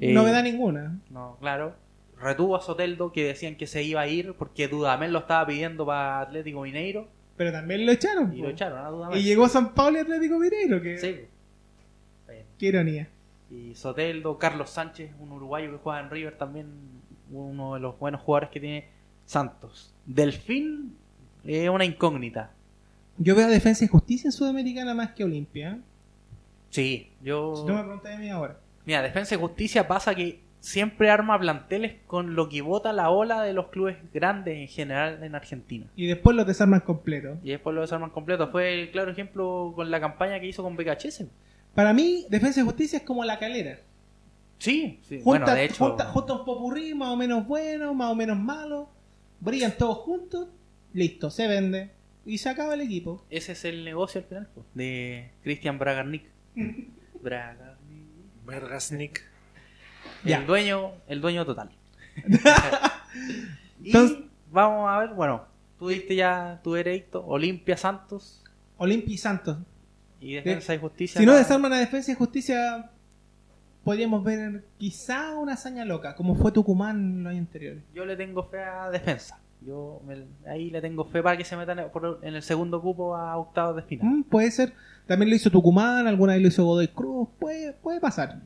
eh, 0.00 0.12
No 0.12 0.24
me 0.24 0.30
da 0.32 0.42
ninguna. 0.42 0.98
No, 1.10 1.36
claro. 1.40 1.74
Retuvo 2.20 2.54
a 2.56 2.60
Soteldo 2.60 3.10
que 3.12 3.24
decían 3.24 3.56
que 3.56 3.66
se 3.66 3.82
iba 3.82 4.00
a 4.00 4.06
ir 4.08 4.34
porque 4.34 4.66
Dudamel 4.68 5.12
lo 5.12 5.20
estaba 5.20 5.46
pidiendo 5.46 5.84
para 5.86 6.20
Atlético 6.20 6.62
Mineiro 6.62 7.08
Pero 7.42 7.50
también 7.50 7.84
lo 7.84 7.90
echaron. 7.90 8.32
y 8.32 8.38
po. 8.38 8.44
lo 8.44 8.50
echaron 8.50 8.78
a 8.78 8.88
Dudamel. 8.88 9.18
Y 9.18 9.24
llegó 9.24 9.48
San 9.48 9.74
Pablo 9.74 9.98
y 9.98 10.02
Atlético 10.02 10.38
Mineiro, 10.38 10.80
que 10.80 10.96
Sí. 10.96 11.16
Qué 12.56 12.66
ironía. 12.66 13.08
Y 13.50 13.74
Soteldo, 13.74 14.38
Carlos 14.38 14.70
Sánchez, 14.70 15.10
un 15.18 15.32
uruguayo 15.32 15.72
que 15.72 15.78
juega 15.78 15.98
en 15.98 16.10
River 16.10 16.38
también, 16.38 16.68
uno 17.32 17.74
de 17.74 17.80
los 17.80 17.98
buenos 17.98 18.20
jugadores 18.20 18.50
que 18.50 18.60
tiene 18.60 18.88
Santos. 19.24 19.92
Delfín 20.06 20.96
es 21.42 21.68
una 21.68 21.84
incógnita. 21.84 22.52
Yo 23.18 23.34
veo 23.34 23.46
a 23.46 23.50
Defensa 23.50 23.84
y 23.84 23.88
Justicia 23.88 24.28
en 24.28 24.32
Sudamericana 24.32 24.94
más 24.94 25.10
que 25.10 25.24
Olimpia. 25.24 25.72
¿eh? 25.72 25.80
Sí, 26.70 27.10
yo... 27.20 27.56
Si 27.56 27.66
tú 27.66 27.72
me 27.72 27.82
preguntas 27.82 28.12
de 28.12 28.18
mí 28.18 28.30
ahora. 28.30 28.60
Mira, 28.86 29.02
Defensa 29.02 29.34
y 29.34 29.38
Justicia 29.38 29.88
pasa 29.88 30.14
que 30.14 30.40
siempre 30.62 31.10
arma 31.10 31.38
planteles 31.40 31.96
con 32.06 32.36
lo 32.36 32.48
que 32.48 32.62
vota 32.62 32.92
la 32.92 33.10
ola 33.10 33.42
de 33.42 33.52
los 33.52 33.66
clubes 33.68 33.96
grandes 34.14 34.56
en 34.56 34.68
general 34.68 35.22
en 35.22 35.34
Argentina. 35.34 35.86
Y 35.96 36.06
después 36.06 36.36
los 36.36 36.46
desarman 36.46 36.80
completo. 36.80 37.36
Y 37.42 37.50
después 37.50 37.74
lo 37.74 37.80
desarman 37.80 38.10
completo. 38.10 38.48
Fue 38.48 38.80
el 38.80 38.90
claro 38.92 39.10
ejemplo 39.10 39.72
con 39.74 39.90
la 39.90 40.00
campaña 40.00 40.38
que 40.40 40.46
hizo 40.46 40.62
con 40.62 40.76
BKHS. 40.76 41.24
Para 41.74 41.92
mí, 41.92 42.26
Defensa 42.30 42.60
y 42.60 42.64
Justicia 42.64 42.98
es 42.98 43.04
como 43.04 43.24
la 43.24 43.40
calera. 43.40 43.80
Sí, 44.58 45.00
sí. 45.02 45.20
Junta, 45.22 45.46
bueno, 45.46 45.54
de 45.54 45.64
hecho, 45.64 45.88
junta, 45.88 46.04
junta 46.06 46.32
un 46.34 46.44
popurrí 46.44 46.94
más 46.94 47.08
o 47.08 47.16
menos 47.16 47.44
bueno, 47.46 47.92
más 47.92 48.12
o 48.12 48.14
menos 48.14 48.38
malo. 48.38 48.88
Brillan 49.40 49.76
todos 49.76 49.98
juntos. 49.98 50.48
Listo, 50.92 51.28
se 51.30 51.48
vende. 51.48 51.90
Y 52.24 52.38
se 52.38 52.48
acaba 52.48 52.74
el 52.74 52.82
equipo. 52.82 53.26
ese 53.30 53.52
es 53.52 53.64
el 53.64 53.84
negocio 53.84 54.20
al 54.20 54.26
final 54.28 54.48
de 54.74 55.32
Christian 55.42 55.76
Bragarnik. 55.80 56.24
Bragarnik. 57.20 58.06
Vergasnik. 58.46 59.31
Ya. 60.24 60.38
El 60.38 60.46
dueño, 60.46 60.92
el 61.08 61.20
dueño 61.20 61.44
total. 61.44 61.70
y 63.82 63.86
Entonces- 63.86 64.18
vamos 64.50 64.88
a 64.90 64.98
ver, 64.98 65.10
bueno, 65.14 65.44
tú 65.78 65.88
diste 65.88 66.14
ya 66.14 66.60
tu 66.62 66.72
veredicto, 66.72 67.24
Olimpia 67.26 67.76
Santos 67.76 68.42
Olimpia 68.76 69.14
y 69.14 69.18
Santos. 69.18 69.58
y 70.20 70.34
Defensa 70.34 70.74
y 70.74 70.78
Justicia. 70.78 71.20
Si 71.20 71.26
no 71.26 71.32
la- 71.32 71.38
desarman 71.38 71.72
a 71.72 71.78
Defensa 71.78 72.10
y 72.12 72.14
Justicia, 72.14 72.90
podríamos 73.84 74.24
ver 74.24 74.64
quizá 74.78 75.36
una 75.36 75.54
hazaña 75.54 75.84
loca, 75.84 76.14
como 76.16 76.34
fue 76.34 76.50
Tucumán 76.52 76.96
en 76.96 77.24
los 77.24 77.30
años 77.30 77.46
anteriores. 77.46 77.82
Yo 77.94 78.04
le 78.04 78.16
tengo 78.16 78.44
fe 78.44 78.58
a 78.62 78.90
Defensa. 78.90 79.38
Yo 79.64 80.00
me- 80.04 80.26
ahí 80.50 80.70
le 80.70 80.80
tengo 80.80 81.04
fe 81.04 81.22
para 81.22 81.36
que 81.36 81.44
se 81.44 81.56
metan 81.56 81.90
por- 81.92 82.18
en 82.22 82.34
el 82.34 82.42
segundo 82.42 82.82
cupo 82.82 83.14
a 83.16 83.36
octavos 83.36 83.76
de 83.76 83.82
final. 83.82 84.06
Mm, 84.06 84.22
puede 84.24 84.50
ser. 84.50 84.72
También 85.06 85.30
lo 85.30 85.36
hizo 85.36 85.50
Tucumán, 85.50 86.06
alguna 86.08 86.32
vez 86.32 86.42
lo 86.42 86.48
hizo 86.48 86.64
Godoy 86.64 86.88
Cruz. 86.88 87.28
Puede, 87.38 87.72
puede 87.72 88.00
pasar. 88.00 88.40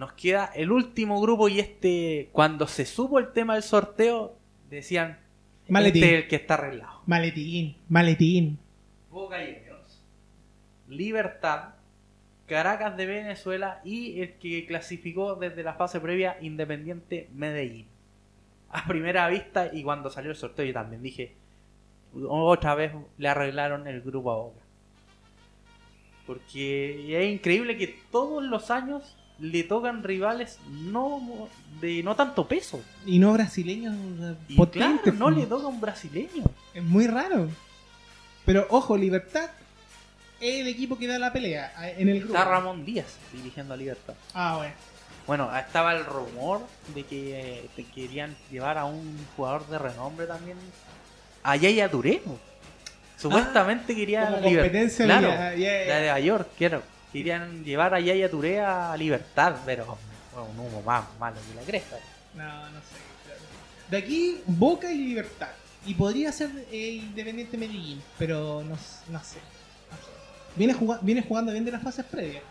Nos 0.00 0.14
queda 0.14 0.50
el 0.54 0.72
último 0.72 1.20
grupo 1.20 1.50
y 1.50 1.60
este, 1.60 2.30
cuando 2.32 2.66
se 2.66 2.86
supo 2.86 3.18
el 3.18 3.34
tema 3.34 3.52
del 3.52 3.62
sorteo, 3.62 4.34
decían, 4.70 5.18
Maletín. 5.68 6.02
este 6.02 6.16
es 6.16 6.22
el 6.22 6.28
que 6.30 6.36
está 6.36 6.54
arreglado. 6.54 7.02
Maletín, 7.04 7.76
maletín. 7.86 8.58
Boca 9.10 9.36
Juniors, 9.36 10.02
Libertad, 10.88 11.74
Caracas 12.46 12.96
de 12.96 13.04
Venezuela 13.04 13.82
y 13.84 14.22
el 14.22 14.38
que 14.38 14.64
clasificó 14.64 15.34
desde 15.34 15.62
la 15.62 15.74
fase 15.74 16.00
previa 16.00 16.38
Independiente 16.40 17.28
Medellín. 17.34 17.86
A 18.70 18.86
primera 18.86 19.28
vista 19.28 19.68
y 19.70 19.82
cuando 19.82 20.08
salió 20.08 20.30
el 20.30 20.36
sorteo 20.38 20.64
yo 20.64 20.72
también 20.72 21.02
dije, 21.02 21.34
otra 22.26 22.74
vez 22.74 22.94
le 23.18 23.28
arreglaron 23.28 23.86
el 23.86 24.00
grupo 24.00 24.32
a 24.32 24.36
Boca. 24.36 24.60
Porque 26.26 27.22
es 27.22 27.30
increíble 27.30 27.76
que 27.76 28.00
todos 28.10 28.42
los 28.42 28.70
años 28.70 29.18
le 29.40 29.62
tocan 29.64 30.02
rivales 30.02 30.58
no 30.68 31.48
de 31.80 32.02
no 32.02 32.14
tanto 32.16 32.46
peso. 32.46 32.80
Y 33.06 33.18
no 33.18 33.32
brasileños 33.32 33.94
Y 34.48 34.56
potentes. 34.56 35.14
claro, 35.14 35.18
no 35.18 35.30
le 35.30 35.46
toca 35.46 35.66
un 35.66 35.80
brasileño. 35.80 36.44
Es 36.74 36.82
muy 36.82 37.06
raro. 37.06 37.48
Pero 38.44 38.66
ojo, 38.70 38.96
Libertad 38.96 39.48
es 40.40 40.60
el 40.60 40.68
equipo 40.68 40.98
que 40.98 41.06
da 41.06 41.18
la 41.18 41.32
pelea 41.32 41.72
en 41.98 42.08
el 42.08 42.18
grupo. 42.20 42.34
Está 42.34 42.44
Ramón 42.46 42.84
Díaz 42.84 43.16
dirigiendo 43.32 43.74
a 43.74 43.76
Libertad. 43.76 44.14
Ah, 44.34 44.56
bueno. 44.58 44.72
Bueno, 45.26 45.56
estaba 45.56 45.94
el 45.94 46.04
rumor 46.04 46.60
de 46.94 47.04
que 47.04 47.68
te 47.76 47.84
querían 47.84 48.34
llevar 48.50 48.78
a 48.78 48.84
un 48.84 49.16
jugador 49.36 49.66
de 49.68 49.78
renombre 49.78 50.26
también 50.26 50.56
a 51.42 51.56
Yaya 51.56 51.90
Touré. 51.90 52.20
po. 52.24 52.38
Supuestamente 53.16 53.94
querían 53.94 54.26
como 54.32 54.38
liber- 54.48 54.62
competencia 54.62 55.04
claro, 55.04 55.28
de- 55.30 55.86
Nueva 55.86 56.20
York, 56.20 56.48
claro. 56.56 56.82
Querían 57.12 57.64
llevar 57.64 57.94
a 57.94 58.00
Yaya 58.00 58.30
Touré 58.30 58.60
a 58.60 58.96
Libertad, 58.96 59.56
pero 59.66 59.98
bueno, 60.32 60.48
un 60.52 60.58
humo 60.60 60.82
más 60.82 61.04
malo 61.18 61.36
que 61.48 61.54
la 61.54 61.62
cresta. 61.62 61.96
No, 62.34 62.44
no 62.70 62.78
sé. 62.80 63.90
De 63.90 63.96
aquí, 63.96 64.40
Boca 64.46 64.90
y 64.92 64.98
Libertad. 64.98 65.48
Y 65.86 65.94
podría 65.94 66.30
ser 66.30 66.50
eh, 66.70 66.90
Independiente 67.02 67.56
Medellín, 67.56 68.00
pero 68.18 68.62
no, 68.62 68.76
no 69.08 69.24
sé. 69.24 69.38
Viene, 70.54 70.74
juga- 70.74 70.98
viene 71.02 71.22
jugando 71.22 71.52
bien 71.52 71.64
de 71.64 71.72
las 71.72 71.82
fases 71.82 72.04
previas. 72.04 72.42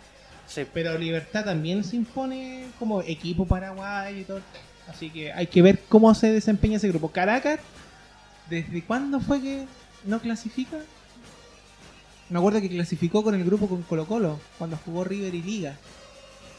Sí, 0.47 0.65
Pero 0.73 0.97
Libertad 0.97 1.45
también 1.45 1.83
se 1.83 1.95
impone 1.95 2.67
como 2.79 3.01
equipo 3.01 3.45
paraguayo 3.45 4.17
y 4.17 4.23
todo. 4.23 4.41
Así 4.89 5.09
que 5.11 5.31
hay 5.31 5.45
que 5.45 5.61
ver 5.61 5.79
cómo 5.87 6.13
se 6.15 6.31
desempeña 6.31 6.77
ese 6.77 6.87
grupo. 6.87 7.09
Caracas, 7.11 7.59
¿desde 8.49 8.83
cuándo 8.83 9.19
fue 9.19 9.39
que 9.41 9.65
no 10.05 10.19
clasifica? 10.19 10.77
Me 12.29 12.37
acuerdo 12.37 12.61
que 12.61 12.69
clasificó 12.69 13.23
con 13.23 13.33
el 13.35 13.43
grupo 13.43 13.67
con 13.67 13.81
Colo 13.83 14.05
Colo, 14.05 14.39
cuando 14.57 14.77
jugó 14.77 15.03
River 15.03 15.33
y 15.33 15.41
Liga. 15.41 15.77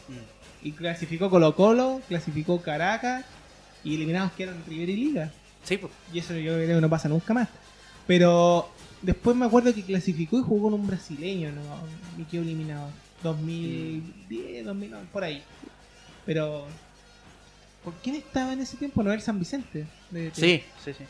Mm. 0.08 0.66
Y 0.66 0.72
clasificó 0.72 1.30
Colo 1.30 1.54
Colo, 1.54 2.00
clasificó 2.08 2.60
Caracas 2.60 3.24
y 3.84 3.94
eliminados 3.94 4.32
quedaron 4.32 4.62
River 4.66 4.88
y 4.90 4.96
Liga. 4.96 5.32
sí, 5.64 5.76
pues. 5.76 5.92
Y 6.12 6.18
eso 6.18 6.34
yo 6.34 6.54
creo 6.54 6.76
que 6.76 6.80
no 6.80 6.90
pasa 6.90 7.08
nunca 7.08 7.32
más. 7.34 7.48
Pero 8.06 8.68
después 9.02 9.36
me 9.36 9.46
acuerdo 9.46 9.72
que 9.72 9.82
clasificó 9.84 10.38
y 10.38 10.42
jugó 10.42 10.64
con 10.70 10.74
un 10.80 10.86
brasileño, 10.86 11.52
¿no? 11.52 11.62
Y 12.20 12.24
quedó 12.24 12.42
eliminado. 12.42 12.88
2010, 13.22 14.64
2009, 14.64 15.06
por 15.12 15.24
ahí. 15.24 15.42
Pero... 16.26 16.66
¿Por 17.84 17.94
quién 17.94 18.16
estaba 18.16 18.52
en 18.52 18.60
ese 18.60 18.76
tiempo? 18.76 19.02
No 19.02 19.10
era 19.10 19.22
San 19.22 19.38
Vicente. 19.38 19.86
de- 20.10 20.30
Sí, 20.34 20.62
sí, 20.84 20.92
sí. 20.92 21.04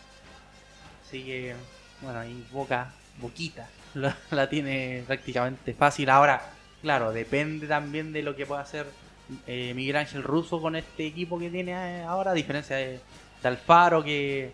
Así 1.05 1.25
que, 1.25 1.55
bueno, 2.01 2.25
y 2.25 2.45
Boca, 2.53 2.93
Boquita, 3.21 3.69
la, 3.95 4.17
la 4.31 4.49
tiene 4.49 5.05
prácticamente 5.07 5.75
fácil. 5.75 6.11
Ahora, 6.11 6.43
claro, 6.83 7.13
depende 7.13 7.67
también 7.67 8.13
de 8.13 8.23
lo 8.23 8.37
que 8.37 8.47
pueda 8.47 8.61
hacer 8.61 8.87
eh, 9.47 9.73
Miguel 9.75 9.97
Ángel 9.97 10.23
Russo 10.23 10.61
con 10.61 10.77
este 10.77 11.07
equipo 11.07 11.39
que 11.39 11.51
tiene 11.51 11.73
eh, 11.73 12.03
ahora, 12.03 12.33
a 12.33 12.35
diferencia 12.35 12.77
de, 12.77 13.01
de 13.43 13.49
Alfaro, 13.49 14.03
que 14.03 14.53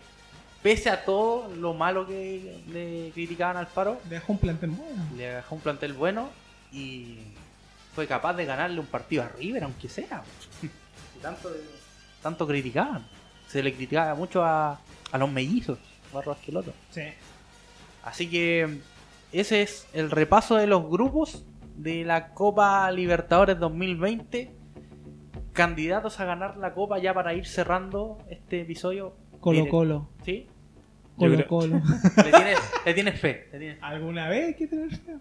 pese 0.61 0.89
a 0.89 1.03
todo 1.03 1.53
lo 1.55 1.73
malo 1.73 2.05
que 2.07 2.61
le 2.71 3.11
criticaban 3.13 3.57
a 3.57 3.61
Alfaro, 3.61 3.99
Le 4.05 4.15
dejó 4.15 4.33
un 4.33 4.39
plantel 4.39 4.69
bueno. 4.71 5.03
le 5.15 5.27
dejó 5.27 5.55
un 5.55 5.61
plantel 5.61 5.93
bueno 5.93 6.29
y 6.71 7.19
fue 7.95 8.07
capaz 8.07 8.33
de 8.33 8.45
ganarle 8.45 8.79
un 8.79 8.85
partido 8.85 9.23
a 9.23 9.29
River, 9.29 9.63
aunque 9.63 9.89
sea. 9.89 10.23
Y 10.61 11.19
tanto, 11.21 11.51
tanto 12.21 12.47
criticaban. 12.47 13.05
Se 13.47 13.63
le 13.63 13.73
criticaba 13.73 14.13
mucho 14.13 14.43
a, 14.43 14.79
a 15.11 15.17
los 15.17 15.31
mellizos, 15.31 15.79
Barro. 16.13 16.37
Sí. 16.91 17.01
Así 18.03 18.29
que 18.29 18.79
ese 19.31 19.61
es 19.61 19.87
el 19.93 20.11
repaso 20.11 20.55
de 20.55 20.67
los 20.67 20.89
grupos 20.89 21.45
de 21.75 22.03
la 22.05 22.33
Copa 22.33 22.89
Libertadores 22.91 23.59
2020. 23.59 24.51
Candidatos 25.53 26.19
a 26.19 26.25
ganar 26.25 26.57
la 26.57 26.73
Copa 26.73 26.99
ya 26.99 27.13
para 27.13 27.33
ir 27.33 27.45
cerrando 27.47 28.17
este 28.29 28.61
episodio. 28.61 29.15
Colo 29.39 29.67
Colo. 29.69 30.09
¿Sí? 30.23 30.47
Colo 31.17 31.35
creo- 31.35 31.47
Colo. 31.47 31.81
Le 32.17 32.31
tienes, 32.31 32.59
le 32.85 32.93
tienes 32.93 33.19
fe. 33.19 33.47
le 33.51 33.59
tienes- 33.59 33.77
¿Alguna 33.81 34.29
vez 34.29 34.47
hay 34.47 34.53
que 34.55 34.67
tener 34.67 34.91
fe? 34.95 35.15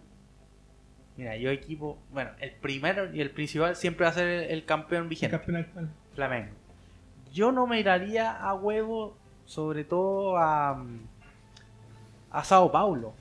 Mira, 1.16 1.34
yo 1.38 1.50
equipo, 1.50 1.98
bueno, 2.12 2.30
el 2.40 2.50
primero 2.52 3.10
y 3.14 3.22
el 3.22 3.30
principal 3.30 3.74
siempre 3.74 4.04
va 4.04 4.10
a 4.10 4.14
ser 4.14 4.28
el, 4.28 4.50
el 4.50 4.64
campeón 4.66 5.08
vigente, 5.08 5.34
Campeón 5.38 5.56
actual. 5.56 5.90
Flamengo. 6.14 6.52
Yo 7.32 7.52
no 7.52 7.66
me 7.66 7.80
iraría 7.80 8.32
a 8.32 8.52
huevo, 8.54 9.16
sobre 9.46 9.84
todo 9.84 10.36
a, 10.36 10.84
a 12.30 12.44
Sao 12.44 12.70
Paulo. 12.70 13.14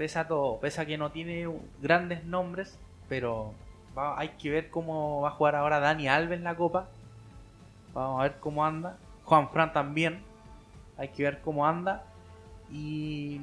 Pese 0.00 0.18
a 0.18 0.26
todo, 0.26 0.58
pese 0.60 0.80
a 0.80 0.86
que 0.86 0.96
no 0.96 1.12
tiene 1.12 1.46
grandes 1.82 2.24
nombres, 2.24 2.78
pero 3.06 3.52
hay 3.94 4.30
que 4.30 4.48
ver 4.48 4.70
cómo 4.70 5.20
va 5.20 5.28
a 5.28 5.32
jugar 5.32 5.54
ahora 5.54 5.78
Dani 5.78 6.08
Alves 6.08 6.40
la 6.40 6.54
Copa. 6.54 6.88
Vamos 7.92 8.18
a 8.18 8.22
ver 8.22 8.36
cómo 8.40 8.64
anda. 8.64 8.96
Juan 9.24 9.50
Fran 9.50 9.74
también. 9.74 10.22
Hay 10.96 11.08
que 11.08 11.22
ver 11.22 11.42
cómo 11.42 11.66
anda. 11.66 12.02
Y 12.72 13.42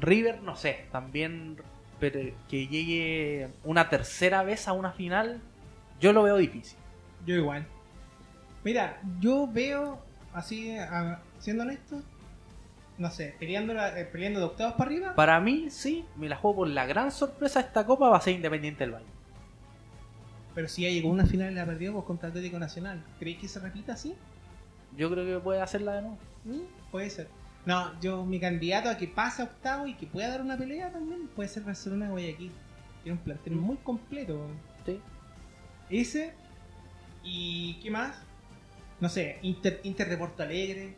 River, 0.00 0.40
no 0.40 0.56
sé, 0.56 0.86
también 0.92 1.58
pero 2.00 2.20
que 2.48 2.68
llegue 2.68 3.50
una 3.62 3.90
tercera 3.90 4.42
vez 4.44 4.68
a 4.68 4.72
una 4.72 4.92
final, 4.92 5.42
yo 6.00 6.14
lo 6.14 6.22
veo 6.22 6.38
difícil. 6.38 6.78
Yo 7.26 7.34
igual. 7.34 7.66
Mira, 8.64 8.98
yo 9.20 9.46
veo, 9.46 9.98
así, 10.32 10.74
siendo 11.38 11.64
honesto, 11.64 12.00
no 12.98 13.10
sé, 13.10 13.34
peleando, 13.38 13.74
la- 13.74 13.98
eh, 13.98 14.04
peleando 14.06 14.40
de 14.40 14.46
octavos 14.46 14.74
para 14.74 14.90
arriba. 14.90 15.14
Para 15.14 15.38
mí, 15.40 15.66
sí, 15.70 16.04
me 16.16 16.28
la 16.28 16.36
juego 16.36 16.56
por 16.58 16.68
la 16.68 16.86
gran 16.86 17.10
sorpresa 17.12 17.60
de 17.60 17.66
esta 17.68 17.84
copa 17.86 18.08
va 18.08 18.16
a 18.16 18.20
ser 18.20 18.34
Independiente 18.34 18.84
del 18.84 18.94
Valle. 18.94 19.06
Pero 20.54 20.68
si 20.68 20.82
ya 20.82 20.88
llegó 20.88 21.10
una 21.10 21.26
final 21.26 21.52
y 21.52 21.54
la 21.54 21.66
perdió 21.66 21.92
pues, 21.92 22.04
contra 22.06 22.30
Atlético 22.30 22.58
Nacional. 22.58 23.02
¿Creéis 23.18 23.38
que 23.40 23.48
se 23.48 23.60
repita 23.60 23.92
así? 23.92 24.14
Yo 24.96 25.10
creo 25.10 25.26
que 25.26 25.42
puede 25.42 25.60
hacerla 25.60 25.94
de 25.96 26.02
nuevo. 26.02 26.18
Mm, 26.44 26.90
Puede 26.90 27.10
ser. 27.10 27.28
No, 27.66 28.00
yo, 28.00 28.24
mi 28.24 28.38
candidato 28.40 28.88
a 28.88 28.96
que 28.96 29.08
pase 29.08 29.42
a 29.42 29.46
octavo 29.46 29.86
y 29.86 29.94
que 29.94 30.06
pueda 30.06 30.28
dar 30.28 30.40
una 30.40 30.56
pelea 30.56 30.90
también 30.90 31.26
puede 31.34 31.48
ser 31.48 31.64
Barcelona 31.64 32.08
Guayaquil. 32.08 32.52
Tiene 33.02 33.18
un 33.18 33.24
plantel 33.24 33.54
muy 33.56 33.76
completo. 33.78 34.46
Sí. 34.86 35.00
Ese. 35.90 36.32
¿Y 37.24 37.74
qué 37.82 37.90
más? 37.90 38.16
No 39.00 39.08
sé, 39.08 39.38
Inter, 39.42 39.80
Inter 39.82 40.08
de 40.08 40.16
Porto 40.16 40.42
Alegre. 40.42 40.94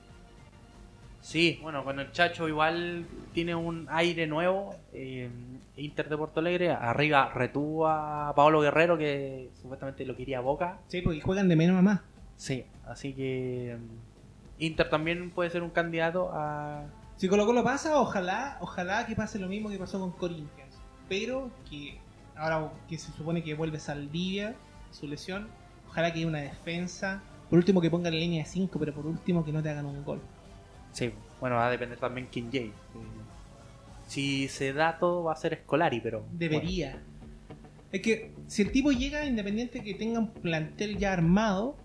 Sí, 1.21 1.59
bueno, 1.63 1.85
con 1.85 1.99
el 1.99 2.11
Chacho 2.13 2.49
igual 2.49 3.07
tiene 3.33 3.55
un 3.55 3.87
aire 3.91 4.27
nuevo. 4.27 4.75
eh, 4.93 5.31
Inter 5.77 6.09
de 6.09 6.17
Porto 6.17 6.41
Alegre, 6.41 6.71
arriba 6.71 7.31
retuvo 7.33 7.87
a 7.87 8.33
Pablo 8.35 8.61
Guerrero 8.61 8.99
que 8.99 9.51
supuestamente 9.55 10.05
lo 10.05 10.17
quería 10.17 10.39
a 10.39 10.41
Boca. 10.41 10.81
Sí, 10.89 11.03
porque 11.03 11.21
juegan 11.21 11.49
de 11.49 11.55
menos 11.57 11.79
a 11.79 11.83
más. 11.83 12.01
Sí, 12.37 12.65
así 12.87 13.13
que 13.15 13.79
mm, 13.79 14.63
Inter 14.63 14.91
también 14.91 15.31
puede 15.31 15.51
ser 15.51 15.63
un 15.63 15.71
candidato 15.71 16.31
a... 16.33 16.85
Si 17.17 17.29
Colo 17.29 17.47
Colo 17.47 17.63
pasa, 17.63 18.01
ojalá, 18.01 18.59
ojalá 18.61 19.07
que 19.07 19.15
pase 19.15 19.39
lo 19.39 19.49
mismo 19.49 19.69
que 19.71 19.79
pasó 19.79 20.01
con 20.01 20.13
Corinthians. 20.13 20.81
Pero 21.09 21.51
que 21.69 21.99
ahora 22.37 22.73
que 22.89 22.99
se 22.99 23.13
supone 23.13 23.43
que 23.43 23.55
vuelve 23.55 23.79
Saldivia, 23.79 24.55
su 24.91 25.07
lesión, 25.07 25.49
ojalá 25.89 26.13
que 26.13 26.21
haya 26.21 26.29
una 26.29 26.41
defensa. 26.41 27.23
Por 27.51 27.59
último 27.59 27.81
que 27.81 27.91
pongan 27.91 28.15
línea 28.15 28.43
de 28.43 28.49
5, 28.49 28.79
pero 28.79 28.93
por 28.93 29.07
último 29.07 29.45
que 29.45 29.53
no 29.53 29.63
te 29.63 29.71
hagan 29.71 29.87
un 29.87 30.05
gol. 30.05 30.21
Sí, 30.99 31.13
bueno, 31.41 31.55
va 31.55 31.69
a 31.69 31.71
depender 31.71 31.97
también 31.97 32.27
quién 32.29 32.51
llegue. 32.51 32.73
Si 34.09 34.49
se 34.49 34.73
da 34.73 34.99
todo 34.99 35.23
va 35.23 35.33
a 35.33 35.37
ser 35.37 35.61
Scolari, 35.63 36.01
pero... 36.01 36.25
Debería. 36.33 37.01
Es 37.93 38.03
que 38.03 38.33
si 38.49 38.63
el 38.63 38.73
tipo 38.73 38.91
llega 38.91 39.25
independiente 39.25 39.85
que 39.85 39.95
tenga 39.95 40.19
un 40.19 40.33
plantel 40.33 40.99
ya 40.99 41.13
armado, 41.13 41.77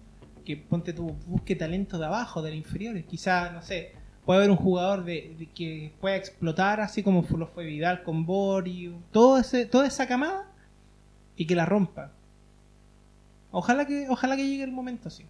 que 0.44 0.58
ponte 0.58 0.94
tu 0.94 1.12
busque 1.28 1.56
talento 1.56 2.00
de 2.00 2.08
abajo, 2.08 2.42
de 2.42 2.50
las 2.50 2.58
inferiores, 2.58 3.06
quizá, 3.06 3.52
no 3.52 3.62
sé, 3.62 3.92
puede 4.26 4.40
haber 4.40 4.50
un 4.50 4.58
jugador 4.58 5.04
de, 5.04 5.36
de 5.38 5.46
que 5.46 5.94
pueda 6.02 6.16
explotar 6.16 6.82
así 6.82 7.04
como 7.04 7.24
lo 7.38 7.46
fue 7.46 7.66
Vidal 7.66 8.02
con 8.02 8.26
Borio, 8.26 8.96
todo 9.12 9.38
ese, 9.38 9.68
toda 9.68 9.86
esa 9.86 10.08
camada 10.08 10.52
y 11.36 11.46
que 11.46 11.54
la 11.54 11.68
rompa. 11.68 12.14
Ojalá 13.52 13.86
que, 13.86 14.08
ojalá 14.10 14.36
que 14.36 14.48
llegue 14.48 14.64
el 14.64 14.72
momento 14.72 15.10
así. 15.10 15.24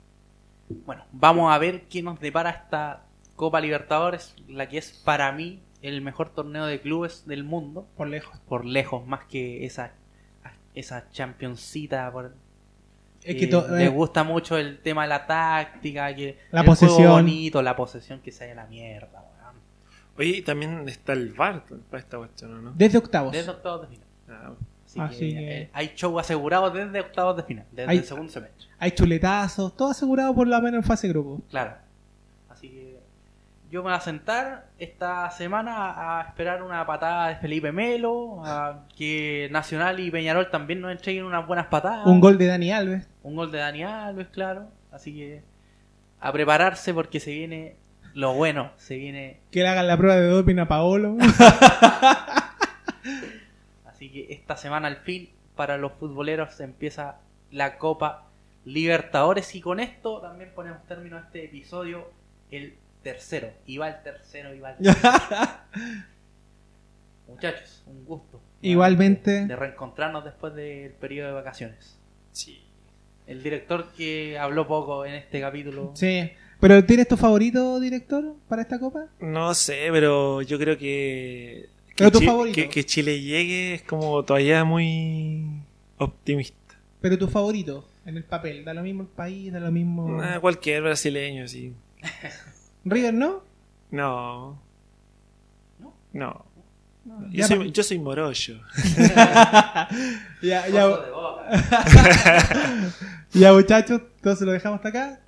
Bueno, 0.85 1.03
vamos 1.11 1.51
a 1.51 1.57
ver 1.57 1.83
qué 1.89 2.01
nos 2.01 2.17
depara 2.21 2.49
esta 2.49 3.03
Copa 3.35 3.59
Libertadores, 3.61 4.35
la 4.47 4.67
que 4.69 4.77
es 4.77 4.91
para 5.05 5.31
mí 5.31 5.61
el 5.81 6.01
mejor 6.01 6.29
torneo 6.29 6.65
de 6.65 6.79
clubes 6.81 7.25
del 7.27 7.43
mundo, 7.43 7.87
Por 7.97 8.07
lejos. 8.07 8.37
por 8.47 8.65
lejos, 8.65 9.05
más 9.05 9.25
que 9.25 9.65
esa 9.65 9.93
esa 10.75 11.09
championcita. 11.11 12.11
Por, 12.11 12.33
Es 13.23 13.35
que 13.35 13.47
to- 13.47 13.67
les 13.75 13.87
eh, 13.87 13.89
gusta 13.89 14.23
mucho 14.23 14.57
el 14.57 14.79
tema 14.79 15.03
de 15.03 15.09
la 15.09 15.25
táctica, 15.27 16.13
que 16.15 16.37
La 16.51 16.61
el 16.61 16.65
juego 16.67 16.79
posesión. 16.87 17.11
bonito, 17.11 17.61
la 17.61 17.75
posesión 17.75 18.19
que 18.21 18.31
se 18.31 18.45
haya 18.45 18.55
la 18.55 18.65
mierda. 18.65 19.21
weón. 19.21 19.55
Oye, 20.17 20.37
y 20.37 20.41
también 20.41 20.87
está 20.89 21.13
el 21.13 21.31
VAR 21.33 21.63
para 21.89 22.01
esta 22.01 22.17
cuestión, 22.17 22.53
¿o 22.53 22.61
¿no? 22.61 22.71
desde 22.75 22.97
octavos. 22.97 23.31
Desde 23.31 23.51
octavos 23.51 23.81
de 23.81 23.87
final. 23.87 24.07
Ah, 24.29 24.51
Así, 24.85 24.99
Así 24.99 25.19
que, 25.29 25.35
que- 25.35 25.61
eh, 25.63 25.69
hay 25.73 25.91
show 25.95 26.19
asegurado 26.19 26.69
desde 26.69 26.99
octavos 27.01 27.35
de 27.37 27.43
final, 27.43 27.65
desde 27.71 27.89
Hay- 27.91 27.97
el 27.97 28.03
segundo 28.03 28.31
semestre. 28.31 28.67
Hay 28.79 28.91
chuletazos, 28.91 29.75
todo 29.75 29.89
asegurado 29.89 30.35
por 30.35 30.47
lo 30.47 30.61
menos 30.61 30.79
en 30.79 30.83
fase 30.83 31.07
grupo. 31.07 31.41
Claro. 31.49 31.75
Yo 33.73 33.81
me 33.81 33.89
voy 33.89 33.97
a 33.97 34.01
sentar 34.01 34.67
esta 34.77 35.31
semana 35.31 36.19
a 36.19 36.21
esperar 36.27 36.61
una 36.61 36.85
patada 36.85 37.29
de 37.29 37.37
Felipe 37.37 37.71
Melo, 37.71 38.45
a 38.45 38.85
que 38.95 39.49
Nacional 39.51 39.99
y 39.99 40.11
Peñarol 40.11 40.51
también 40.51 40.79
nos 40.79 40.91
entreguen 40.91 41.25
unas 41.25 41.47
buenas 41.47 41.65
patadas. 41.65 42.05
Un 42.05 42.19
gol 42.19 42.37
de 42.37 42.45
Dani 42.45 42.71
Alves. 42.71 43.09
Un 43.23 43.35
gol 43.35 43.51
de 43.51 43.57
Dani 43.57 43.83
Alves, 43.83 44.27
claro. 44.27 44.67
Así 44.91 45.15
que 45.15 45.41
a 46.19 46.31
prepararse 46.31 46.93
porque 46.93 47.19
se 47.19 47.31
viene 47.31 47.77
lo 48.13 48.35
bueno, 48.35 48.73
se 48.77 48.97
viene. 48.97 49.39
Que 49.49 49.61
le 49.61 49.69
hagan 49.69 49.87
la 49.87 49.97
prueba 49.97 50.17
de 50.17 50.27
doping 50.27 50.59
a 50.59 50.67
Paolo. 50.67 51.17
Así 53.87 54.11
que 54.11 54.27
esta 54.29 54.55
semana 54.55 54.87
al 54.87 54.97
fin 54.97 55.31
para 55.55 55.79
los 55.79 55.93
futboleros 55.93 56.59
empieza 56.59 57.21
la 57.49 57.79
Copa 57.79 58.27
Libertadores 58.65 59.55
y 59.55 59.61
con 59.61 59.79
esto 59.79 60.21
también 60.21 60.51
ponemos 60.53 60.85
término 60.85 61.17
a 61.17 61.21
este 61.21 61.45
episodio, 61.45 62.11
el 62.51 62.77
tercero. 63.03 63.51
Iba 63.67 63.87
el 63.89 64.01
tercero, 64.03 64.53
iba 64.55 64.71
el 64.71 64.77
tercero. 64.83 65.13
Muchachos, 67.27 67.83
un 67.87 68.05
gusto. 68.05 68.41
Igualmente. 68.61 69.45
De 69.45 69.55
reencontrarnos 69.55 70.23
después 70.23 70.53
del 70.55 70.91
periodo 70.91 71.27
de 71.29 71.33
vacaciones. 71.33 71.99
Sí. 72.31 72.63
El 73.27 73.41
director 73.43 73.87
que 73.95 74.37
habló 74.37 74.67
poco 74.67 75.05
en 75.05 75.13
este 75.15 75.39
capítulo. 75.39 75.91
Sí. 75.95 76.29
¿Pero 76.59 76.83
tienes 76.85 77.07
tu 77.07 77.17
favorito, 77.17 77.79
director, 77.79 78.35
para 78.47 78.61
esta 78.61 78.79
copa? 78.79 79.07
No 79.19 79.53
sé, 79.53 79.87
pero 79.91 80.41
yo 80.41 80.57
creo 80.57 80.77
que. 80.77 81.69
Pero 81.95 82.09
que 82.09 82.13
tu 82.13 82.19
Chi- 82.19 82.25
favorito. 82.25 82.55
Que, 82.55 82.69
que 82.69 82.85
Chile 82.85 83.21
llegue 83.21 83.75
es 83.75 83.81
como 83.83 84.23
todavía 84.23 84.63
muy 84.63 85.45
optimista. 85.97 86.57
Pero 87.01 87.17
tu 87.17 87.27
favorito 87.27 87.87
en 88.05 88.17
el 88.17 88.23
papel. 88.23 88.63
Da 88.65 88.73
lo 88.73 88.81
mismo 88.81 89.03
el 89.03 89.09
país, 89.09 89.51
da 89.51 89.59
lo 89.59 89.71
mismo. 89.71 90.21
Ah, 90.21 90.39
cualquier 90.39 90.81
brasileño, 90.83 91.47
sí. 91.47 91.73
River, 92.85 93.13
¿no? 93.13 93.43
No. 93.91 94.59
¿No? 95.79 95.93
No. 96.13 96.45
No, 97.05 97.21
Yo 97.27 97.31
ya 97.33 97.47
soy, 97.47 97.71
yo 97.71 97.83
soy 97.83 97.99
morollo. 97.99 98.61
ya, 100.41 100.67
ya, 100.69 100.69
ya, 103.33 103.53
muchachos, 103.53 104.01
entonces 104.15 104.45
lo 104.45 104.53
dejamos 104.53 104.77
hasta 104.77 104.89
acá. 104.89 105.19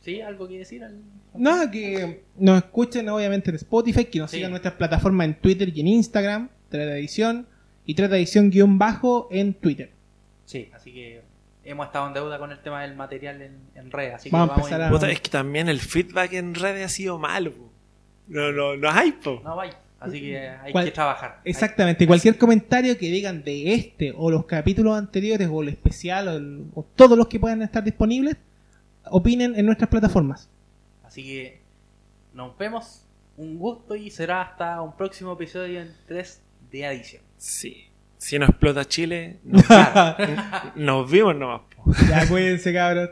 ¿Sí? 0.00 0.20
¿Algo 0.22 0.48
que 0.48 0.58
decir? 0.58 0.82
al- 0.84 1.02
Nada, 1.34 1.70
que 1.70 2.22
nos 2.36 2.58
escuchen 2.64 3.08
obviamente 3.10 3.50
en 3.50 3.56
Spotify, 3.56 4.06
que 4.06 4.18
nos 4.18 4.30
Sí. 4.30 4.36
sigan 4.38 4.48
en 4.48 4.52
nuestras 4.52 4.74
plataformas 4.74 5.26
en 5.26 5.34
Twitter 5.34 5.68
y 5.76 5.80
en 5.80 5.88
Instagram, 5.88 6.48
Trata 6.70 6.96
Edición, 6.96 7.46
y 7.84 7.94
Trata 7.94 8.16
Edición 8.16 8.50
guion 8.50 8.78
bajo 8.78 9.28
en 9.30 9.52
Twitter. 9.54 9.90
Sí, 10.46 10.70
así 10.74 10.92
que 10.92 11.20
hemos 11.70 11.86
estado 11.86 12.08
en 12.08 12.14
deuda 12.14 12.38
con 12.38 12.50
el 12.52 12.58
tema 12.60 12.82
del 12.82 12.94
material 12.96 13.40
en, 13.42 13.60
en 13.74 13.90
red. 13.90 14.12
Así 14.12 14.30
Vamos 14.30 14.50
a 14.50 14.54
que 14.54 14.60
vamos 14.60 14.66
empezar 14.72 14.82
a 14.82 14.88
a- 14.88 14.90
Puta, 14.90 15.10
es 15.10 15.20
que 15.20 15.30
también 15.30 15.68
el 15.68 15.80
feedback 15.80 16.32
en 16.34 16.54
redes 16.54 16.86
ha 16.86 16.88
sido 16.88 17.18
malo. 17.18 17.52
po. 17.52 17.70
No, 18.28 18.52
no, 18.52 18.76
no 18.76 18.90
hay, 18.90 19.12
po. 19.12 19.40
No 19.44 19.56
vaya. 19.56 19.78
Así 20.00 20.20
que 20.20 20.48
hay 20.48 20.72
que 20.72 20.90
trabajar. 20.92 21.40
Exactamente, 21.44 22.06
cualquier 22.06 22.38
comentario 22.38 22.96
que 22.96 23.06
digan 23.10 23.42
de 23.42 23.74
este 23.74 24.14
o 24.16 24.30
los 24.30 24.44
capítulos 24.46 24.96
anteriores 24.96 25.48
o 25.50 25.60
el 25.62 25.70
especial 25.70 26.28
o, 26.28 26.32
el- 26.36 26.66
o 26.74 26.84
todos 26.94 27.18
los 27.18 27.26
que 27.26 27.40
puedan 27.40 27.62
estar 27.62 27.82
disponibles, 27.82 28.36
opinen 29.10 29.58
en 29.58 29.66
nuestras 29.66 29.90
plataformas. 29.90 30.48
Así 31.02 31.22
que 31.24 31.60
nos 32.32 32.56
vemos. 32.56 33.04
Un 33.36 33.56
gusto 33.58 33.94
y 33.94 34.10
será 34.10 34.42
hasta 34.42 34.80
un 34.82 34.96
próximo 34.96 35.32
episodio 35.34 35.80
en 35.80 35.92
3 36.06 36.42
de 36.72 36.86
adición. 36.86 37.22
Sí. 37.36 37.87
Si 38.18 38.38
no 38.38 38.46
explota 38.46 38.84
Chile, 38.84 39.38
nos, 39.44 39.64
nos 40.74 41.10
vimos 41.10 41.36
nomás, 41.36 41.62
po. 41.74 41.92
ya 42.08 42.26
cuídense 42.28 42.72
cabros. 42.72 43.10